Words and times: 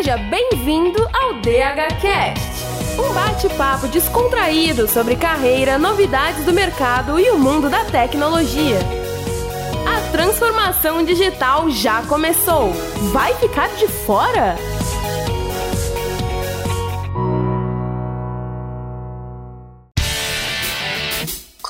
Seja 0.00 0.16
bem-vindo 0.16 0.98
ao 1.12 1.34
DHCast, 1.42 2.64
um 2.98 3.12
bate-papo 3.12 3.86
descontraído 3.86 4.88
sobre 4.88 5.14
carreira, 5.14 5.78
novidades 5.78 6.42
do 6.46 6.54
mercado 6.54 7.20
e 7.20 7.28
o 7.28 7.38
mundo 7.38 7.68
da 7.68 7.84
tecnologia. 7.84 8.78
A 9.86 10.10
transformação 10.10 11.04
digital 11.04 11.68
já 11.68 12.00
começou. 12.04 12.72
Vai 13.12 13.34
ficar 13.34 13.68
de 13.76 13.88
fora? 13.88 14.56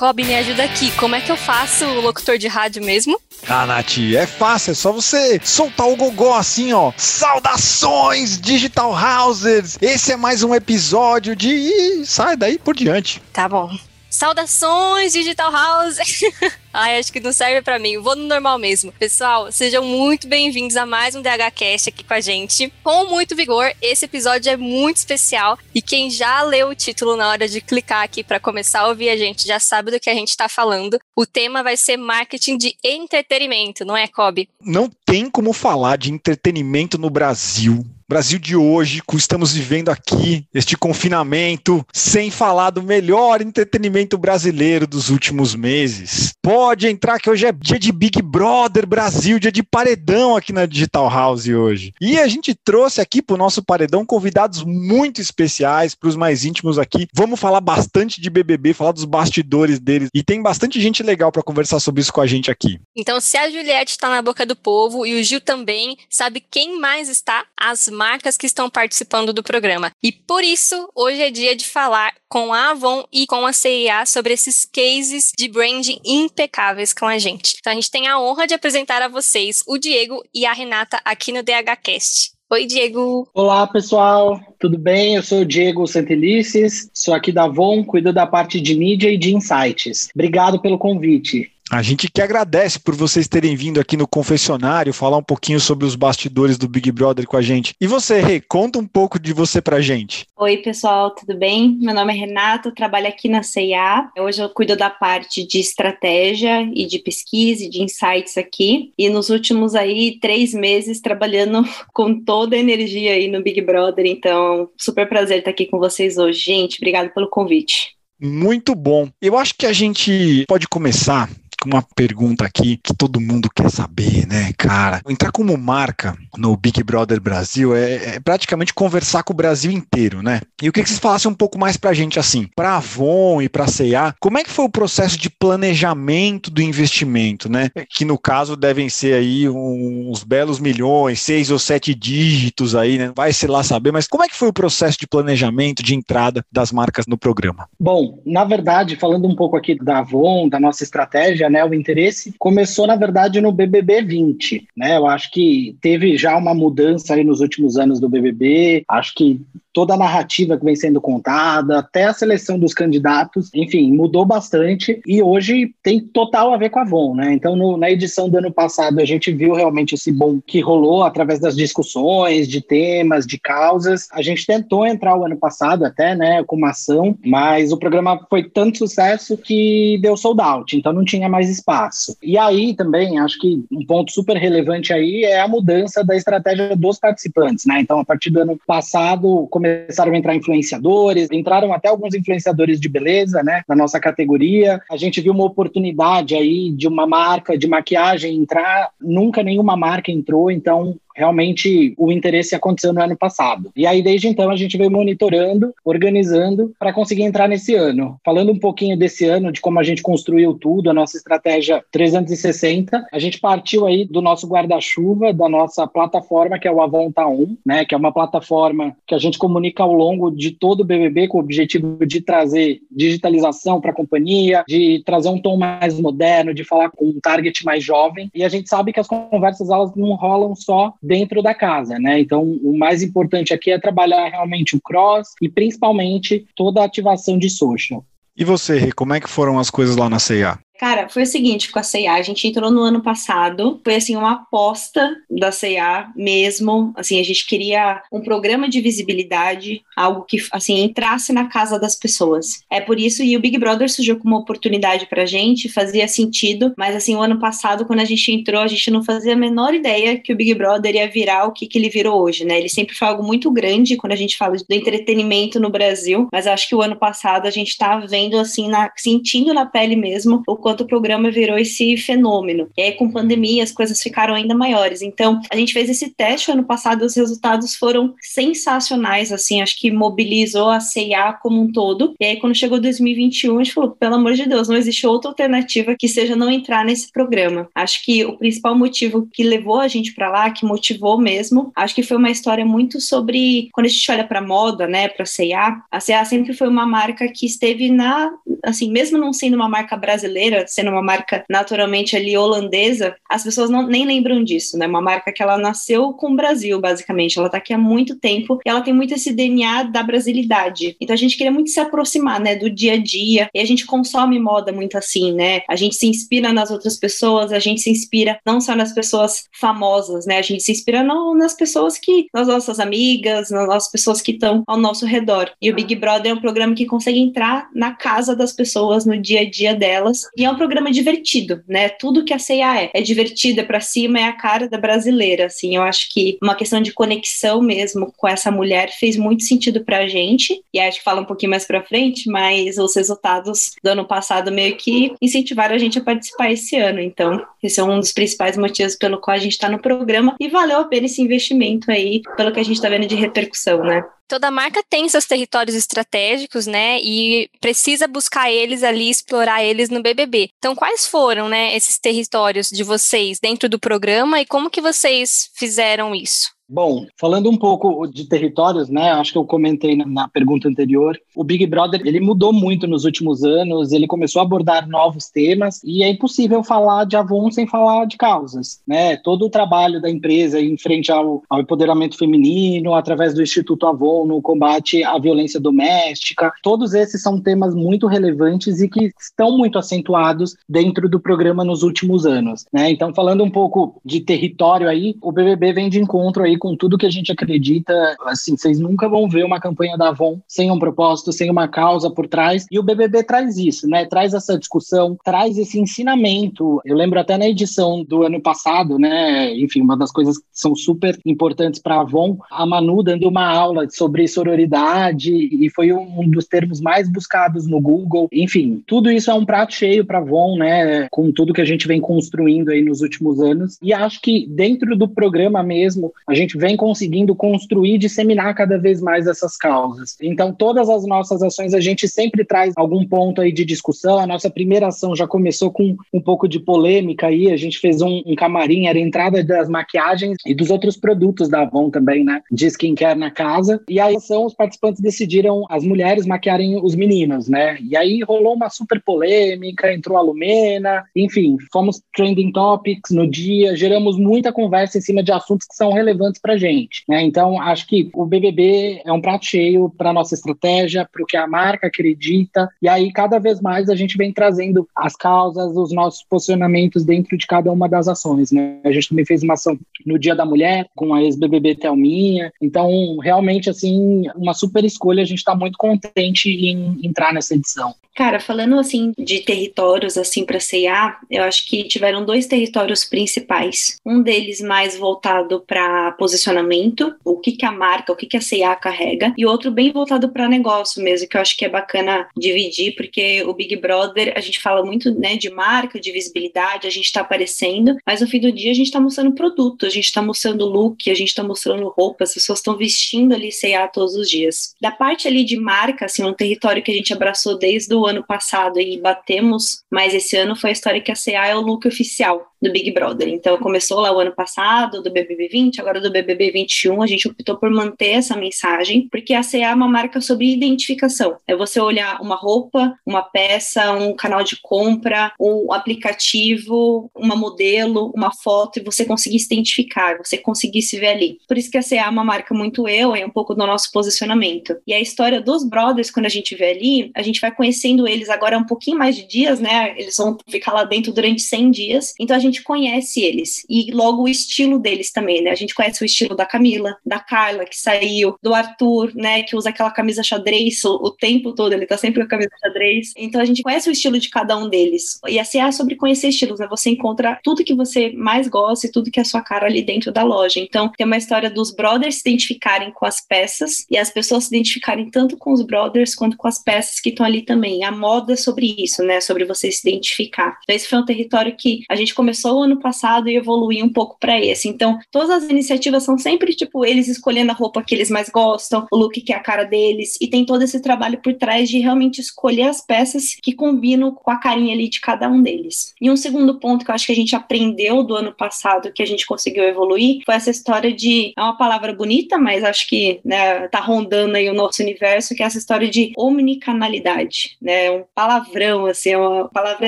Kobe, 0.01 0.23
me 0.23 0.33
ajuda 0.33 0.63
aqui. 0.63 0.89
Como 0.93 1.13
é 1.13 1.21
que 1.21 1.31
eu 1.31 1.37
faço 1.37 1.85
o 1.85 2.01
locutor 2.01 2.35
de 2.35 2.47
rádio 2.47 2.83
mesmo? 2.83 3.21
Ah, 3.47 3.67
Nath, 3.67 3.99
é 3.99 4.25
fácil, 4.25 4.71
é 4.71 4.73
só 4.73 4.91
você 4.91 5.39
soltar 5.43 5.87
o 5.87 5.95
gogó 5.95 6.33
assim, 6.33 6.73
ó. 6.73 6.91
Saudações, 6.97 8.41
Digital 8.41 8.95
Housers! 8.95 9.77
Esse 9.79 10.13
é 10.13 10.15
mais 10.15 10.41
um 10.41 10.55
episódio 10.55 11.35
de. 11.35 11.49
Ih, 11.49 12.03
sai 12.03 12.35
daí 12.35 12.57
por 12.57 12.75
diante. 12.75 13.21
Tá 13.31 13.47
bom. 13.47 13.69
Saudações, 14.11 15.13
Digital 15.13 15.49
House! 15.49 15.97
Ai, 16.73 16.99
acho 16.99 17.13
que 17.13 17.19
não 17.21 17.31
serve 17.31 17.61
para 17.61 17.79
mim. 17.79 17.97
Vou 17.97 18.13
no 18.13 18.27
normal 18.27 18.59
mesmo. 18.59 18.91
Pessoal, 18.91 19.49
sejam 19.53 19.83
muito 19.85 20.27
bem-vindos 20.27 20.75
a 20.75 20.85
mais 20.85 21.15
um 21.15 21.21
DHCast 21.21 21.89
aqui 21.89 22.03
com 22.03 22.13
a 22.13 22.19
gente. 22.19 22.71
Com 22.83 23.05
muito 23.05 23.35
vigor, 23.37 23.71
esse 23.81 24.03
episódio 24.03 24.51
é 24.51 24.57
muito 24.57 24.97
especial 24.97 25.57
e 25.73 25.81
quem 25.81 26.11
já 26.11 26.41
leu 26.43 26.69
o 26.69 26.75
título 26.75 27.15
na 27.15 27.29
hora 27.29 27.47
de 27.47 27.61
clicar 27.61 28.03
aqui 28.03 28.21
para 28.21 28.39
começar 28.39 28.81
a 28.81 28.87
ouvir 28.89 29.09
a 29.09 29.17
gente 29.17 29.47
já 29.47 29.59
sabe 29.59 29.91
do 29.91 29.99
que 29.99 30.09
a 30.09 30.13
gente 30.13 30.29
está 30.29 30.49
falando. 30.49 30.99
O 31.15 31.25
tema 31.25 31.63
vai 31.63 31.77
ser 31.77 31.95
marketing 31.95 32.57
de 32.57 32.75
entretenimento, 32.83 33.85
não 33.85 33.95
é, 33.95 34.07
Kobe? 34.07 34.49
Não 34.61 34.89
tem 35.05 35.29
como 35.29 35.53
falar 35.53 35.97
de 35.97 36.11
entretenimento 36.11 36.97
no 36.97 37.09
Brasil 37.09 37.85
Brasil 38.11 38.39
de 38.39 38.57
hoje, 38.57 39.01
estamos 39.13 39.53
vivendo 39.53 39.87
aqui, 39.87 40.45
este 40.53 40.75
confinamento, 40.75 41.85
sem 41.93 42.29
falar 42.29 42.69
do 42.69 42.83
melhor 42.83 43.41
entretenimento 43.41 44.17
brasileiro 44.17 44.85
dos 44.85 45.09
últimos 45.09 45.55
meses. 45.55 46.33
Pode 46.41 46.87
entrar 46.87 47.21
que 47.21 47.29
hoje 47.29 47.45
é 47.45 47.53
dia 47.53 47.79
de 47.79 47.89
Big 47.89 48.21
Brother 48.21 48.85
Brasil, 48.85 49.39
dia 49.39 49.49
de 49.51 49.63
paredão 49.63 50.35
aqui 50.35 50.51
na 50.51 50.65
Digital 50.65 51.09
House 51.09 51.47
hoje. 51.47 51.93
E 52.01 52.19
a 52.19 52.27
gente 52.27 52.53
trouxe 52.53 52.99
aqui 52.99 53.21
para 53.21 53.35
o 53.35 53.37
nosso 53.37 53.63
paredão 53.63 54.05
convidados 54.05 54.61
muito 54.61 55.21
especiais, 55.21 55.95
para 55.95 56.09
os 56.09 56.17
mais 56.17 56.43
íntimos 56.43 56.77
aqui. 56.77 57.07
Vamos 57.13 57.39
falar 57.39 57.61
bastante 57.61 58.19
de 58.19 58.29
BBB, 58.29 58.73
falar 58.73 58.91
dos 58.91 59.05
bastidores 59.05 59.79
deles. 59.79 60.09
E 60.13 60.21
tem 60.21 60.41
bastante 60.41 60.81
gente 60.81 61.01
legal 61.01 61.31
para 61.31 61.43
conversar 61.43 61.79
sobre 61.79 62.01
isso 62.01 62.11
com 62.11 62.19
a 62.19 62.27
gente 62.27 62.51
aqui. 62.51 62.77
Então, 62.93 63.21
se 63.21 63.37
a 63.37 63.49
Juliette 63.49 63.91
está 63.91 64.09
na 64.09 64.21
boca 64.21 64.45
do 64.45 64.55
povo 64.55 65.05
e 65.05 65.17
o 65.17 65.23
Gil 65.23 65.39
também, 65.39 65.95
sabe 66.09 66.41
quem 66.51 66.77
mais 66.77 67.07
está? 67.07 67.45
As 67.55 67.87
marcas 68.01 68.35
que 68.35 68.47
estão 68.47 68.67
participando 68.67 69.31
do 69.31 69.43
programa. 69.43 69.91
E 70.01 70.11
por 70.11 70.43
isso, 70.43 70.89
hoje 70.95 71.21
é 71.21 71.29
dia 71.29 71.55
de 71.55 71.65
falar 71.65 72.11
com 72.27 72.51
a 72.51 72.71
Avon 72.71 73.05
e 73.13 73.27
com 73.27 73.45
a 73.45 73.53
CIA 73.53 74.07
sobre 74.07 74.33
esses 74.33 74.65
cases 74.65 75.31
de 75.37 75.47
branding 75.47 75.99
impecáveis 76.03 76.93
com 76.93 77.05
a 77.05 77.19
gente. 77.19 77.57
Então 77.59 77.71
a 77.71 77.75
gente 77.75 77.91
tem 77.91 78.07
a 78.07 78.19
honra 78.19 78.47
de 78.47 78.55
apresentar 78.55 79.03
a 79.03 79.07
vocês 79.07 79.61
o 79.67 79.77
Diego 79.77 80.23
e 80.33 80.47
a 80.47 80.53
Renata 80.53 80.99
aqui 81.05 81.31
no 81.31 81.43
DHCast. 81.43 82.31
Oi, 82.49 82.65
Diego. 82.65 83.29
Olá, 83.35 83.67
pessoal. 83.67 84.39
Tudo 84.59 84.79
bem? 84.79 85.15
Eu 85.15 85.21
sou 85.21 85.41
o 85.41 85.45
Diego 85.45 85.85
Santelices, 85.85 86.89
sou 86.93 87.13
aqui 87.13 87.31
da 87.31 87.43
Avon, 87.43 87.83
cuido 87.85 88.11
da 88.11 88.25
parte 88.25 88.59
de 88.59 88.73
mídia 88.73 89.11
e 89.11 89.17
de 89.17 89.35
insights. 89.35 90.09
Obrigado 90.15 90.59
pelo 90.59 90.79
convite. 90.79 91.51
A 91.71 91.81
gente 91.81 92.11
que 92.11 92.21
agradece 92.21 92.77
por 92.77 92.93
vocês 92.93 93.29
terem 93.29 93.55
vindo 93.55 93.79
aqui 93.79 93.95
no 93.95 94.05
confessionário 94.05 94.91
falar 94.91 95.15
um 95.15 95.23
pouquinho 95.23 95.57
sobre 95.57 95.85
os 95.85 95.95
bastidores 95.95 96.57
do 96.57 96.67
Big 96.67 96.91
Brother 96.91 97.25
com 97.25 97.37
a 97.37 97.41
gente. 97.41 97.73
E 97.79 97.87
você, 97.87 98.19
Rê, 98.19 98.41
conta 98.41 98.77
um 98.77 98.85
pouco 98.85 99.17
de 99.17 99.31
você 99.31 99.61
pra 99.61 99.79
gente. 99.79 100.25
Oi, 100.35 100.57
pessoal, 100.57 101.15
tudo 101.15 101.33
bem? 101.33 101.77
Meu 101.79 101.95
nome 101.95 102.11
é 102.11 102.17
Renato, 102.17 102.73
trabalho 102.73 103.07
aqui 103.07 103.29
na 103.29 103.41
CIA. 103.41 104.09
Hoje 104.19 104.43
eu 104.43 104.49
cuido 104.49 104.75
da 104.75 104.89
parte 104.89 105.47
de 105.47 105.61
estratégia 105.61 106.69
e 106.75 106.85
de 106.85 106.99
pesquisa 106.99 107.63
e 107.63 107.69
de 107.69 107.81
insights 107.81 108.37
aqui. 108.37 108.91
E 108.97 109.07
nos 109.07 109.29
últimos 109.29 109.73
aí 109.73 110.19
três 110.19 110.53
meses 110.53 110.99
trabalhando 110.99 111.63
com 111.93 112.19
toda 112.21 112.57
a 112.57 112.59
energia 112.59 113.13
aí 113.13 113.31
no 113.31 113.41
Big 113.41 113.61
Brother. 113.61 114.05
Então, 114.05 114.69
super 114.77 115.07
prazer 115.07 115.37
estar 115.39 115.51
aqui 115.51 115.67
com 115.67 115.79
vocês 115.79 116.17
hoje. 116.17 116.37
Gente, 116.37 116.79
obrigado 116.79 117.13
pelo 117.13 117.29
convite. 117.29 117.95
Muito 118.19 118.75
bom. 118.75 119.07
Eu 119.21 119.37
acho 119.37 119.55
que 119.57 119.65
a 119.65 119.71
gente 119.71 120.43
pode 120.49 120.67
começar 120.67 121.29
uma 121.67 121.81
pergunta 121.95 122.45
aqui 122.45 122.77
que 122.77 122.93
todo 122.93 123.19
mundo 123.19 123.49
quer 123.53 123.69
saber, 123.69 124.27
né, 124.27 124.51
cara? 124.57 125.01
Entrar 125.07 125.31
como 125.31 125.57
marca 125.57 126.17
no 126.37 126.55
Big 126.55 126.83
Brother 126.83 127.19
Brasil 127.19 127.75
é, 127.75 128.15
é 128.15 128.19
praticamente 128.19 128.73
conversar 128.73 129.23
com 129.23 129.33
o 129.33 129.35
Brasil 129.35 129.71
inteiro, 129.71 130.21
né? 130.21 130.41
E 130.61 130.65
eu 130.65 130.71
queria 130.71 130.83
que 130.83 130.89
vocês 130.89 130.99
falassem 130.99 131.29
um 131.29 131.35
pouco 131.35 131.57
mais 131.57 131.77
pra 131.77 131.93
gente, 131.93 132.19
assim, 132.19 132.47
pra 132.55 132.77
Avon 132.77 133.41
e 133.41 133.49
pra 133.49 133.65
CA, 133.65 134.15
como 134.19 134.37
é 134.37 134.43
que 134.43 134.49
foi 134.49 134.65
o 134.65 134.69
processo 134.69 135.17
de 135.17 135.29
planejamento 135.29 136.49
do 136.49 136.61
investimento, 136.61 137.49
né? 137.49 137.69
Que 137.89 138.05
no 138.05 138.17
caso 138.17 138.55
devem 138.55 138.89
ser 138.89 139.13
aí 139.13 139.47
uns 139.49 140.23
belos 140.23 140.59
milhões, 140.59 141.21
seis 141.21 141.51
ou 141.51 141.59
sete 141.59 141.93
dígitos 141.93 142.75
aí, 142.75 142.97
né? 142.97 143.11
Vai 143.15 143.33
ser 143.33 143.49
lá 143.49 143.63
saber, 143.63 143.91
mas 143.91 144.07
como 144.07 144.23
é 144.23 144.27
que 144.27 144.35
foi 144.35 144.49
o 144.49 144.53
processo 144.53 144.97
de 144.99 145.07
planejamento, 145.07 145.83
de 145.83 145.95
entrada 145.95 146.43
das 146.51 146.71
marcas 146.71 147.05
no 147.07 147.17
programa? 147.17 147.67
Bom, 147.79 148.21
na 148.25 148.43
verdade, 148.43 148.95
falando 148.95 149.27
um 149.27 149.35
pouco 149.35 149.57
aqui 149.57 149.75
da 149.75 149.99
Avon, 149.99 150.47
da 150.49 150.59
nossa 150.59 150.83
estratégia, 150.83 151.49
né, 151.51 151.63
o 151.63 151.73
interesse 151.73 152.33
começou, 152.39 152.87
na 152.87 152.95
verdade, 152.95 153.41
no 153.41 153.51
BBB 153.51 154.01
20, 154.01 154.67
né? 154.75 154.97
Eu 154.97 155.05
acho 155.07 155.29
que 155.31 155.75
teve 155.81 156.17
já 156.17 156.35
uma 156.37 156.53
mudança 156.53 157.13
aí 157.13 157.23
nos 157.23 157.41
últimos 157.41 157.77
anos 157.77 157.99
do 157.99 158.09
BBB, 158.09 158.83
acho 158.87 159.13
que 159.13 159.41
toda 159.73 159.93
a 159.93 159.97
narrativa 159.97 160.57
que 160.57 160.65
vem 160.65 160.75
sendo 160.75 161.01
contada, 161.01 161.79
até 161.79 162.05
a 162.05 162.13
seleção 162.13 162.59
dos 162.59 162.73
candidatos, 162.73 163.49
enfim, 163.53 163.91
mudou 163.91 164.25
bastante 164.25 165.01
e 165.05 165.21
hoje 165.21 165.73
tem 165.83 165.99
total 165.99 166.53
a 166.53 166.57
ver 166.57 166.69
com 166.69 166.79
a 166.79 166.81
Avon, 166.81 167.15
né? 167.15 167.33
Então, 167.33 167.55
no, 167.55 167.77
na 167.77 167.89
edição 167.89 168.29
do 168.29 168.37
ano 168.37 168.51
passado, 168.51 168.99
a 168.99 169.05
gente 169.05 169.31
viu 169.31 169.53
realmente 169.53 169.95
esse 169.95 170.11
bom 170.11 170.39
que 170.45 170.59
rolou 170.59 171.03
através 171.03 171.39
das 171.39 171.55
discussões, 171.55 172.47
de 172.47 172.61
temas, 172.61 173.25
de 173.25 173.39
causas. 173.39 174.07
A 174.11 174.21
gente 174.21 174.45
tentou 174.45 174.85
entrar 174.85 175.15
o 175.15 175.25
ano 175.25 175.37
passado 175.37 175.85
até, 175.85 176.15
né, 176.15 176.43
com 176.43 176.55
uma 176.55 176.71
ação, 176.71 177.17
mas 177.25 177.71
o 177.71 177.77
programa 177.77 178.25
foi 178.29 178.43
tanto 178.43 178.79
sucesso 178.79 179.37
que 179.37 179.97
deu 180.01 180.17
sold 180.17 180.41
out, 180.41 180.75
então 180.75 180.91
não 180.91 181.05
tinha 181.05 181.29
mais 181.29 181.49
espaço. 181.49 182.17
E 182.21 182.37
aí 182.37 182.75
também, 182.75 183.19
acho 183.19 183.39
que 183.39 183.63
um 183.71 183.85
ponto 183.85 184.11
super 184.11 184.35
relevante 184.37 184.93
aí 184.93 185.23
é 185.23 185.39
a 185.39 185.47
mudança 185.47 186.03
da 186.03 186.15
estratégia 186.15 186.75
dos 186.75 186.99
participantes, 186.99 187.65
né? 187.65 187.79
Então, 187.79 187.99
a 187.99 188.05
partir 188.05 188.29
do 188.29 188.41
ano 188.41 188.59
passado, 188.65 189.47
começaram 189.61 190.11
a 190.11 190.17
entrar 190.17 190.35
influenciadores, 190.35 191.29
entraram 191.31 191.71
até 191.71 191.87
alguns 191.87 192.15
influenciadores 192.15 192.79
de 192.79 192.89
beleza, 192.89 193.43
né, 193.43 193.61
na 193.67 193.75
nossa 193.75 193.99
categoria. 193.99 194.81
A 194.89 194.97
gente 194.97 195.21
viu 195.21 195.33
uma 195.33 195.45
oportunidade 195.45 196.35
aí 196.35 196.71
de 196.71 196.87
uma 196.87 197.05
marca 197.05 197.55
de 197.55 197.67
maquiagem 197.67 198.35
entrar, 198.35 198.89
nunca 198.99 199.43
nenhuma 199.43 199.77
marca 199.77 200.11
entrou, 200.11 200.49
então 200.49 200.95
realmente 201.15 201.93
o 201.97 202.11
interesse 202.11 202.55
aconteceu 202.55 202.93
no 202.93 203.01
ano 203.01 203.17
passado. 203.17 203.71
E 203.75 203.85
aí, 203.85 204.01
desde 204.01 204.27
então, 204.27 204.49
a 204.49 204.55
gente 204.55 204.77
veio 204.77 204.91
monitorando, 204.91 205.73
organizando 205.83 206.73
para 206.79 206.93
conseguir 206.93 207.23
entrar 207.23 207.47
nesse 207.47 207.75
ano. 207.75 208.17
Falando 208.23 208.51
um 208.51 208.59
pouquinho 208.59 208.97
desse 208.97 209.25
ano, 209.25 209.51
de 209.51 209.61
como 209.61 209.79
a 209.79 209.83
gente 209.83 210.01
construiu 210.01 210.53
tudo, 210.53 210.89
a 210.89 210.93
nossa 210.93 211.17
estratégia 211.17 211.83
360, 211.91 213.07
a 213.11 213.19
gente 213.19 213.39
partiu 213.39 213.85
aí 213.85 214.05
do 214.05 214.21
nosso 214.21 214.47
guarda-chuva, 214.47 215.33
da 215.33 215.47
nossa 215.47 215.87
plataforma, 215.87 216.59
que 216.59 216.67
é 216.67 216.71
o 216.71 216.81
Avonta 216.81 217.25
1, 217.25 217.57
né, 217.65 217.85
que 217.85 217.93
é 217.93 217.97
uma 217.97 218.11
plataforma 218.11 218.95
que 219.05 219.15
a 219.15 219.19
gente 219.19 219.37
comunica 219.37 219.83
ao 219.83 219.93
longo 219.93 220.31
de 220.31 220.51
todo 220.51 220.81
o 220.81 220.85
BBB 220.85 221.27
com 221.27 221.37
o 221.37 221.41
objetivo 221.41 222.05
de 222.05 222.21
trazer 222.21 222.79
digitalização 222.89 223.79
para 223.79 223.91
a 223.91 223.95
companhia, 223.95 224.63
de 224.67 225.01
trazer 225.05 225.29
um 225.29 225.41
tom 225.41 225.57
mais 225.57 225.99
moderno, 225.99 226.53
de 226.53 226.63
falar 226.63 226.89
com 226.89 227.05
um 227.05 227.19
target 227.21 227.63
mais 227.65 227.83
jovem. 227.83 228.29
E 228.33 228.43
a 228.43 228.49
gente 228.49 228.69
sabe 228.69 228.93
que 228.93 228.99
as 228.99 229.07
conversas 229.07 229.69
elas 229.69 229.95
não 229.95 230.13
rolam 230.15 230.55
só 230.55 230.93
dentro 231.01 231.41
da 231.41 231.53
casa, 231.53 231.97
né? 231.97 232.19
Então, 232.19 232.43
o 232.43 232.77
mais 232.77 233.01
importante 233.01 233.53
aqui 233.53 233.71
é 233.71 233.79
trabalhar 233.79 234.29
realmente 234.29 234.75
o 234.75 234.81
cross 234.81 235.29
e 235.41 235.49
principalmente 235.49 236.45
toda 236.55 236.81
a 236.81 236.85
ativação 236.85 237.37
de 237.37 237.49
social. 237.49 238.05
E 238.35 238.45
você, 238.45 238.91
como 238.91 239.13
é 239.13 239.19
que 239.19 239.29
foram 239.29 239.59
as 239.59 239.69
coisas 239.69 239.95
lá 239.95 240.09
na 240.09 240.19
CIA? 240.19 240.57
Cara, 240.81 241.07
foi 241.07 241.21
o 241.21 241.27
seguinte 241.27 241.71
com 241.71 241.77
a 241.77 241.83
C&A, 241.83 242.15
a 242.15 242.23
gente 242.23 242.47
entrou 242.47 242.71
no 242.71 242.81
ano 242.81 243.03
passado, 243.03 243.79
foi 243.83 243.93
assim 243.93 244.15
uma 244.15 244.31
aposta 244.31 245.15
da 245.29 245.51
C&A 245.51 246.09
mesmo, 246.15 246.91
assim, 246.97 247.19
a 247.19 247.23
gente 247.23 247.45
queria 247.45 248.01
um 248.11 248.19
programa 248.19 248.67
de 248.67 248.81
visibilidade, 248.81 249.83
algo 249.95 250.23
que 250.23 250.37
assim 250.51 250.79
entrasse 250.79 251.31
na 251.31 251.47
casa 251.47 251.77
das 251.77 251.95
pessoas. 251.95 252.63
É 252.67 252.81
por 252.81 252.99
isso 252.99 253.21
e 253.21 253.37
o 253.37 253.39
Big 253.39 253.59
Brother 253.59 253.91
surgiu 253.91 254.17
como 254.17 254.33
uma 254.33 254.41
oportunidade 254.41 255.05
pra 255.05 255.23
gente, 255.23 255.69
fazia 255.69 256.07
sentido, 256.07 256.73
mas 256.75 256.95
assim, 256.95 257.15
o 257.15 257.21
ano 257.21 257.37
passado 257.37 257.85
quando 257.85 257.99
a 257.99 258.05
gente 258.05 258.31
entrou, 258.31 258.63
a 258.63 258.67
gente 258.67 258.89
não 258.89 259.03
fazia 259.03 259.33
a 259.33 259.37
menor 259.37 259.75
ideia 259.75 260.17
que 260.17 260.33
o 260.33 260.35
Big 260.35 260.55
Brother 260.55 260.95
ia 260.95 261.07
virar 261.07 261.45
o 261.45 261.51
que 261.51 261.67
que 261.67 261.77
ele 261.77 261.89
virou 261.89 262.23
hoje, 262.23 262.43
né? 262.43 262.57
Ele 262.57 262.69
sempre 262.69 262.95
foi 262.95 263.07
algo 263.07 263.23
muito 263.23 263.51
grande 263.51 263.97
quando 263.97 264.13
a 264.13 264.17
gente 264.17 264.35
fala 264.35 264.55
do 264.57 264.73
entretenimento 264.73 265.59
no 265.59 265.69
Brasil, 265.69 266.27
mas 266.31 266.47
acho 266.47 266.67
que 266.67 266.73
o 266.73 266.81
ano 266.81 266.95
passado 266.95 267.45
a 267.45 267.51
gente 267.51 267.77
tá 267.77 267.99
vendo 267.99 268.39
assim, 268.39 268.67
na, 268.67 268.91
sentindo 268.97 269.53
na 269.53 269.67
pele 269.67 269.95
mesmo 269.95 270.41
o 270.47 270.70
quanto 270.71 270.83
o 270.83 270.87
programa 270.87 271.29
virou 271.29 271.57
esse 271.57 271.97
fenômeno. 271.97 272.69
E 272.77 272.81
aí, 272.81 272.91
com 272.93 273.11
pandemia, 273.11 273.61
as 273.61 273.73
coisas 273.73 274.01
ficaram 274.01 274.33
ainda 274.33 274.55
maiores. 274.55 275.01
Então, 275.01 275.41
a 275.51 275.57
gente 275.57 275.73
fez 275.73 275.89
esse 275.89 276.09
teste 276.09 276.49
ano 276.49 276.63
passado, 276.63 277.03
os 277.03 277.15
resultados 277.15 277.75
foram 277.75 278.15
sensacionais, 278.21 279.33
assim, 279.33 279.61
acho 279.61 279.77
que 279.77 279.91
mobilizou 279.91 280.69
a 280.69 280.79
CIA 280.79 281.33
como 281.41 281.61
um 281.61 281.69
todo. 281.69 282.15
E 282.19 282.25
aí, 282.25 282.37
quando 282.37 282.55
chegou 282.55 282.79
2021, 282.79 283.59
a 283.59 283.63
gente 283.63 283.73
falou, 283.73 283.91
pelo 283.91 284.15
amor 284.15 284.33
de 284.33 284.47
Deus, 284.47 284.69
não 284.69 284.77
existe 284.77 285.05
outra 285.05 285.29
alternativa 285.29 285.93
que 285.97 286.07
seja 286.07 286.37
não 286.37 286.49
entrar 286.49 286.85
nesse 286.85 287.11
programa. 287.11 287.67
Acho 287.75 288.03
que 288.05 288.23
o 288.23 288.37
principal 288.37 288.73
motivo 288.73 289.27
que 289.33 289.43
levou 289.43 289.79
a 289.79 289.89
gente 289.89 290.13
para 290.13 290.29
lá, 290.29 290.49
que 290.51 290.65
motivou 290.65 291.19
mesmo, 291.19 291.71
acho 291.75 291.93
que 291.93 292.03
foi 292.03 292.15
uma 292.15 292.31
história 292.31 292.63
muito 292.63 293.01
sobre 293.01 293.67
quando 293.73 293.87
a 293.87 293.89
gente 293.89 294.09
olha 294.09 294.23
para 294.25 294.41
moda, 294.41 294.87
né, 294.87 295.09
para 295.09 295.25
C&A, 295.25 295.81
a 295.91 295.99
C&A 295.99 296.23
sempre 296.23 296.53
foi 296.53 296.69
uma 296.69 296.85
marca 296.85 297.27
que 297.27 297.45
esteve 297.45 297.91
na, 297.91 298.31
assim, 298.63 298.89
mesmo 298.89 299.17
não 299.17 299.33
sendo 299.33 299.55
uma 299.55 299.67
marca 299.67 299.97
brasileira, 299.97 300.60
sendo 300.67 300.91
uma 300.91 301.01
marca 301.01 301.43
naturalmente 301.49 302.15
ali 302.15 302.37
holandesa, 302.37 303.15
as 303.29 303.43
pessoas 303.43 303.69
não, 303.69 303.87
nem 303.87 304.05
lembram 304.05 304.43
disso, 304.43 304.77
né? 304.77 304.87
Uma 304.87 305.01
marca 305.01 305.31
que 305.31 305.41
ela 305.41 305.57
nasceu 305.57 306.13
com 306.13 306.31
o 306.31 306.35
Brasil, 306.35 306.79
basicamente. 306.79 307.37
Ela 307.37 307.49
tá 307.49 307.57
aqui 307.57 307.73
há 307.73 307.77
muito 307.77 308.15
tempo 308.15 308.59
e 308.65 308.69
ela 308.69 308.81
tem 308.81 308.93
muito 308.93 309.13
esse 309.13 309.33
DNA 309.33 309.83
da 309.83 310.03
brasilidade. 310.03 310.95
Então 310.99 311.13
a 311.13 311.17
gente 311.17 311.37
queria 311.37 311.51
muito 311.51 311.69
se 311.69 311.79
aproximar, 311.79 312.39
né, 312.39 312.55
do 312.55 312.69
dia 312.69 312.93
a 312.93 312.97
dia. 312.97 313.49
E 313.53 313.59
a 313.59 313.65
gente 313.65 313.85
consome 313.85 314.39
moda 314.39 314.71
muito 314.71 314.97
assim, 314.97 315.33
né? 315.33 315.61
A 315.69 315.75
gente 315.75 315.95
se 315.95 316.07
inspira 316.07 316.51
nas 316.51 316.71
outras 316.71 316.97
pessoas, 316.97 317.51
a 317.51 317.59
gente 317.59 317.81
se 317.81 317.89
inspira 317.89 318.39
não 318.45 318.59
só 318.59 318.75
nas 318.75 318.93
pessoas 318.93 319.43
famosas, 319.59 320.25
né? 320.25 320.37
A 320.37 320.41
gente 320.41 320.63
se 320.63 320.71
inspira 320.71 321.03
não, 321.03 321.35
nas 321.35 321.53
pessoas 321.53 321.97
que, 321.97 322.27
nas 322.33 322.47
nossas 322.47 322.79
amigas, 322.79 323.49
nas 323.49 323.89
pessoas 323.89 324.21
que 324.21 324.31
estão 324.31 324.63
ao 324.67 324.77
nosso 324.77 325.05
redor. 325.05 325.51
E 325.61 325.71
o 325.71 325.75
Big 325.75 325.95
Brother 325.95 326.31
é 326.31 326.35
um 326.35 326.41
programa 326.41 326.73
que 326.73 326.85
consegue 326.85 327.19
entrar 327.19 327.69
na 327.73 327.93
casa 327.93 328.35
das 328.35 328.51
pessoas, 328.51 329.05
no 329.05 329.17
dia 329.17 329.41
a 329.41 329.49
dia 329.49 329.75
delas. 329.75 330.27
E 330.35 330.43
é 330.43 330.50
um 330.51 330.57
programa 330.57 330.91
divertido, 330.91 331.63
né? 331.67 331.89
Tudo 331.89 332.25
que 332.25 332.33
a 332.33 332.39
ceia 332.39 332.83
é. 332.83 332.91
É 332.93 333.01
divertido, 333.01 333.61
é 333.61 333.63
pra 333.63 333.79
cima, 333.79 334.19
é 334.19 334.23
a 334.23 334.33
cara 334.33 334.67
da 334.67 334.77
brasileira, 334.77 335.45
assim. 335.45 335.75
Eu 335.75 335.83
acho 335.83 336.09
que 336.11 336.37
uma 336.41 336.55
questão 336.55 336.81
de 336.81 336.93
conexão 336.93 337.61
mesmo 337.61 338.11
com 338.17 338.27
essa 338.27 338.51
mulher 338.51 338.91
fez 338.99 339.17
muito 339.17 339.43
sentido 339.43 339.83
pra 339.83 340.07
gente. 340.07 340.61
E 340.73 340.79
acho 340.79 340.99
que 340.99 341.03
fala 341.03 341.21
um 341.21 341.25
pouquinho 341.25 341.51
mais 341.51 341.65
pra 341.65 341.83
frente, 341.83 342.29
mas 342.29 342.77
os 342.77 342.95
resultados 342.95 343.71
do 343.83 343.87
ano 343.89 344.07
passado 344.07 344.51
meio 344.51 344.75
que 344.75 345.13
incentivaram 345.21 345.75
a 345.75 345.77
gente 345.77 345.99
a 345.99 346.03
participar 346.03 346.51
esse 346.51 346.75
ano. 346.75 346.99
Então, 346.99 347.45
esse 347.61 347.79
é 347.79 347.83
um 347.83 347.99
dos 347.99 348.11
principais 348.11 348.57
motivos 348.57 348.95
pelo 348.95 349.19
qual 349.19 349.35
a 349.35 349.39
gente 349.39 349.53
está 349.53 349.69
no 349.69 349.81
programa 349.81 350.35
e 350.39 350.47
valeu 350.47 350.79
a 350.79 350.85
pena 350.85 351.05
esse 351.05 351.21
investimento 351.21 351.91
aí, 351.91 352.21
pelo 352.35 352.51
que 352.51 352.59
a 352.59 352.63
gente 352.63 352.75
está 352.75 352.89
vendo 352.89 353.07
de 353.07 353.15
repercussão, 353.15 353.83
né? 353.83 354.03
Toda 354.31 354.49
marca 354.49 354.81
tem 354.89 355.09
seus 355.09 355.25
territórios 355.25 355.75
estratégicos, 355.75 356.65
né? 356.65 356.99
E 357.01 357.49
precisa 357.59 358.07
buscar 358.07 358.49
eles 358.49 358.81
ali, 358.81 359.09
explorar 359.09 359.61
eles 359.61 359.89
no 359.89 360.01
BBB. 360.01 360.49
Então, 360.57 360.73
quais 360.73 361.05
foram, 361.05 361.49
né, 361.49 361.75
esses 361.75 361.99
territórios 361.99 362.69
de 362.69 362.81
vocês 362.81 363.39
dentro 363.41 363.67
do 363.67 363.77
programa 363.77 364.39
e 364.39 364.45
como 364.45 364.69
que 364.69 364.79
vocês 364.79 365.49
fizeram 365.55 366.15
isso? 366.15 366.49
Bom, 366.73 367.05
falando 367.19 367.49
um 367.49 367.57
pouco 367.57 368.07
de 368.07 368.29
territórios, 368.29 368.87
né? 368.87 369.11
Acho 369.11 369.33
que 369.33 369.37
eu 369.37 369.43
comentei 369.43 369.93
na, 369.93 370.29
pergunta 370.29 370.69
anterior. 370.69 371.19
O 371.35 371.43
Big 371.43 371.67
Brother 371.67 372.01
ele 372.05 372.21
mudou 372.21 372.53
muito 372.53 372.87
nos 372.87 373.03
últimos 373.03 373.43
anos. 373.43 373.91
Ele 373.91 374.07
começou 374.07 374.39
a 374.41 374.45
abordar 374.45 374.87
novos 374.87 375.29
temas 375.29 375.81
e 375.83 376.01
é 376.01 376.09
impossível 376.09 376.63
falar 376.63 377.03
de 377.03 377.17
Avon 377.17 377.51
sem 377.51 377.67
falar 377.67 378.05
de 378.05 378.15
causas, 378.15 378.79
né? 378.87 379.17
Todo 379.17 379.47
o 379.47 379.49
trabalho 379.49 380.01
da 380.01 380.09
empresa 380.09 380.61
em 380.61 380.77
frente 380.77 381.11
ao, 381.11 381.43
ao 381.49 381.59
empoderamento 381.59 382.17
feminino, 382.17 382.95
através 382.95 383.33
do 383.33 383.43
Instituto 383.43 383.85
Avon 383.85 384.25
no 384.25 384.41
combate 384.41 385.03
à 385.03 385.19
violência 385.19 385.59
doméstica, 385.59 386.53
todos 386.63 386.93
esses 386.93 387.21
são 387.21 387.37
temas 387.37 387.75
muito 387.75 388.07
relevantes 388.07 388.79
e 388.79 388.87
que 388.87 389.11
estão 389.19 389.57
muito 389.57 389.77
acentuados 389.77 390.55
dentro 390.69 391.09
do 391.09 391.19
programa 391.19 391.65
nos 391.65 391.83
últimos 391.83 392.25
anos, 392.25 392.63
né? 392.71 392.89
Então, 392.89 393.13
falando 393.13 393.43
um 393.43 393.51
pouco 393.51 393.99
de 394.05 394.21
território 394.21 394.87
aí, 394.87 395.17
o 395.21 395.33
BBB 395.33 395.73
vem 395.73 395.89
de 395.89 395.99
encontro 395.99 396.43
aí 396.43 396.60
com 396.61 396.75
tudo 396.75 396.97
que 396.97 397.07
a 397.07 397.09
gente 397.09 397.31
acredita. 397.31 398.15
Assim, 398.23 398.55
vocês 398.55 398.79
nunca 398.79 399.09
vão 399.09 399.27
ver 399.27 399.43
uma 399.43 399.59
campanha 399.59 399.97
da 399.97 400.09
Avon 400.09 400.39
sem 400.47 400.69
um 400.69 400.77
propósito, 400.77 401.33
sem 401.33 401.49
uma 401.49 401.67
causa 401.67 402.11
por 402.11 402.27
trás. 402.27 402.67
E 402.69 402.77
o 402.77 402.83
BBB 402.83 403.23
traz 403.23 403.57
isso, 403.57 403.87
né? 403.87 404.05
Traz 404.05 404.35
essa 404.35 404.59
discussão, 404.59 405.17
traz 405.25 405.57
esse 405.57 405.79
ensinamento. 405.79 406.79
Eu 406.85 406.95
lembro 406.95 407.19
até 407.19 407.35
na 407.35 407.47
edição 407.47 408.05
do 408.07 408.21
ano 408.21 408.39
passado, 408.39 408.99
né? 408.99 409.57
Enfim, 409.57 409.81
uma 409.81 409.97
das 409.97 410.11
coisas 410.11 410.37
que 410.37 410.43
são 410.53 410.75
super 410.75 411.19
importantes 411.25 411.81
para 411.81 411.95
a 411.95 412.01
Avon, 412.01 412.37
a 412.51 412.63
Manu 412.63 413.01
dando 413.01 413.27
uma 413.27 413.47
aula 413.47 413.89
sobre 413.89 414.27
sororidade 414.27 415.33
e 415.33 415.67
foi 415.71 415.91
um 415.91 416.29
dos 416.29 416.45
termos 416.45 416.79
mais 416.79 417.11
buscados 417.11 417.65
no 417.65 417.81
Google. 417.81 418.29
Enfim, 418.31 418.83
tudo 418.85 419.09
isso 419.09 419.31
é 419.31 419.33
um 419.33 419.45
prato 419.45 419.73
cheio 419.73 420.05
para 420.05 420.19
a 420.19 420.21
Avon, 420.21 420.57
né? 420.57 421.07
Com 421.09 421.31
tudo 421.31 421.53
que 421.53 421.61
a 421.61 421.65
gente 421.65 421.87
vem 421.87 421.99
construindo 421.99 422.69
aí 422.69 422.83
nos 422.83 423.01
últimos 423.01 423.39
anos. 423.39 423.79
E 423.81 423.91
acho 423.91 424.21
que 424.21 424.45
dentro 424.47 424.95
do 424.95 425.07
programa 425.07 425.63
mesmo, 425.63 426.13
a 426.27 426.35
gente 426.35 426.50
gente 426.51 426.57
vem 426.57 426.75
conseguindo 426.75 427.35
construir 427.35 427.95
e 427.95 427.97
disseminar 427.97 428.53
cada 428.55 428.77
vez 428.77 429.01
mais 429.01 429.27
essas 429.27 429.55
causas. 429.55 430.15
Então, 430.21 430.53
todas 430.53 430.89
as 430.89 431.05
nossas 431.05 431.41
ações, 431.41 431.73
a 431.73 431.79
gente 431.79 432.07
sempre 432.07 432.43
traz 432.43 432.73
algum 432.75 433.05
ponto 433.05 433.41
aí 433.41 433.51
de 433.51 433.63
discussão. 433.63 434.19
A 434.19 434.27
nossa 434.27 434.49
primeira 434.49 434.87
ação 434.87 435.15
já 435.15 435.27
começou 435.27 435.71
com 435.71 435.95
um 436.13 436.21
pouco 436.21 436.47
de 436.47 436.59
polêmica 436.59 437.27
aí, 437.27 437.51
a 437.51 437.57
gente 437.57 437.79
fez 437.79 438.01
um, 438.01 438.21
um 438.25 438.35
camarim, 438.35 438.87
era 438.87 438.97
a 438.97 439.01
entrada 439.01 439.43
das 439.43 439.69
maquiagens 439.69 440.37
e 440.45 440.53
dos 440.53 440.69
outros 440.69 440.97
produtos 440.97 441.49
da 441.49 441.61
Avon 441.61 441.89
também, 441.89 442.23
né, 442.23 442.41
de 442.51 442.65
skincare 442.67 443.17
na 443.17 443.31
casa. 443.31 443.81
E 443.87 443.99
aí 443.99 444.19
são 444.19 444.45
os 444.45 444.53
participantes 444.53 445.01
decidiram 445.01 445.65
as 445.69 445.83
mulheres 445.83 446.25
maquiarem 446.25 446.81
os 446.83 446.95
meninos, 446.95 447.47
né? 447.47 447.77
E 447.81 447.95
aí 447.95 448.21
rolou 448.23 448.55
uma 448.55 448.69
super 448.69 449.01
polêmica, 449.01 449.93
entrou 449.93 450.17
a 450.17 450.21
Lumena, 450.21 451.03
enfim, 451.15 451.57
fomos 451.71 452.01
trending 452.15 452.51
topics 452.51 453.11
no 453.11 453.29
dia, 453.29 453.75
geramos 453.75 454.17
muita 454.17 454.51
conversa 454.51 454.97
em 454.97 455.01
cima 455.01 455.23
de 455.23 455.31
assuntos 455.31 455.67
que 455.67 455.75
são 455.75 455.91
relevantes 455.91 456.40
para 456.41 456.57
gente. 456.57 457.03
Né? 457.07 457.21
Então, 457.23 457.61
acho 457.61 457.87
que 457.87 458.09
o 458.13 458.25
BBB 458.25 459.01
é 459.05 459.11
um 459.11 459.21
prato 459.21 459.45
cheio 459.45 459.89
para 459.89 460.13
nossa 460.13 460.33
estratégia, 460.33 461.07
para 461.11 461.23
o 461.23 461.25
que 461.25 461.37
a 461.37 461.47
marca 461.47 461.87
acredita, 461.87 462.69
e 462.81 462.87
aí 462.87 463.11
cada 463.11 463.39
vez 463.39 463.61
mais 463.61 463.89
a 463.89 463.95
gente 463.95 464.17
vem 464.17 464.33
trazendo 464.33 464.87
as 464.95 465.15
causas, 465.15 465.75
os 465.75 465.91
nossos 465.91 466.23
posicionamentos 466.23 467.05
dentro 467.05 467.37
de 467.37 467.45
cada 467.45 467.71
uma 467.71 467.87
das 467.87 468.07
ações. 468.07 468.51
Né? 468.51 468.79
A 468.83 468.91
gente 468.91 469.09
também 469.09 469.25
fez 469.25 469.43
uma 469.43 469.53
ação 469.53 469.77
no 470.05 470.17
Dia 470.17 470.35
da 470.35 470.45
Mulher 470.45 470.87
com 470.95 471.13
a 471.13 471.21
ex-BBB 471.23 471.75
Thelminha, 471.75 472.51
então 472.61 473.17
realmente 473.17 473.69
assim 473.69 474.23
uma 474.35 474.53
super 474.53 474.83
escolha. 474.83 475.21
A 475.21 475.25
gente 475.25 475.39
está 475.39 475.55
muito 475.55 475.77
contente 475.77 476.49
em 476.49 476.99
entrar 477.05 477.33
nessa 477.33 477.53
edição. 477.53 477.93
Cara, 478.15 478.39
falando 478.39 478.77
assim 478.77 479.13
de 479.17 479.39
territórios 479.39 480.17
assim 480.17 480.45
para 480.45 480.59
CA, 480.59 481.17
eu 481.29 481.43
acho 481.43 481.65
que 481.65 481.85
tiveram 481.85 482.25
dois 482.25 482.45
territórios 482.45 483.05
principais. 483.05 483.97
Um 484.05 484.21
deles 484.21 484.59
mais 484.59 484.97
voltado 484.97 485.63
para 485.65 486.11
posicionamento, 486.13 487.15
o 487.23 487.37
que 487.37 487.53
que 487.53 487.65
a 487.65 487.71
marca, 487.71 488.11
o 488.11 488.15
que 488.15 488.25
que 488.25 488.37
a 488.37 488.41
CA 488.41 488.75
carrega, 488.75 489.33
e 489.37 489.45
outro 489.45 489.71
bem 489.71 489.91
voltado 489.91 490.29
para 490.29 490.49
negócio 490.49 491.01
mesmo, 491.01 491.27
que 491.27 491.37
eu 491.37 491.41
acho 491.41 491.55
que 491.55 491.65
é 491.65 491.69
bacana 491.69 492.27
dividir, 492.35 492.95
porque 492.95 493.43
o 493.43 493.53
Big 493.53 493.75
Brother, 493.77 494.33
a 494.35 494.41
gente 494.41 494.61
fala 494.61 494.83
muito, 494.83 495.13
né, 495.17 495.37
de 495.37 495.49
marca, 495.49 495.99
de 495.99 496.11
visibilidade, 496.11 496.87
a 496.87 496.91
gente 496.91 497.05
está 497.05 497.21
aparecendo, 497.21 497.97
mas 498.05 498.19
no 498.19 498.27
fim 498.27 498.39
do 498.39 498.51
dia 498.51 498.71
a 498.71 498.75
gente 498.75 498.87
está 498.87 498.99
mostrando 498.99 499.33
produto, 499.33 499.85
a 499.85 499.89
gente 499.89 500.05
está 500.05 500.21
mostrando 500.21 500.65
look, 500.65 501.09
a 501.09 501.15
gente 501.15 501.29
está 501.29 501.43
mostrando 501.43 501.87
roupa, 501.87 502.25
as 502.25 502.33
pessoas 502.33 502.59
estão 502.59 502.77
vestindo 502.77 503.33
ali 503.33 503.49
CA 503.51 503.87
todos 503.87 504.15
os 504.15 504.29
dias. 504.29 504.75
Da 504.81 504.91
parte 504.91 505.27
ali 505.27 505.45
de 505.45 505.57
marca, 505.57 506.05
assim, 506.05 506.23
um 506.23 506.33
território 506.33 506.83
que 506.83 506.91
a 506.91 506.95
gente 506.95 507.13
abraçou 507.13 507.57
desde 507.57 508.00
ano 508.05 508.23
passado 508.25 508.79
e 508.79 508.99
batemos, 508.99 509.83
mas 509.89 510.13
esse 510.13 510.35
ano 510.37 510.55
foi 510.55 510.71
a 510.71 510.73
história 510.73 511.01
que 511.01 511.11
a 511.11 511.15
CA 511.15 511.47
é 511.47 511.55
o 511.55 511.61
look 511.61 511.87
oficial 511.87 512.50
do 512.61 512.71
Big 512.71 512.91
Brother. 512.91 513.27
Então 513.27 513.57
começou 513.57 513.99
lá 513.99 514.11
o 514.15 514.19
ano 514.19 514.33
passado, 514.33 515.01
do 515.01 515.11
BBB 515.11 515.47
20, 515.47 515.81
agora 515.81 515.99
do 515.99 516.11
BBB 516.11 516.51
21, 516.51 517.01
a 517.01 517.07
gente 517.07 517.27
optou 517.27 517.57
por 517.57 517.69
manter 517.69 518.11
essa 518.11 518.35
mensagem, 518.35 519.07
porque 519.09 519.33
a 519.33 519.41
CA 519.41 519.57
é 519.57 519.73
uma 519.73 519.87
marca 519.87 520.21
sobre 520.21 520.51
identificação. 520.51 521.37
É 521.47 521.55
você 521.55 521.79
olhar 521.79 522.21
uma 522.21 522.35
roupa, 522.35 522.95
uma 523.05 523.23
peça, 523.23 523.91
um 523.93 524.13
canal 524.15 524.43
de 524.43 524.57
compra, 524.61 525.31
um 525.39 525.71
aplicativo, 525.73 527.09
uma 527.15 527.35
modelo, 527.35 528.11
uma 528.15 528.31
foto 528.31 528.79
e 528.79 528.83
você 528.83 529.05
conseguir 529.05 529.39
se 529.39 529.45
identificar, 529.53 530.17
você 530.17 530.37
conseguir 530.37 530.81
se 530.81 530.99
ver 530.99 531.07
ali. 531.07 531.37
Por 531.47 531.57
isso 531.57 531.71
que 531.71 531.77
a 531.77 531.83
CA 531.83 532.05
é 532.05 532.09
uma 532.09 532.23
marca 532.23 532.53
muito 532.53 532.87
eu, 532.87 533.15
é 533.15 533.25
um 533.25 533.29
pouco 533.29 533.53
do 533.53 533.65
nosso 533.65 533.91
posicionamento. 533.91 534.77
E 534.85 534.93
a 534.93 534.99
história 534.99 535.41
dos 535.41 535.67
brothers, 535.67 536.11
quando 536.11 536.25
a 536.25 536.29
gente 536.29 536.55
vê 536.55 536.71
ali, 536.71 537.11
a 537.15 537.21
gente 537.21 537.39
vai 537.39 537.51
conhecendo 537.51 538.07
eles 538.07 538.29
agora 538.29 538.57
um 538.57 538.65
pouquinho 538.65 538.97
mais 538.97 539.15
de 539.15 539.25
dias, 539.25 539.59
né? 539.59 539.93
Eles 539.97 540.17
vão 540.17 540.37
ficar 540.49 540.73
lá 540.73 540.83
dentro 540.83 541.13
durante 541.13 541.41
100 541.41 541.71
dias. 541.71 542.13
Então 542.19 542.35
a 542.35 542.39
gente 542.39 542.50
gente 542.51 542.63
conhece 542.63 543.21
eles 543.21 543.65
e 543.69 543.91
logo 543.91 544.23
o 544.23 544.27
estilo 544.27 544.77
deles 544.77 545.11
também, 545.11 545.41
né? 545.41 545.51
A 545.51 545.55
gente 545.55 545.73
conhece 545.73 546.03
o 546.03 546.05
estilo 546.05 546.35
da 546.35 546.45
Camila, 546.45 546.97
da 547.05 547.19
Carla, 547.19 547.65
que 547.65 547.77
saiu, 547.77 548.35
do 548.41 548.53
Arthur, 548.53 549.11
né? 549.15 549.43
Que 549.43 549.55
usa 549.55 549.69
aquela 549.69 549.91
camisa 549.91 550.21
xadrez 550.21 550.83
o, 550.83 550.95
o 550.95 551.11
tempo 551.11 551.53
todo, 551.53 551.73
ele 551.73 551.85
tá 551.85 551.97
sempre 551.97 552.19
com 552.19 552.25
a 552.25 552.29
camisa 552.29 552.51
xadrez. 552.63 553.13
Então 553.17 553.41
a 553.41 553.45
gente 553.45 553.61
conhece 553.61 553.89
o 553.89 553.91
estilo 553.91 554.19
de 554.19 554.29
cada 554.29 554.57
um 554.57 554.69
deles. 554.69 555.19
E 555.27 555.39
a 555.39 555.45
CA 555.45 555.67
é 555.67 555.71
sobre 555.71 555.95
conhecer 555.95 556.29
estilos, 556.29 556.59
né? 556.59 556.67
Você 556.69 556.89
encontra 556.89 557.39
tudo 557.43 557.63
que 557.63 557.73
você 557.73 558.11
mais 558.11 558.47
gosta 558.47 558.87
e 558.87 558.91
tudo 558.91 559.11
que 559.11 559.19
é 559.19 559.23
a 559.23 559.25
sua 559.25 559.41
cara 559.41 559.65
ali 559.65 559.81
dentro 559.81 560.11
da 560.11 560.23
loja. 560.23 560.59
Então 560.59 560.89
tem 560.89 561.05
uma 561.05 561.17
história 561.17 561.49
dos 561.49 561.73
brothers 561.73 562.15
se 562.15 562.21
identificarem 562.29 562.91
com 562.91 563.05
as 563.05 563.21
peças 563.21 563.85
e 563.89 563.97
as 563.97 564.09
pessoas 564.09 564.45
se 564.45 564.55
identificarem 564.55 565.09
tanto 565.09 565.37
com 565.37 565.53
os 565.53 565.61
brothers 565.61 566.13
quanto 566.15 566.37
com 566.37 566.47
as 566.47 566.61
peças 566.61 566.99
que 566.99 567.09
estão 567.09 567.25
ali 567.25 567.41
também. 567.41 567.83
A 567.83 567.91
moda 567.91 568.33
é 568.33 568.35
sobre 568.35 568.75
isso, 568.77 569.03
né? 569.03 569.21
Sobre 569.21 569.45
você 569.45 569.71
se 569.71 569.87
identificar. 569.87 570.57
Então, 570.63 570.75
esse 570.75 570.87
foi 570.87 570.99
um 570.99 571.05
território 571.05 571.55
que 571.55 571.83
a 571.89 571.95
gente 571.95 572.13
começou 572.13 572.40
o 572.49 572.63
ano 572.63 572.79
passado 572.79 573.29
e 573.29 573.35
evoluiu 573.35 573.85
um 573.85 573.91
pouco 573.91 574.17
para 574.19 574.39
esse. 574.39 574.67
Então, 574.67 574.97
todas 575.11 575.29
as 575.29 575.49
iniciativas 575.49 576.03
são 576.03 576.17
sempre 576.17 576.55
tipo 576.55 576.85
eles 576.85 577.07
escolhendo 577.07 577.51
a 577.51 577.55
roupa 577.55 577.83
que 577.83 577.93
eles 577.93 578.09
mais 578.09 578.29
gostam, 578.29 578.87
o 578.91 578.97
look 578.97 579.19
que 579.21 579.33
é 579.33 579.35
a 579.35 579.39
cara 579.39 579.63
deles, 579.63 580.17
e 580.21 580.27
tem 580.27 580.45
todo 580.45 580.63
esse 580.63 580.81
trabalho 580.81 581.21
por 581.21 581.33
trás 581.33 581.69
de 581.69 581.79
realmente 581.79 582.19
escolher 582.19 582.63
as 582.63 582.81
peças 582.85 583.35
que 583.41 583.53
combinam 583.53 584.11
com 584.11 584.31
a 584.31 584.37
carinha 584.37 584.73
ali 584.73 584.89
de 584.89 584.99
cada 584.99 585.29
um 585.29 585.41
deles. 585.41 585.93
E 586.01 586.09
um 586.09 586.15
segundo 586.15 586.59
ponto 586.59 586.85
que 586.85 586.91
eu 586.91 586.95
acho 586.95 587.05
que 587.05 587.11
a 587.11 587.15
gente 587.15 587.35
aprendeu 587.35 588.03
do 588.03 588.15
ano 588.15 588.33
passado, 588.33 588.91
que 588.93 589.03
a 589.03 589.05
gente 589.05 589.25
conseguiu 589.25 589.63
evoluir, 589.63 590.21
foi 590.25 590.35
essa 590.35 590.49
história 590.49 590.91
de 590.91 591.33
é 591.37 591.41
uma 591.41 591.57
palavra 591.57 591.93
bonita, 591.93 592.37
mas 592.37 592.63
acho 592.63 592.87
que 592.87 593.19
né, 593.23 593.67
tá 593.67 593.79
rondando 593.79 594.37
aí 594.37 594.49
o 594.49 594.53
nosso 594.53 594.81
universo, 594.81 595.35
que 595.35 595.43
é 595.43 595.45
essa 595.45 595.57
história 595.57 595.89
de 595.89 596.11
omnicanalidade, 596.17 597.57
né? 597.61 597.91
Um 597.91 598.03
palavrão, 598.13 598.85
assim, 598.85 599.11
é 599.11 599.17
uma 599.17 599.49
palavra 599.49 599.87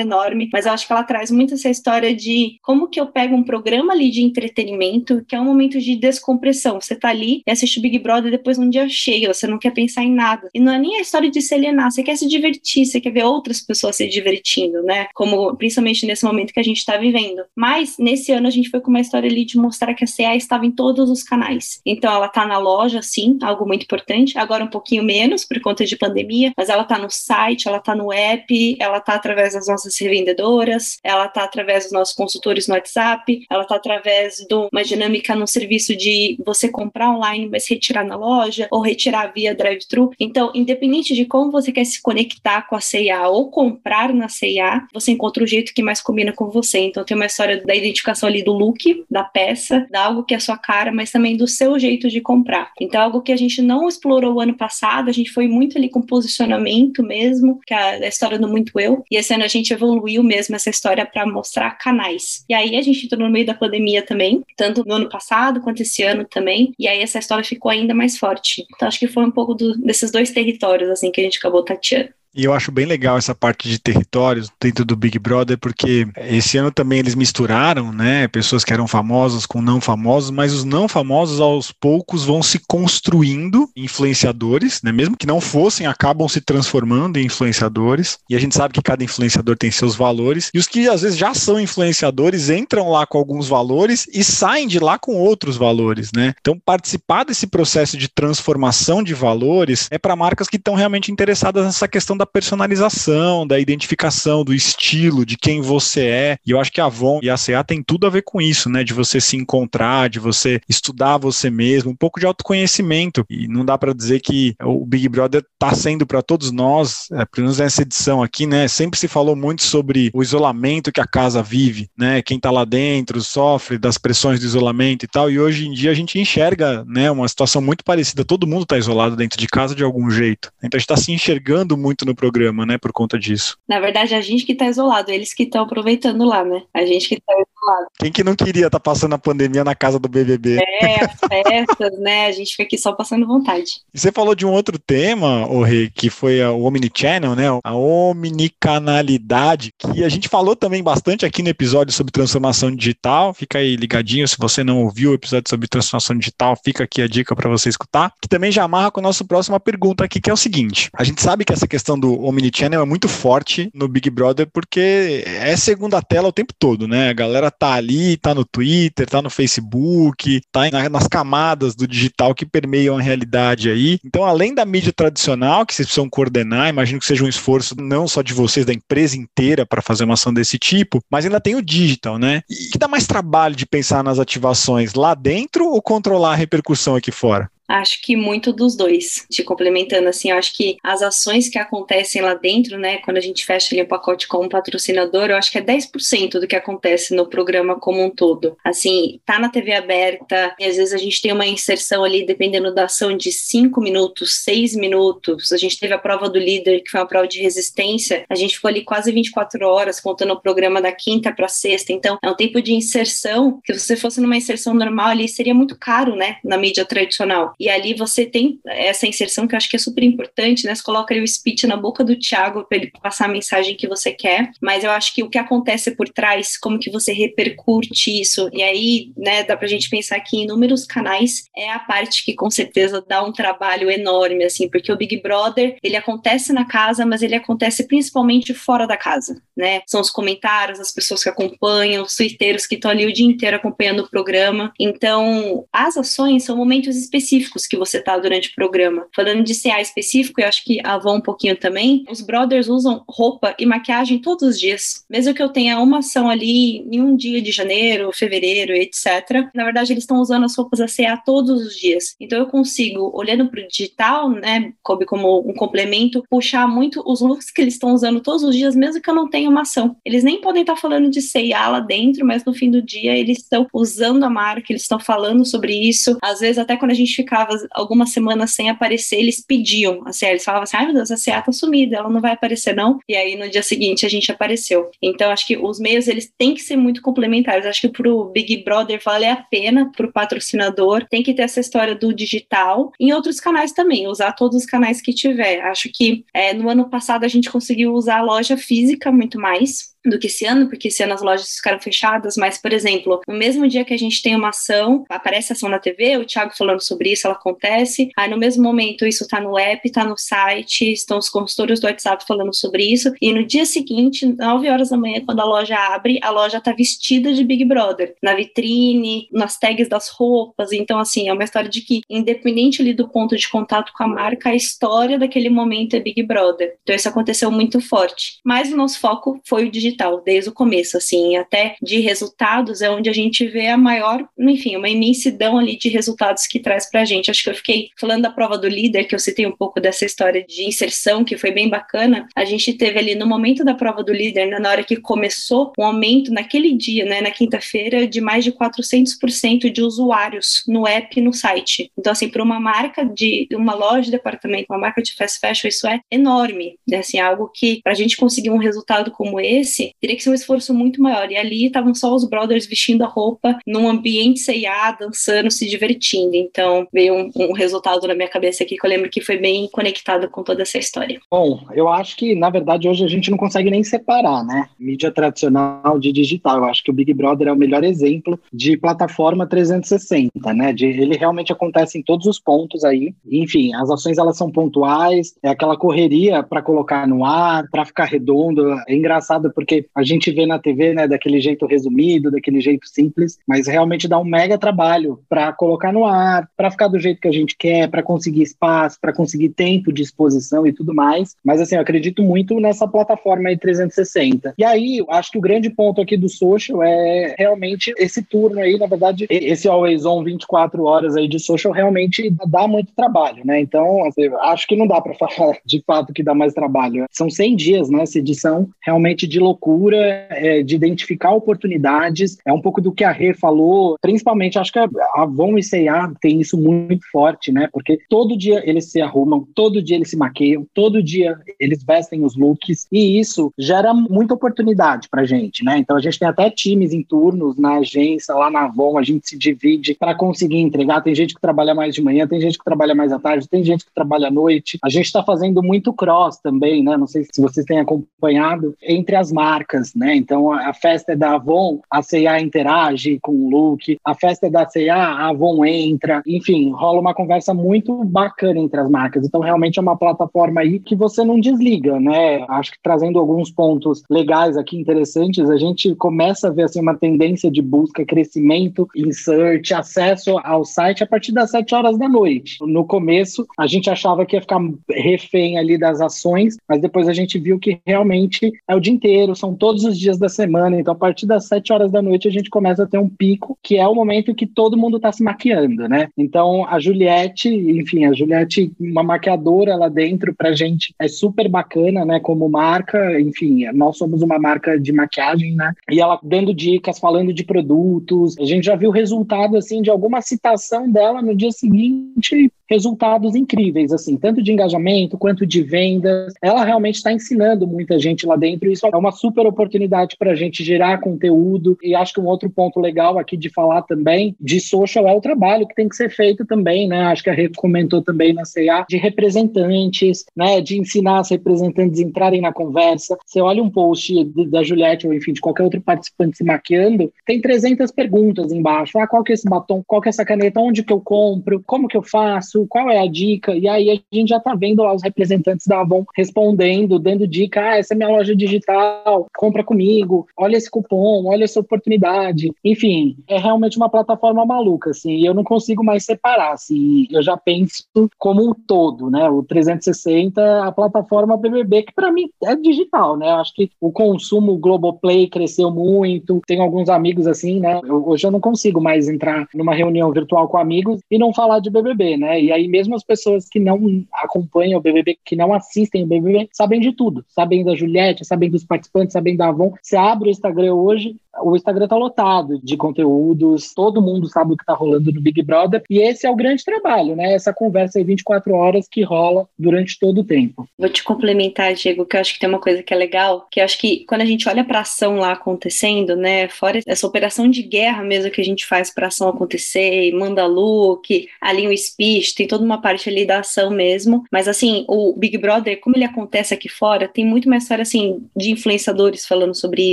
enorme, 0.00 0.48
mas 0.52 0.66
eu 0.66 0.72
acho 0.72 0.86
que 0.86 0.92
ela 0.92 1.02
traz 1.02 1.30
muito 1.30 1.54
essa 1.54 1.68
história 1.68 2.14
de 2.14 2.43
como 2.62 2.88
que 2.88 3.00
eu 3.00 3.06
pego 3.06 3.34
um 3.34 3.42
programa 3.42 3.92
ali 3.92 4.10
de 4.10 4.22
entretenimento, 4.22 5.24
que 5.26 5.34
é 5.34 5.40
um 5.40 5.44
momento 5.44 5.78
de 5.78 5.96
descompressão. 5.96 6.80
Você 6.80 6.94
tá 6.94 7.08
ali 7.08 7.42
e 7.46 7.50
assiste 7.50 7.80
Big 7.80 7.98
Brother 7.98 8.30
depois 8.30 8.58
num 8.58 8.68
dia 8.68 8.88
cheio, 8.88 9.32
você 9.32 9.46
não 9.46 9.58
quer 9.58 9.72
pensar 9.72 10.02
em 10.02 10.12
nada. 10.12 10.48
E 10.54 10.60
não 10.60 10.72
é 10.72 10.78
nem 10.78 10.96
a 10.96 11.00
história 11.00 11.30
de 11.30 11.40
se 11.40 11.54
alienar, 11.54 11.90
você 11.90 12.02
quer 12.02 12.16
se 12.16 12.26
divertir, 12.28 12.86
você 12.86 13.00
quer 13.00 13.10
ver 13.10 13.24
outras 13.24 13.60
pessoas 13.60 13.96
se 13.96 14.08
divertindo, 14.08 14.82
né? 14.82 15.06
Como 15.14 15.56
principalmente 15.56 16.06
nesse 16.06 16.24
momento 16.24 16.52
que 16.52 16.60
a 16.60 16.64
gente 16.64 16.84
tá 16.84 16.96
vivendo. 16.96 17.44
Mas 17.54 17.96
nesse 17.98 18.32
ano 18.32 18.46
a 18.46 18.50
gente 18.50 18.70
foi 18.70 18.80
com 18.80 18.90
uma 18.90 19.00
história 19.00 19.28
ali 19.28 19.44
de 19.44 19.58
mostrar 19.58 19.94
que 19.94 20.04
a 20.04 20.06
CA 20.06 20.36
estava 20.36 20.66
em 20.66 20.70
todos 20.70 21.10
os 21.10 21.22
canais. 21.22 21.80
Então 21.84 22.12
ela 22.12 22.28
tá 22.28 22.46
na 22.46 22.58
loja, 22.58 23.02
sim, 23.02 23.38
algo 23.42 23.66
muito 23.66 23.84
importante. 23.84 24.38
Agora 24.38 24.64
um 24.64 24.68
pouquinho 24.68 25.02
menos 25.02 25.44
por 25.44 25.60
conta 25.60 25.84
de 25.84 25.96
pandemia, 25.96 26.52
mas 26.56 26.68
ela 26.68 26.84
tá 26.84 26.98
no 26.98 27.10
site, 27.10 27.68
ela 27.68 27.80
tá 27.80 27.94
no 27.94 28.12
app, 28.12 28.76
ela 28.80 29.00
tá 29.00 29.14
através 29.14 29.54
das 29.54 29.66
nossas 29.68 29.98
revendedoras, 29.98 30.98
ela 31.02 31.28
tá 31.28 31.44
através 31.44 31.84
dos 31.84 31.92
nossos 31.92 32.14
consultores 32.34 32.66
no 32.66 32.74
WhatsApp, 32.74 33.46
ela 33.48 33.64
tá 33.64 33.76
através 33.76 34.36
de 34.36 34.54
uma 34.54 34.82
dinâmica 34.82 35.34
no 35.34 35.46
serviço 35.46 35.96
de 35.96 36.36
você 36.44 36.68
comprar 36.68 37.10
online, 37.10 37.48
mas 37.50 37.68
retirar 37.68 38.04
na 38.04 38.16
loja 38.16 38.66
ou 38.70 38.80
retirar 38.80 39.32
via 39.32 39.54
drive-thru. 39.54 40.10
Então, 40.18 40.50
independente 40.54 41.14
de 41.14 41.24
como 41.24 41.50
você 41.50 41.70
quer 41.70 41.84
se 41.84 42.02
conectar 42.02 42.62
com 42.62 42.76
a 42.76 42.80
CIA 42.80 43.28
ou 43.28 43.50
comprar 43.50 44.12
na 44.12 44.28
CIA, 44.28 44.86
você 44.92 45.12
encontra 45.12 45.44
o 45.44 45.46
jeito 45.46 45.72
que 45.72 45.82
mais 45.82 46.00
combina 46.00 46.32
com 46.32 46.50
você. 46.50 46.78
Então, 46.78 47.04
tem 47.04 47.16
uma 47.16 47.26
história 47.26 47.62
da 47.64 47.74
identificação 47.74 48.28
ali 48.28 48.42
do 48.42 48.52
look, 48.52 49.04
da 49.10 49.22
peça, 49.22 49.86
da 49.90 50.04
algo 50.04 50.24
que 50.24 50.34
é 50.34 50.38
sua 50.38 50.58
cara, 50.58 50.92
mas 50.92 51.10
também 51.10 51.36
do 51.36 51.46
seu 51.46 51.78
jeito 51.78 52.08
de 52.08 52.20
comprar. 52.20 52.70
Então, 52.80 53.00
algo 53.00 53.22
que 53.22 53.32
a 53.32 53.36
gente 53.36 53.62
não 53.62 53.88
explorou 53.88 54.40
ano 54.40 54.54
passado, 54.54 55.08
a 55.08 55.12
gente 55.12 55.30
foi 55.30 55.46
muito 55.46 55.78
ali 55.78 55.88
com 55.88 56.02
posicionamento 56.02 57.02
mesmo, 57.02 57.60
que 57.66 57.72
é 57.72 58.04
a 58.04 58.08
história 58.08 58.38
do 58.38 58.48
muito 58.48 58.78
eu, 58.78 59.04
e 59.10 59.16
esse 59.16 59.32
ano 59.32 59.44
a 59.44 59.48
gente 59.48 59.72
evoluiu 59.72 60.22
mesmo 60.22 60.56
essa 60.56 60.70
história 60.70 61.06
para 61.06 61.26
mostrar 61.26 61.70
canais. 61.72 62.13
E 62.48 62.54
aí 62.54 62.76
a 62.76 62.82
gente 62.82 63.06
entrou 63.06 63.20
no 63.20 63.30
meio 63.30 63.46
da 63.46 63.54
pandemia 63.54 64.04
também, 64.04 64.42
tanto 64.56 64.84
no 64.84 64.94
ano 64.94 65.08
passado 65.08 65.60
quanto 65.60 65.82
esse 65.82 66.02
ano 66.02 66.24
também, 66.24 66.72
e 66.78 66.88
aí 66.88 67.00
essa 67.00 67.18
história 67.18 67.44
ficou 67.44 67.70
ainda 67.70 67.94
mais 67.94 68.18
forte. 68.18 68.66
Então 68.74 68.88
acho 68.88 68.98
que 68.98 69.08
foi 69.08 69.24
um 69.24 69.30
pouco 69.30 69.54
do, 69.54 69.76
desses 69.78 70.10
dois 70.10 70.30
territórios 70.30 70.90
assim 70.90 71.10
que 71.10 71.20
a 71.20 71.24
gente 71.24 71.38
acabou 71.38 71.64
tateando. 71.64 72.12
E 72.34 72.44
eu 72.44 72.52
acho 72.52 72.72
bem 72.72 72.86
legal 72.86 73.16
essa 73.16 73.34
parte 73.34 73.68
de 73.68 73.78
territórios 73.78 74.50
dentro 74.60 74.84
do 74.84 74.96
Big 74.96 75.18
Brother, 75.18 75.56
porque 75.58 76.06
esse 76.16 76.58
ano 76.58 76.70
também 76.70 76.98
eles 76.98 77.14
misturaram, 77.14 77.92
né, 77.92 78.26
pessoas 78.28 78.64
que 78.64 78.72
eram 78.72 78.88
famosas 78.88 79.46
com 79.46 79.62
não 79.62 79.80
famosos, 79.80 80.30
mas 80.30 80.52
os 80.52 80.64
não 80.64 80.88
famosos 80.88 81.40
aos 81.40 81.70
poucos 81.70 82.24
vão 82.24 82.42
se 82.42 82.58
construindo 82.66 83.68
influenciadores, 83.76 84.82
né, 84.82 84.90
mesmo 84.90 85.16
que 85.16 85.26
não 85.26 85.40
fossem, 85.40 85.86
acabam 85.86 86.28
se 86.28 86.40
transformando 86.40 87.18
em 87.18 87.26
influenciadores. 87.26 88.18
E 88.28 88.34
a 88.34 88.40
gente 88.40 88.54
sabe 88.54 88.74
que 88.74 88.82
cada 88.82 89.04
influenciador 89.04 89.56
tem 89.56 89.70
seus 89.70 89.94
valores, 89.94 90.50
e 90.52 90.58
os 90.58 90.66
que 90.66 90.88
às 90.88 91.02
vezes 91.02 91.16
já 91.16 91.34
são 91.34 91.60
influenciadores 91.60 92.50
entram 92.50 92.90
lá 92.90 93.06
com 93.06 93.18
alguns 93.18 93.48
valores 93.48 94.08
e 94.12 94.24
saem 94.24 94.66
de 94.66 94.78
lá 94.78 94.98
com 94.98 95.14
outros 95.14 95.56
valores, 95.56 96.10
né? 96.14 96.34
Então 96.40 96.58
participar 96.64 97.24
desse 97.24 97.46
processo 97.46 97.96
de 97.96 98.08
transformação 98.08 99.02
de 99.02 99.14
valores 99.14 99.88
é 99.90 99.98
para 99.98 100.16
marcas 100.16 100.48
que 100.48 100.56
estão 100.56 100.74
realmente 100.74 101.12
interessadas 101.12 101.64
nessa 101.64 101.86
questão 101.86 102.16
da 102.16 102.23
da 102.24 102.26
personalização, 102.26 103.46
da 103.46 103.60
identificação, 103.60 104.42
do 104.42 104.54
estilo, 104.54 105.26
de 105.26 105.36
quem 105.36 105.60
você 105.60 106.06
é. 106.06 106.36
E 106.44 106.50
eu 106.50 106.58
acho 106.58 106.72
que 106.72 106.80
a 106.80 106.86
Avon 106.86 107.20
e 107.22 107.28
a 107.28 107.36
CA 107.36 107.62
tem 107.62 107.82
tudo 107.82 108.06
a 108.06 108.10
ver 108.10 108.22
com 108.22 108.40
isso, 108.40 108.70
né? 108.70 108.82
De 108.82 108.94
você 108.94 109.20
se 109.20 109.36
encontrar, 109.36 110.08
de 110.08 110.18
você 110.18 110.60
estudar 110.68 111.18
você 111.18 111.50
mesmo, 111.50 111.90
um 111.90 111.96
pouco 111.96 112.18
de 112.18 112.26
autoconhecimento. 112.26 113.24
E 113.28 113.46
não 113.46 113.64
dá 113.64 113.76
para 113.76 113.92
dizer 113.92 114.20
que 114.20 114.54
o 114.62 114.86
Big 114.86 115.08
Brother 115.08 115.44
está 115.52 115.74
sendo 115.74 116.06
para 116.06 116.22
todos 116.22 116.50
nós, 116.50 117.08
é, 117.12 117.24
pelo 117.26 117.44
menos 117.44 117.58
nessa 117.58 117.82
edição 117.82 118.22
aqui, 118.22 118.46
né? 118.46 118.66
Sempre 118.66 118.98
se 118.98 119.06
falou 119.06 119.36
muito 119.36 119.62
sobre 119.62 120.10
o 120.14 120.22
isolamento 120.22 120.92
que 120.92 121.00
a 121.00 121.06
casa 121.06 121.42
vive, 121.42 121.88
né? 121.96 122.22
Quem 122.22 122.38
está 122.38 122.50
lá 122.50 122.64
dentro 122.64 123.20
sofre 123.20 123.76
das 123.76 123.98
pressões 123.98 124.40
do 124.40 124.46
isolamento 124.46 125.04
e 125.04 125.08
tal. 125.08 125.30
E 125.30 125.38
hoje 125.38 125.66
em 125.66 125.72
dia 125.72 125.90
a 125.90 125.94
gente 125.94 126.18
enxerga, 126.18 126.84
né? 126.86 127.10
Uma 127.10 127.28
situação 127.28 127.60
muito 127.60 127.84
parecida. 127.84 128.24
Todo 128.24 128.46
mundo 128.46 128.62
está 128.62 128.78
isolado 128.78 129.14
dentro 129.14 129.38
de 129.38 129.46
casa 129.46 129.74
de 129.74 129.84
algum 129.84 130.10
jeito. 130.10 130.50
Então 130.58 130.78
a 130.78 130.78
gente 130.78 130.90
está 130.90 130.96
se 130.96 131.12
enxergando 131.12 131.76
muito 131.76 132.06
no 132.06 132.13
no 132.14 132.16
programa, 132.16 132.64
né, 132.64 132.78
por 132.78 132.92
conta 132.92 133.18
disso. 133.18 133.58
Na 133.68 133.80
verdade, 133.80 134.14
a 134.14 134.20
gente 134.20 134.46
que 134.46 134.54
tá 134.54 134.66
isolado, 134.66 135.10
eles 135.10 135.34
que 135.34 135.42
estão 135.42 135.64
aproveitando 135.64 136.24
lá, 136.24 136.44
né? 136.44 136.62
A 136.72 136.86
gente 136.86 137.08
que 137.08 137.20
tá 137.20 137.34
isolado. 137.64 137.86
Quem 137.98 138.12
que 138.12 138.22
não 138.22 138.36
queria 138.36 138.66
estar 138.66 138.78
tá 138.78 138.80
passando 138.80 139.14
a 139.14 139.18
pandemia 139.18 139.64
na 139.64 139.74
casa 139.74 139.98
do 139.98 140.08
BBB? 140.08 140.60
É, 140.80 141.04
as 141.04 141.18
festas, 141.28 141.98
né? 141.98 142.26
A 142.26 142.32
gente 142.32 142.50
fica 142.52 142.64
aqui 142.64 142.78
só 142.78 142.92
passando 142.92 143.26
vontade. 143.26 143.80
E 143.92 143.98
você 143.98 144.12
falou 144.12 144.34
de 144.34 144.44
um 144.44 144.50
outro 144.50 144.78
tema, 144.78 145.46
o 145.48 145.62
Rei, 145.62 145.90
que 145.90 146.10
foi 146.10 146.42
o 146.42 146.62
Omnichannel, 146.62 147.34
né? 147.34 147.44
A 147.64 147.74
omnicanalidade, 147.74 149.72
que 149.78 150.04
a 150.04 150.08
gente 150.08 150.28
falou 150.28 150.54
também 150.54 150.82
bastante 150.82 151.24
aqui 151.24 151.42
no 151.42 151.48
episódio 151.48 151.92
sobre 151.92 152.12
transformação 152.12 152.74
digital. 152.74 153.32
Fica 153.32 153.58
aí 153.58 153.76
ligadinho, 153.76 154.28
se 154.28 154.36
você 154.38 154.62
não 154.62 154.82
ouviu 154.82 155.12
o 155.12 155.14
episódio 155.14 155.48
sobre 155.48 155.68
transformação 155.68 156.18
digital, 156.18 156.56
fica 156.62 156.84
aqui 156.84 157.00
a 157.02 157.08
dica 157.08 157.34
para 157.34 157.48
você 157.48 157.68
escutar, 157.68 158.12
que 158.20 158.28
também 158.28 158.52
já 158.52 158.64
amarra 158.64 158.90
com 158.90 159.00
a 159.00 159.02
nossa 159.02 159.24
próxima 159.24 159.58
pergunta 159.58 160.04
aqui, 160.04 160.20
que 160.20 160.30
é 160.30 160.32
o 160.32 160.36
seguinte: 160.36 160.90
a 160.96 161.04
gente 161.04 161.22
sabe 161.22 161.44
que 161.44 161.52
essa 161.52 161.66
questão 161.66 161.98
do 161.98 162.22
Omnichannel 162.22 162.82
é 162.82 162.84
muito 162.84 163.08
forte 163.08 163.70
no 163.74 163.88
Big 163.88 164.10
Brother 164.10 164.48
porque 164.52 165.24
é 165.26 165.56
segunda 165.56 166.02
tela 166.02 166.28
o 166.28 166.32
tempo 166.32 166.52
todo, 166.58 166.86
né? 166.86 167.10
A 167.10 167.12
galera 167.12 167.50
tá 167.58 167.74
ali, 167.74 168.16
tá 168.16 168.34
no 168.34 168.44
Twitter, 168.44 169.08
tá 169.08 169.22
no 169.22 169.30
Facebook, 169.30 170.40
tá 170.52 170.62
nas 170.88 171.06
camadas 171.06 171.74
do 171.74 171.86
digital 171.86 172.34
que 172.34 172.46
permeiam 172.46 172.98
a 172.98 173.02
realidade 173.02 173.70
aí. 173.70 173.98
Então, 174.04 174.24
além 174.24 174.54
da 174.54 174.64
mídia 174.64 174.92
tradicional, 174.92 175.64
que 175.64 175.74
vocês 175.74 175.86
precisam 175.86 176.08
coordenar, 176.08 176.68
imagino 176.68 177.00
que 177.00 177.06
seja 177.06 177.24
um 177.24 177.28
esforço 177.28 177.74
não 177.78 178.06
só 178.06 178.22
de 178.22 178.32
vocês, 178.32 178.66
da 178.66 178.72
empresa 178.72 179.16
inteira 179.16 179.66
para 179.66 179.82
fazer 179.82 180.04
uma 180.04 180.14
ação 180.14 180.32
desse 180.32 180.58
tipo, 180.58 181.00
mas 181.10 181.24
ainda 181.24 181.40
tem 181.40 181.54
o 181.54 181.62
digital, 181.62 182.18
né? 182.18 182.42
E 182.48 182.70
que 182.70 182.78
dá 182.78 182.88
mais 182.88 183.06
trabalho 183.06 183.54
de 183.54 183.66
pensar 183.66 184.02
nas 184.02 184.18
ativações 184.18 184.94
lá 184.94 185.14
dentro 185.14 185.68
ou 185.68 185.80
controlar 185.82 186.32
a 186.32 186.36
repercussão 186.36 186.96
aqui 186.96 187.10
fora? 187.10 187.50
Acho 187.68 188.02
que 188.02 188.16
muito 188.16 188.52
dos 188.52 188.76
dois. 188.76 189.26
Te 189.30 189.42
complementando, 189.42 190.08
assim, 190.08 190.30
eu 190.30 190.36
acho 190.36 190.54
que 190.54 190.76
as 190.82 191.02
ações 191.02 191.48
que 191.48 191.58
acontecem 191.58 192.20
lá 192.20 192.34
dentro, 192.34 192.78
né, 192.78 192.98
quando 192.98 193.16
a 193.16 193.20
gente 193.20 193.44
fecha 193.44 193.74
ali 193.74 193.82
o 193.82 193.88
pacote 193.88 194.28
com 194.28 194.44
um 194.44 194.48
patrocinador, 194.48 195.30
eu 195.30 195.36
acho 195.36 195.50
que 195.50 195.58
é 195.58 195.62
10% 195.62 196.40
do 196.40 196.46
que 196.46 196.56
acontece 196.56 197.14
no 197.14 197.26
programa 197.26 197.78
como 197.78 198.02
um 198.02 198.10
todo. 198.10 198.56
Assim, 198.64 199.20
tá 199.24 199.38
na 199.38 199.48
TV 199.48 199.72
aberta, 199.72 200.54
e 200.58 200.64
às 200.64 200.76
vezes 200.76 200.92
a 200.92 200.98
gente 200.98 201.20
tem 201.22 201.32
uma 201.32 201.46
inserção 201.46 202.04
ali, 202.04 202.24
dependendo 202.26 202.74
da 202.74 202.84
ação, 202.84 203.16
de 203.16 203.32
5 203.32 203.80
minutos, 203.80 204.42
6 204.42 204.76
minutos. 204.76 205.52
A 205.52 205.56
gente 205.56 205.78
teve 205.78 205.94
a 205.94 205.98
prova 205.98 206.28
do 206.28 206.38
líder, 206.38 206.80
que 206.80 206.90
foi 206.90 207.00
uma 207.00 207.06
prova 207.06 207.26
de 207.26 207.40
resistência, 207.40 208.24
a 208.28 208.34
gente 208.34 208.56
ficou 208.56 208.68
ali 208.68 208.82
quase 208.82 209.10
24 209.10 209.66
horas 209.66 210.00
contando 210.00 210.32
o 210.32 210.40
programa 210.40 210.80
da 210.80 210.92
quinta 210.92 211.32
para 211.32 211.48
sexta. 211.48 211.92
Então, 211.92 212.18
é 212.22 212.30
um 212.30 212.36
tempo 212.36 212.60
de 212.60 212.74
inserção 212.74 213.60
que 213.64 213.72
se 213.74 213.80
você 213.80 213.96
fosse 213.96 214.20
numa 214.20 214.36
inserção 214.36 214.74
normal 214.74 215.08
ali, 215.08 215.28
seria 215.28 215.54
muito 215.54 215.76
caro, 215.78 216.14
né, 216.14 216.36
na 216.44 216.58
mídia 216.58 216.84
tradicional. 216.84 217.53
E 217.58 217.68
ali 217.68 217.94
você 217.94 218.26
tem 218.26 218.58
essa 218.66 219.06
inserção 219.06 219.46
que 219.46 219.54
eu 219.54 219.56
acho 219.56 219.68
que 219.68 219.76
é 219.76 219.78
super 219.78 220.02
importante, 220.02 220.64
né? 220.66 220.74
Você 220.74 220.82
coloca 220.82 221.14
o 221.14 221.26
speech 221.26 221.66
na 221.66 221.76
boca 221.76 222.04
do 222.04 222.18
Thiago 222.18 222.64
para 222.68 222.78
ele 222.78 222.92
passar 223.02 223.26
a 223.26 223.28
mensagem 223.28 223.76
que 223.76 223.88
você 223.88 224.12
quer, 224.12 224.50
mas 224.60 224.84
eu 224.84 224.90
acho 224.90 225.14
que 225.14 225.22
o 225.22 225.28
que 225.28 225.38
acontece 225.38 225.92
por 225.92 226.08
trás, 226.08 226.56
como 226.56 226.78
que 226.78 226.90
você 226.90 227.12
repercute 227.12 228.20
isso, 228.20 228.48
e 228.52 228.62
aí, 228.62 229.12
né, 229.16 229.44
dá 229.44 229.56
pra 229.56 229.68
gente 229.68 229.88
pensar 229.88 230.20
que 230.20 230.42
inúmeros 230.42 230.84
canais 230.84 231.44
é 231.56 231.70
a 231.70 231.78
parte 231.78 232.24
que 232.24 232.34
com 232.34 232.50
certeza 232.50 233.04
dá 233.06 233.22
um 233.22 233.32
trabalho 233.32 233.90
enorme, 233.90 234.44
assim, 234.44 234.68
porque 234.68 234.92
o 234.92 234.96
Big 234.96 235.20
Brother, 235.20 235.76
ele 235.82 235.96
acontece 235.96 236.52
na 236.52 236.64
casa, 236.64 237.06
mas 237.06 237.22
ele 237.22 237.34
acontece 237.34 237.86
principalmente 237.86 238.52
fora 238.54 238.86
da 238.86 238.96
casa, 238.96 239.40
né? 239.56 239.82
São 239.86 240.00
os 240.00 240.10
comentários, 240.10 240.80
as 240.80 240.92
pessoas 240.92 241.22
que 241.22 241.28
acompanham, 241.28 242.02
os 242.02 242.14
twitteiros 242.14 242.66
que 242.66 242.74
estão 242.74 242.90
ali 242.90 243.06
o 243.06 243.12
dia 243.12 243.26
inteiro 243.26 243.56
acompanhando 243.56 244.00
o 244.00 244.10
programa. 244.10 244.72
Então, 244.78 245.66
as 245.72 245.96
ações 245.96 246.44
são 246.44 246.56
momentos 246.56 246.96
específicos 246.96 247.43
que 247.66 247.76
você 247.76 248.00
tá 248.00 248.18
durante 248.18 248.48
o 248.48 248.54
programa. 248.54 249.06
Falando 249.14 249.42
de 249.42 249.54
CA 249.54 249.80
específico, 249.80 250.40
eu 250.40 250.48
acho 250.48 250.64
que 250.64 250.80
avô 250.84 251.12
um 251.12 251.20
pouquinho 251.20 251.56
também, 251.56 252.04
os 252.10 252.20
brothers 252.20 252.68
usam 252.68 253.04
roupa 253.08 253.54
e 253.58 253.66
maquiagem 253.66 254.18
todos 254.18 254.48
os 254.48 254.60
dias. 254.60 255.04
Mesmo 255.08 255.34
que 255.34 255.42
eu 255.42 255.48
tenha 255.48 255.78
uma 255.80 255.98
ação 255.98 256.28
ali 256.28 256.78
em 256.90 257.00
um 257.00 257.16
dia 257.16 257.40
de 257.40 257.52
janeiro, 257.52 258.10
fevereiro, 258.12 258.72
etc. 258.72 259.48
Na 259.54 259.64
verdade, 259.64 259.92
eles 259.92 260.04
estão 260.04 260.20
usando 260.20 260.44
as 260.44 260.56
roupas 260.56 260.78
da 260.78 260.86
CA 260.86 261.16
todos 261.16 261.66
os 261.66 261.76
dias. 261.76 262.14
Então 262.20 262.38
eu 262.38 262.46
consigo, 262.46 263.10
olhando 263.14 263.48
para 263.48 263.60
o 263.60 263.68
digital, 263.68 264.30
né, 264.30 264.72
como 264.82 265.48
um 265.48 265.54
complemento, 265.54 266.24
puxar 266.28 266.66
muito 266.66 267.02
os 267.06 267.20
looks 267.20 267.50
que 267.50 267.62
eles 267.62 267.74
estão 267.74 267.92
usando 267.92 268.20
todos 268.20 268.42
os 268.42 268.54
dias, 268.54 268.74
mesmo 268.74 269.00
que 269.00 269.10
eu 269.10 269.14
não 269.14 269.28
tenha 269.28 269.48
uma 269.48 269.62
ação. 269.62 269.96
Eles 270.04 270.24
nem 270.24 270.40
podem 270.40 270.62
estar 270.62 270.76
falando 270.76 271.10
de 271.10 271.20
C&A 271.20 271.68
lá 271.68 271.80
dentro, 271.80 272.26
mas 272.26 272.44
no 272.44 272.54
fim 272.54 272.70
do 272.70 272.82
dia 272.82 273.16
eles 273.16 273.38
estão 273.38 273.66
usando 273.72 274.24
a 274.24 274.30
marca, 274.30 274.66
eles 274.70 274.82
estão 274.82 274.98
falando 274.98 275.44
sobre 275.44 275.74
isso. 275.74 276.18
Às 276.22 276.40
vezes, 276.40 276.58
até 276.58 276.76
quando 276.76 276.90
a 276.90 276.94
gente 276.94 277.12
ficava 277.34 277.56
algumas 277.72 278.12
semanas 278.12 278.52
sem 278.52 278.70
aparecer, 278.70 279.16
eles 279.16 279.44
pediam, 279.44 280.06
assim, 280.06 280.26
eles 280.26 280.44
falavam 280.44 280.62
assim, 280.64 280.76
ai 280.76 280.86
meu 280.86 280.94
Deus, 280.94 281.10
a 281.10 281.16
CA 281.16 281.42
tá 281.42 281.52
sumida, 281.52 281.96
ela 281.96 282.08
não 282.08 282.20
vai 282.20 282.32
aparecer 282.32 282.74
não. 282.74 282.98
E 283.08 283.16
aí 283.16 283.36
no 283.36 283.48
dia 283.48 283.62
seguinte 283.62 284.06
a 284.06 284.08
gente 284.08 284.30
apareceu. 284.30 284.90
Então 285.02 285.30
acho 285.30 285.46
que 285.46 285.56
os 285.56 285.80
meios 285.80 286.06
eles 286.06 286.32
têm 286.38 286.54
que 286.54 286.62
ser 286.62 286.76
muito 286.76 287.02
complementares. 287.02 287.66
Acho 287.66 287.82
que 287.82 287.88
pro 287.88 288.26
Big 288.26 288.62
Brother 288.64 289.00
vale 289.04 289.26
a 289.26 289.36
pena, 289.36 289.90
pro 289.90 290.12
patrocinador, 290.12 291.06
tem 291.08 291.22
que 291.22 291.34
ter 291.34 291.42
essa 291.42 291.60
história 291.60 291.94
do 291.94 292.14
digital. 292.14 292.92
Em 293.00 293.12
outros 293.12 293.40
canais 293.40 293.72
também, 293.72 294.06
usar 294.06 294.32
todos 294.32 294.56
os 294.56 294.66
canais 294.66 295.00
que 295.00 295.12
tiver. 295.12 295.60
Acho 295.62 295.90
que 295.92 296.24
é, 296.32 296.54
no 296.54 296.68
ano 296.68 296.88
passado 296.88 297.24
a 297.24 297.28
gente 297.28 297.50
conseguiu 297.50 297.92
usar 297.92 298.18
a 298.18 298.22
loja 298.22 298.56
física 298.56 299.10
muito 299.10 299.40
mais 299.40 299.93
do 300.04 300.18
que 300.18 300.26
esse 300.26 300.44
ano, 300.44 300.68
porque 300.68 300.88
esse 300.88 301.02
ano 301.02 301.14
as 301.14 301.22
lojas 301.22 301.56
ficaram 301.56 301.80
fechadas, 301.80 302.36
mas, 302.36 302.60
por 302.60 302.72
exemplo, 302.72 303.20
no 303.26 303.34
mesmo 303.34 303.66
dia 303.68 303.84
que 303.84 303.94
a 303.94 303.98
gente 303.98 304.22
tem 304.22 304.36
uma 304.36 304.50
ação, 304.50 305.04
aparece 305.08 305.52
a 305.52 305.54
ação 305.54 305.68
na 305.68 305.78
TV, 305.78 306.16
o 306.16 306.24
Thiago 306.24 306.52
falando 306.56 306.82
sobre 306.82 307.12
isso, 307.12 307.26
ela 307.26 307.36
acontece, 307.36 308.10
aí 308.16 308.28
no 308.28 308.36
mesmo 308.36 308.62
momento 308.62 309.06
isso 309.06 309.26
tá 309.26 309.40
no 309.40 309.58
app, 309.58 309.90
tá 309.90 310.04
no 310.04 310.16
site, 310.16 310.92
estão 310.92 311.18
os 311.18 311.28
consultores 311.28 311.80
do 311.80 311.86
WhatsApp 311.86 312.24
falando 312.26 312.54
sobre 312.54 312.84
isso, 312.84 313.12
e 313.20 313.32
no 313.32 313.44
dia 313.44 313.64
seguinte, 313.64 314.26
9 314.26 314.68
horas 314.68 314.90
da 314.90 314.96
manhã, 314.96 315.22
quando 315.24 315.40
a 315.40 315.44
loja 315.44 315.76
abre, 315.76 316.18
a 316.22 316.30
loja 316.30 316.60
tá 316.60 316.72
vestida 316.72 317.32
de 317.32 317.44
Big 317.44 317.64
Brother, 317.64 318.14
na 318.22 318.34
vitrine, 318.34 319.28
nas 319.32 319.58
tags 319.58 319.88
das 319.88 320.08
roupas, 320.08 320.72
então, 320.72 320.98
assim, 320.98 321.28
é 321.28 321.32
uma 321.32 321.44
história 321.44 321.68
de 321.68 321.80
que, 321.80 322.02
independente 322.08 322.82
ali 322.82 322.92
do 322.92 323.08
ponto 323.08 323.36
de 323.36 323.48
contato 323.48 323.92
com 323.96 324.04
a 324.04 324.08
marca, 324.08 324.50
a 324.50 324.54
história 324.54 325.18
daquele 325.18 325.48
momento 325.48 325.94
é 325.94 326.00
Big 326.00 326.22
Brother. 326.22 326.76
Então, 326.82 326.94
isso 326.94 327.08
aconteceu 327.08 327.50
muito 327.50 327.80
forte. 327.80 328.38
Mas 328.44 328.72
o 328.72 328.76
nosso 328.76 329.00
foco 329.00 329.40
foi 329.44 329.66
o 329.66 329.70
digital 329.70 329.93
digital 329.94 330.22
desde 330.24 330.50
o 330.50 330.52
começo, 330.52 330.96
assim, 330.96 331.36
até 331.36 331.76
de 331.80 332.00
resultados 332.00 332.82
é 332.82 332.90
onde 332.90 333.08
a 333.08 333.12
gente 333.12 333.46
vê 333.46 333.68
a 333.68 333.76
maior, 333.76 334.26
enfim, 334.38 334.76
uma 334.76 334.88
imensidão 334.88 335.58
ali 335.58 335.76
de 335.76 335.88
resultados 335.88 336.46
que 336.46 336.58
traz 336.58 336.90
pra 336.90 337.04
gente. 337.04 337.30
Acho 337.30 337.44
que 337.44 337.50
eu 337.50 337.54
fiquei 337.54 337.88
falando 337.98 338.22
da 338.22 338.30
prova 338.30 338.58
do 338.58 338.68
líder, 338.68 339.04
que 339.04 339.14
eu 339.14 339.18
citei 339.18 339.46
um 339.46 339.56
pouco 339.56 339.80
dessa 339.80 340.04
história 340.04 340.44
de 340.44 340.64
inserção, 340.64 341.24
que 341.24 341.38
foi 341.38 341.50
bem 341.50 341.68
bacana. 341.68 342.26
A 342.34 342.44
gente 342.44 342.72
teve 342.74 342.98
ali 342.98 343.14
no 343.14 343.26
momento 343.26 343.64
da 343.64 343.74
prova 343.74 344.02
do 344.02 344.12
líder, 344.12 344.46
né, 344.46 344.58
na 344.58 344.70
hora 344.70 344.84
que 344.84 344.96
começou, 344.96 345.72
um 345.78 345.84
aumento 345.84 346.32
naquele 346.32 346.76
dia, 346.76 347.04
né, 347.04 347.20
na 347.20 347.30
quinta-feira, 347.30 348.06
de 348.06 348.20
mais 348.20 348.44
de 348.44 348.52
400% 348.52 349.70
de 349.70 349.82
usuários 349.82 350.62
no 350.66 350.86
app 350.86 351.18
e 351.18 351.22
no 351.22 351.32
site. 351.32 351.90
Então, 351.98 352.12
assim, 352.12 352.28
para 352.28 352.42
uma 352.42 352.58
marca 352.58 353.04
de 353.04 353.46
uma 353.52 353.74
loja 353.74 354.02
de 354.02 354.10
departamento, 354.10 354.66
uma 354.70 354.78
marca 354.78 355.02
de 355.02 355.14
fast 355.14 355.38
fashion, 355.38 355.68
isso 355.68 355.86
é 355.86 356.00
enorme. 356.10 356.76
Né? 356.86 356.98
Assim, 356.98 357.18
algo 357.18 357.50
que, 357.54 357.80
para 357.82 357.92
a 357.92 357.96
gente 357.96 358.16
conseguir 358.16 358.50
um 358.50 358.58
resultado 358.58 359.10
como 359.10 359.40
esse, 359.40 359.83
teria 360.00 360.16
que 360.16 360.22
ser 360.22 360.30
um 360.30 360.34
esforço 360.34 360.72
muito 360.74 361.02
maior. 361.02 361.30
E 361.30 361.36
ali 361.36 361.66
estavam 361.66 361.94
só 361.94 362.14
os 362.14 362.28
brothers 362.28 362.66
vestindo 362.66 363.02
a 363.02 363.06
roupa 363.06 363.58
num 363.66 363.88
ambiente 363.88 364.40
C&A, 364.40 364.92
dançando, 364.92 365.50
se 365.50 365.68
divertindo. 365.68 366.34
Então 366.34 366.86
veio 366.92 367.14
um, 367.14 367.30
um, 367.36 367.52
resultado 367.52 368.06
na 368.06 368.14
minha 368.14 368.28
cabeça 368.28 368.62
aqui 368.62 368.76
que 368.76 368.86
eu 368.86 368.90
lembro 368.90 369.10
que 369.10 369.20
foi 369.20 369.36
bem 369.36 369.68
conectado 369.72 370.28
com 370.28 370.42
toda 370.42 370.62
essa 370.62 370.78
história. 370.78 371.20
Bom, 371.30 371.60
eu 371.74 371.88
acho 371.88 372.16
que 372.16 372.34
na 372.34 372.50
verdade 372.50 372.88
hoje 372.88 373.04
a 373.04 373.08
gente 373.08 373.30
não 373.30 373.38
consegue 373.38 373.70
nem 373.70 373.82
separar, 373.82 374.44
né? 374.44 374.68
Mídia 374.78 375.10
tradicional 375.10 375.98
de 375.98 376.12
digital. 376.12 376.58
Eu 376.58 376.64
acho 376.64 376.82
que 376.82 376.90
o 376.90 376.94
Big 376.94 377.12
Brother 377.12 377.48
é 377.48 377.52
o 377.52 377.56
melhor 377.56 377.84
exemplo 377.84 378.38
de 378.52 378.76
plataforma 378.76 379.46
360, 379.46 380.52
né? 380.52 380.72
De, 380.72 380.86
ele 380.86 381.16
realmente 381.16 381.52
acontece 381.52 381.98
em 381.98 382.02
todos 382.02 382.26
os 382.26 382.38
pontos 382.38 382.84
aí. 382.84 383.14
Enfim, 383.30 383.74
as 383.74 383.90
ações 383.90 384.18
elas 384.18 384.36
são 384.36 384.50
pontuais, 384.50 385.34
é 385.42 385.48
aquela 385.48 385.76
correria 385.76 386.42
para 386.42 386.62
colocar 386.62 387.06
no 387.06 387.24
ar, 387.24 387.68
para 387.70 387.84
ficar 387.84 388.04
redondo. 388.04 388.74
É 388.88 388.94
engraçado 388.94 389.52
porque 389.54 389.73
porque 389.82 389.90
a 389.94 390.02
gente 390.02 390.30
vê 390.30 390.46
na 390.46 390.58
TV, 390.58 390.94
né, 390.94 391.08
daquele 391.08 391.40
jeito 391.40 391.66
resumido, 391.66 392.30
daquele 392.30 392.60
jeito 392.60 392.86
simples, 392.86 393.38
mas 393.46 393.66
realmente 393.66 394.08
dá 394.08 394.18
um 394.18 394.24
mega 394.24 394.58
trabalho 394.58 395.20
para 395.28 395.52
colocar 395.52 395.92
no 395.92 396.04
ar, 396.04 396.48
para 396.56 396.70
ficar 396.70 396.88
do 396.88 396.98
jeito 396.98 397.20
que 397.20 397.28
a 397.28 397.32
gente 397.32 397.56
quer, 397.56 397.88
para 397.88 398.02
conseguir 398.02 398.42
espaço, 398.42 398.98
para 399.00 399.12
conseguir 399.12 399.50
tempo 399.50 399.92
de 399.92 400.02
exposição 400.02 400.66
e 400.66 400.72
tudo 400.72 400.94
mais. 400.94 401.34
Mas 401.44 401.60
assim, 401.60 401.74
eu 401.74 401.80
acredito 401.80 402.22
muito 402.22 402.58
nessa 402.60 402.86
plataforma 402.86 403.48
aí 403.48 403.56
360. 403.56 404.54
E 404.58 404.64
aí, 404.64 405.04
acho 405.08 405.32
que 405.32 405.38
o 405.38 405.42
grande 405.42 405.70
ponto 405.70 406.00
aqui 406.00 406.16
do 406.16 406.28
social 406.28 406.82
é 406.82 407.34
realmente 407.38 407.92
esse 407.98 408.22
turno 408.22 408.60
aí, 408.60 408.78
na 408.78 408.86
verdade, 408.86 409.26
esse 409.30 409.68
always 409.68 410.04
on 410.04 410.22
24 410.22 410.84
horas 410.84 411.16
aí 411.16 411.28
de 411.28 411.38
social 411.38 411.72
realmente 411.72 412.32
dá 412.46 412.66
muito 412.66 412.92
trabalho, 412.94 413.44
né? 413.44 413.60
Então, 413.60 414.04
assim, 414.06 414.28
acho 414.42 414.66
que 414.66 414.76
não 414.76 414.86
dá 414.86 415.00
para 415.00 415.14
falar 415.18 415.58
de 415.64 415.82
fato 415.86 416.12
que 416.12 416.22
dá 416.22 416.34
mais 416.34 416.52
trabalho. 416.52 417.06
São 417.10 417.30
100 417.30 417.56
dias, 417.56 417.90
né, 417.90 418.02
essa 418.02 418.18
edição 418.18 418.68
realmente 418.82 419.26
de 419.26 419.38
loucura 419.38 419.63
procura 419.64 420.26
é, 420.28 420.62
de 420.62 420.76
identificar 420.76 421.32
oportunidades. 421.32 422.36
É 422.44 422.52
um 422.52 422.60
pouco 422.60 422.82
do 422.82 422.92
que 422.92 423.02
a 423.02 423.10
Rê 423.10 423.32
falou, 423.32 423.96
principalmente 423.98 424.58
acho 424.58 424.70
que 424.70 424.78
a 424.78 424.88
Avon 425.16 425.56
e 425.56 425.62
C&A 425.62 426.12
tem 426.20 426.38
isso 426.38 426.58
muito 426.58 427.10
forte, 427.10 427.50
né? 427.50 427.68
Porque 427.72 427.98
todo 428.10 428.36
dia 428.36 428.62
eles 428.68 428.90
se 428.90 429.00
arrumam, 429.00 429.46
todo 429.54 429.82
dia 429.82 429.96
eles 429.96 430.10
se 430.10 430.18
maqueiam, 430.18 430.66
todo 430.74 431.02
dia 431.02 431.38
eles 431.58 431.82
vestem 431.82 432.24
os 432.24 432.36
looks 432.36 432.86
e 432.92 433.18
isso 433.18 433.50
gera 433.58 433.94
muita 433.94 434.34
oportunidade 434.34 435.08
pra 435.08 435.24
gente, 435.24 435.64
né? 435.64 435.78
Então 435.78 435.96
a 435.96 436.00
gente 436.00 436.18
tem 436.18 436.28
até 436.28 436.50
times 436.50 436.92
em 436.92 437.02
turnos 437.02 437.56
na 437.56 437.78
agência, 437.78 438.34
lá 438.34 438.50
na 438.50 438.66
Avon, 438.66 438.98
a 438.98 439.02
gente 439.02 439.26
se 439.26 439.38
divide 439.38 439.94
para 439.94 440.14
conseguir 440.14 440.58
entregar. 440.58 441.00
Tem 441.00 441.14
gente 441.14 441.34
que 441.34 441.40
trabalha 441.40 441.74
mais 441.74 441.94
de 441.94 442.02
manhã, 442.02 442.26
tem 442.28 442.40
gente 442.40 442.58
que 442.58 442.64
trabalha 442.64 442.94
mais 442.94 443.12
à 443.12 443.18
tarde, 443.18 443.48
tem 443.48 443.64
gente 443.64 443.86
que 443.86 443.94
trabalha 443.94 444.28
à 444.28 444.30
noite. 444.30 444.78
A 444.84 444.90
gente 444.90 445.06
está 445.06 445.22
fazendo 445.22 445.62
muito 445.62 445.90
cross 445.90 446.38
também, 446.38 446.84
né? 446.84 446.98
Não 446.98 447.06
sei 447.06 447.24
se 447.24 447.40
vocês 447.40 447.64
têm 447.64 447.78
acompanhado 447.78 448.74
entre 448.82 449.16
as 449.16 449.32
marcas 449.32 449.43
marcas, 449.44 449.94
né? 449.94 450.16
Então 450.16 450.50
a 450.50 450.72
festa 450.72 451.12
é 451.12 451.16
da 451.16 451.34
Avon, 451.34 451.80
a 451.90 452.02
C&A 452.02 452.40
interage 452.40 453.18
com 453.20 453.32
o 453.32 453.50
Luke, 453.50 453.98
a 454.02 454.14
festa 454.14 454.46
é 454.46 454.50
da 454.50 454.66
C&A, 454.66 454.96
a 454.96 455.28
Avon 455.28 455.64
entra, 455.66 456.22
enfim, 456.26 456.70
rola 456.72 456.98
uma 456.98 457.12
conversa 457.12 457.52
muito 457.52 458.04
bacana 458.04 458.58
entre 458.58 458.80
as 458.80 458.88
marcas. 458.88 459.26
Então 459.26 459.42
realmente 459.42 459.78
é 459.78 459.82
uma 459.82 459.98
plataforma 459.98 460.62
aí 460.62 460.78
que 460.78 460.96
você 460.96 461.22
não 461.22 461.38
desliga, 461.38 462.00
né? 462.00 462.44
Acho 462.48 462.72
que 462.72 462.78
trazendo 462.82 463.18
alguns 463.18 463.50
pontos 463.50 464.02
legais 464.10 464.56
aqui 464.56 464.78
interessantes, 464.78 465.50
a 465.50 465.58
gente 465.58 465.94
começa 465.96 466.48
a 466.48 466.50
ver 466.50 466.64
assim 466.64 466.80
uma 466.80 466.96
tendência 466.96 467.50
de 467.50 467.60
busca, 467.60 468.04
crescimento, 468.04 468.88
insert, 468.96 469.72
acesso 469.72 470.38
ao 470.42 470.64
site 470.64 471.04
a 471.04 471.06
partir 471.06 471.32
das 471.32 471.50
7 471.50 471.74
horas 471.74 471.98
da 471.98 472.08
noite. 472.08 472.56
No 472.62 472.86
começo, 472.86 473.46
a 473.58 473.66
gente 473.66 473.90
achava 473.90 474.24
que 474.24 474.36
ia 474.36 474.40
ficar 474.40 474.60
refém 474.90 475.58
ali 475.58 475.76
das 475.76 476.00
ações, 476.00 476.56
mas 476.66 476.80
depois 476.80 477.08
a 477.08 477.12
gente 477.12 477.38
viu 477.38 477.58
que 477.58 477.78
realmente 477.86 478.50
é 478.66 478.74
o 478.74 478.80
dia 478.80 478.94
inteiro, 478.94 479.33
são 479.34 479.54
todos 479.54 479.84
os 479.84 479.98
dias 479.98 480.18
da 480.18 480.28
semana. 480.28 480.78
Então, 480.78 480.92
a 480.92 480.96
partir 480.96 481.26
das 481.26 481.46
7 481.46 481.72
horas 481.72 481.92
da 481.92 482.02
noite, 482.02 482.28
a 482.28 482.30
gente 482.30 482.50
começa 482.50 482.84
a 482.84 482.86
ter 482.86 482.98
um 482.98 483.08
pico, 483.08 483.58
que 483.62 483.76
é 483.76 483.86
o 483.86 483.94
momento 483.94 484.34
que 484.34 484.46
todo 484.46 484.76
mundo 484.76 484.96
está 484.96 485.12
se 485.12 485.22
maquiando, 485.22 485.88
né? 485.88 486.08
Então, 486.16 486.66
a 486.66 486.78
Juliette, 486.78 487.48
enfim, 487.48 488.04
a 488.04 488.12
Juliette, 488.12 488.72
uma 488.78 489.02
maquiadora 489.02 489.76
lá 489.76 489.88
dentro, 489.88 490.34
pra 490.34 490.52
gente 490.52 490.94
é 491.00 491.08
super 491.08 491.48
bacana, 491.48 492.04
né? 492.04 492.20
Como 492.20 492.48
marca, 492.48 493.20
enfim, 493.20 493.64
nós 493.72 493.96
somos 493.96 494.22
uma 494.22 494.38
marca 494.38 494.78
de 494.78 494.92
maquiagem, 494.92 495.54
né? 495.54 495.72
E 495.90 496.00
ela 496.00 496.18
dando 496.22 496.54
dicas, 496.54 496.98
falando 496.98 497.32
de 497.32 497.44
produtos. 497.44 498.36
A 498.38 498.44
gente 498.44 498.64
já 498.64 498.76
viu 498.76 498.90
resultado, 498.90 499.56
assim, 499.56 499.82
de 499.82 499.90
alguma 499.90 500.20
citação 500.20 500.90
dela 500.90 501.22
no 501.22 501.36
dia 501.36 501.50
seguinte 501.50 502.50
resultados 502.68 503.34
incríveis, 503.34 503.92
assim, 503.92 504.16
tanto 504.16 504.42
de 504.42 504.52
engajamento 504.52 505.18
quanto 505.18 505.46
de 505.46 505.62
vendas. 505.62 506.32
Ela 506.42 506.64
realmente 506.64 506.96
está 506.96 507.12
ensinando 507.12 507.66
muita 507.66 507.98
gente 507.98 508.26
lá 508.26 508.36
dentro. 508.36 508.70
Isso 508.70 508.86
é 508.86 508.96
uma 508.96 509.12
super 509.12 509.46
oportunidade 509.46 510.16
para 510.18 510.32
a 510.32 510.34
gente 510.34 510.64
gerar 510.64 511.00
conteúdo. 511.00 511.76
E 511.82 511.94
acho 511.94 512.14
que 512.14 512.20
um 512.20 512.26
outro 512.26 512.48
ponto 512.50 512.80
legal 512.80 513.18
aqui 513.18 513.36
de 513.36 513.50
falar 513.50 513.82
também 513.82 514.34
de 514.40 514.60
social 514.60 515.06
é 515.08 515.14
o 515.14 515.20
trabalho 515.20 515.66
que 515.66 515.74
tem 515.74 515.88
que 515.88 515.96
ser 515.96 516.10
feito 516.10 516.44
também, 516.46 516.88
né? 516.88 517.04
Acho 517.04 517.22
que 517.22 517.30
a 517.30 517.34
Rê 517.34 517.50
comentou 517.54 518.02
também 518.02 518.32
na 518.32 518.42
CA 518.42 518.84
de 518.88 518.96
representantes, 518.96 520.24
né? 520.36 520.60
De 520.60 520.78
ensinar 520.78 521.20
as 521.20 521.30
representantes 521.30 522.00
a 522.00 522.02
entrarem 522.02 522.40
na 522.40 522.52
conversa. 522.52 523.16
Você 523.24 523.40
olha 523.40 523.62
um 523.62 523.70
post 523.70 524.24
da 524.50 524.62
Juliette 524.62 525.06
ou 525.06 525.14
enfim 525.14 525.32
de 525.32 525.40
qualquer 525.40 525.64
outro 525.64 525.80
participante 525.80 526.36
se 526.36 526.44
maquiando, 526.44 527.12
tem 527.26 527.40
300 527.40 527.90
perguntas 527.90 528.52
embaixo. 528.52 528.98
Ah, 528.98 529.06
qual 529.06 529.22
que 529.22 529.32
é 529.32 529.34
esse 529.34 529.48
batom? 529.48 529.82
Qual 529.86 530.00
que 530.00 530.08
é 530.08 530.10
essa 530.10 530.24
caneta? 530.24 530.60
Onde 530.60 530.82
que 530.82 530.92
eu 530.92 531.00
compro? 531.00 531.62
Como 531.66 531.88
que 531.88 531.96
eu 531.96 532.02
faço? 532.02 532.53
Qual 532.68 532.90
é 532.90 532.98
a 532.98 533.06
dica? 533.06 533.54
E 533.54 533.68
aí 533.68 533.90
a 533.90 534.16
gente 534.16 534.28
já 534.28 534.40
tá 534.40 534.54
vendo 534.54 534.82
lá 534.82 534.94
os 534.94 535.02
representantes 535.02 535.66
da 535.66 535.80
Avon 535.80 536.04
respondendo, 536.16 536.98
dando 536.98 537.26
dica. 537.26 537.60
Ah, 537.60 537.78
essa 537.78 537.94
é 537.94 537.96
minha 537.96 538.08
loja 538.08 538.34
digital, 538.34 539.26
compra 539.36 539.64
comigo. 539.64 540.26
Olha 540.36 540.56
esse 540.56 540.70
cupom, 540.70 541.26
olha 541.26 541.44
essa 541.44 541.60
oportunidade. 541.60 542.52
Enfim, 542.64 543.16
é 543.28 543.38
realmente 543.38 543.76
uma 543.76 543.88
plataforma 543.88 544.44
maluca, 544.44 544.90
assim. 544.90 545.24
Eu 545.26 545.34
não 545.34 545.44
consigo 545.44 545.84
mais 545.84 546.04
separar, 546.04 546.52
assim. 546.52 547.06
Eu 547.10 547.22
já 547.22 547.36
penso 547.36 547.84
como 548.18 548.48
um 548.48 548.54
todo, 548.54 549.10
né? 549.10 549.28
O 549.28 549.42
360, 549.42 550.64
a 550.64 550.72
plataforma 550.72 551.36
BBB, 551.36 551.84
que 551.84 551.94
para 551.94 552.12
mim 552.12 552.28
é 552.42 552.54
digital, 552.54 553.16
né? 553.16 553.26
Eu 553.26 553.36
acho 553.36 553.54
que 553.54 553.70
o 553.80 553.90
consumo 553.90 554.56
Globoplay 554.58 555.28
cresceu 555.28 555.70
muito. 555.70 556.40
Tenho 556.46 556.62
alguns 556.62 556.88
amigos 556.88 557.26
assim, 557.26 557.60
né? 557.60 557.80
Eu, 557.84 558.06
hoje 558.06 558.26
eu 558.26 558.30
não 558.30 558.40
consigo 558.40 558.80
mais 558.80 559.08
entrar 559.08 559.46
numa 559.54 559.74
reunião 559.74 560.10
virtual 560.12 560.48
com 560.48 560.58
amigos 560.58 561.00
e 561.10 561.18
não 561.18 561.32
falar 561.32 561.60
de 561.60 561.70
BBB, 561.70 562.16
né? 562.16 562.40
E 562.44 562.52
aí 562.52 562.68
mesmo 562.68 562.94
as 562.94 563.02
pessoas 563.02 563.48
que 563.48 563.58
não 563.58 564.04
acompanham 564.12 564.78
o 564.78 564.82
BBB, 564.82 565.18
que 565.24 565.34
não 565.34 565.54
assistem 565.54 566.04
o 566.04 566.06
BBB, 566.06 566.48
sabem 566.52 566.80
de 566.80 566.92
tudo. 566.92 567.24
Sabem 567.28 567.64
da 567.64 567.74
Juliette, 567.74 568.24
sabem 568.24 568.50
dos 568.50 568.64
participantes, 568.64 569.14
sabem 569.14 569.36
da 569.36 569.48
Avon. 569.48 569.72
Você 569.82 569.96
abre 569.96 570.28
o 570.28 570.30
Instagram 570.30 570.74
hoje, 570.74 571.16
o 571.42 571.56
Instagram 571.56 571.88
tá 571.88 571.96
lotado 571.96 572.60
de 572.62 572.76
conteúdos, 572.76 573.72
todo 573.74 574.02
mundo 574.02 574.28
sabe 574.28 574.54
o 574.54 574.56
que 574.56 574.64
tá 574.64 574.74
rolando 574.74 575.12
no 575.12 575.20
Big 575.20 575.42
Brother, 575.42 575.82
e 575.88 575.98
esse 575.98 576.26
é 576.26 576.30
o 576.30 576.36
grande 576.36 576.64
trabalho, 576.64 577.16
né? 577.16 577.34
Essa 577.34 577.52
conversa 577.52 577.98
aí 577.98 578.04
24 578.04 578.54
horas 578.54 578.88
que 578.88 579.02
rola 579.02 579.48
durante 579.58 579.98
todo 579.98 580.20
o 580.20 580.24
tempo. 580.24 580.68
Vou 580.78 580.88
te 580.88 581.02
complementar, 581.02 581.74
Diego, 581.74 582.06
que 582.06 582.16
eu 582.16 582.20
acho 582.20 582.34
que 582.34 582.40
tem 582.40 582.48
uma 582.48 582.60
coisa 582.60 582.82
que 582.82 582.92
é 582.92 582.96
legal, 582.96 583.46
que 583.50 583.60
eu 583.60 583.64
acho 583.64 583.78
que 583.78 584.04
quando 584.06 584.22
a 584.22 584.26
gente 584.26 584.48
olha 584.48 584.64
pra 584.64 584.80
ação 584.80 585.16
lá 585.16 585.32
acontecendo, 585.32 586.16
né, 586.16 586.48
fora 586.48 586.80
essa 586.86 587.06
operação 587.06 587.48
de 587.48 587.62
guerra 587.62 588.02
mesmo 588.02 588.30
que 588.30 588.40
a 588.40 588.44
gente 588.44 588.66
faz 588.66 588.92
pra 588.92 589.08
ação 589.08 589.28
acontecer, 589.28 590.12
manda 590.12 590.46
look, 590.46 591.28
ali 591.40 591.68
um 591.68 591.76
speech, 591.76 592.34
tem 592.34 592.46
toda 592.46 592.64
uma 592.64 592.80
parte 592.80 593.08
ali 593.08 593.26
da 593.26 593.40
ação 593.40 593.70
mesmo, 593.70 594.24
mas 594.30 594.48
assim, 594.48 594.84
o 594.88 595.12
Big 595.16 595.38
Brother, 595.38 595.80
como 595.80 595.96
ele 595.96 596.04
acontece 596.04 596.54
aqui 596.54 596.68
fora, 596.68 597.08
tem 597.08 597.24
muito 597.24 597.48
mais 597.48 597.64
história, 597.64 597.82
assim, 597.82 598.26
de 598.36 598.50
influenciadores 598.50 599.26
falando 599.26 599.54
sobre 599.54 599.92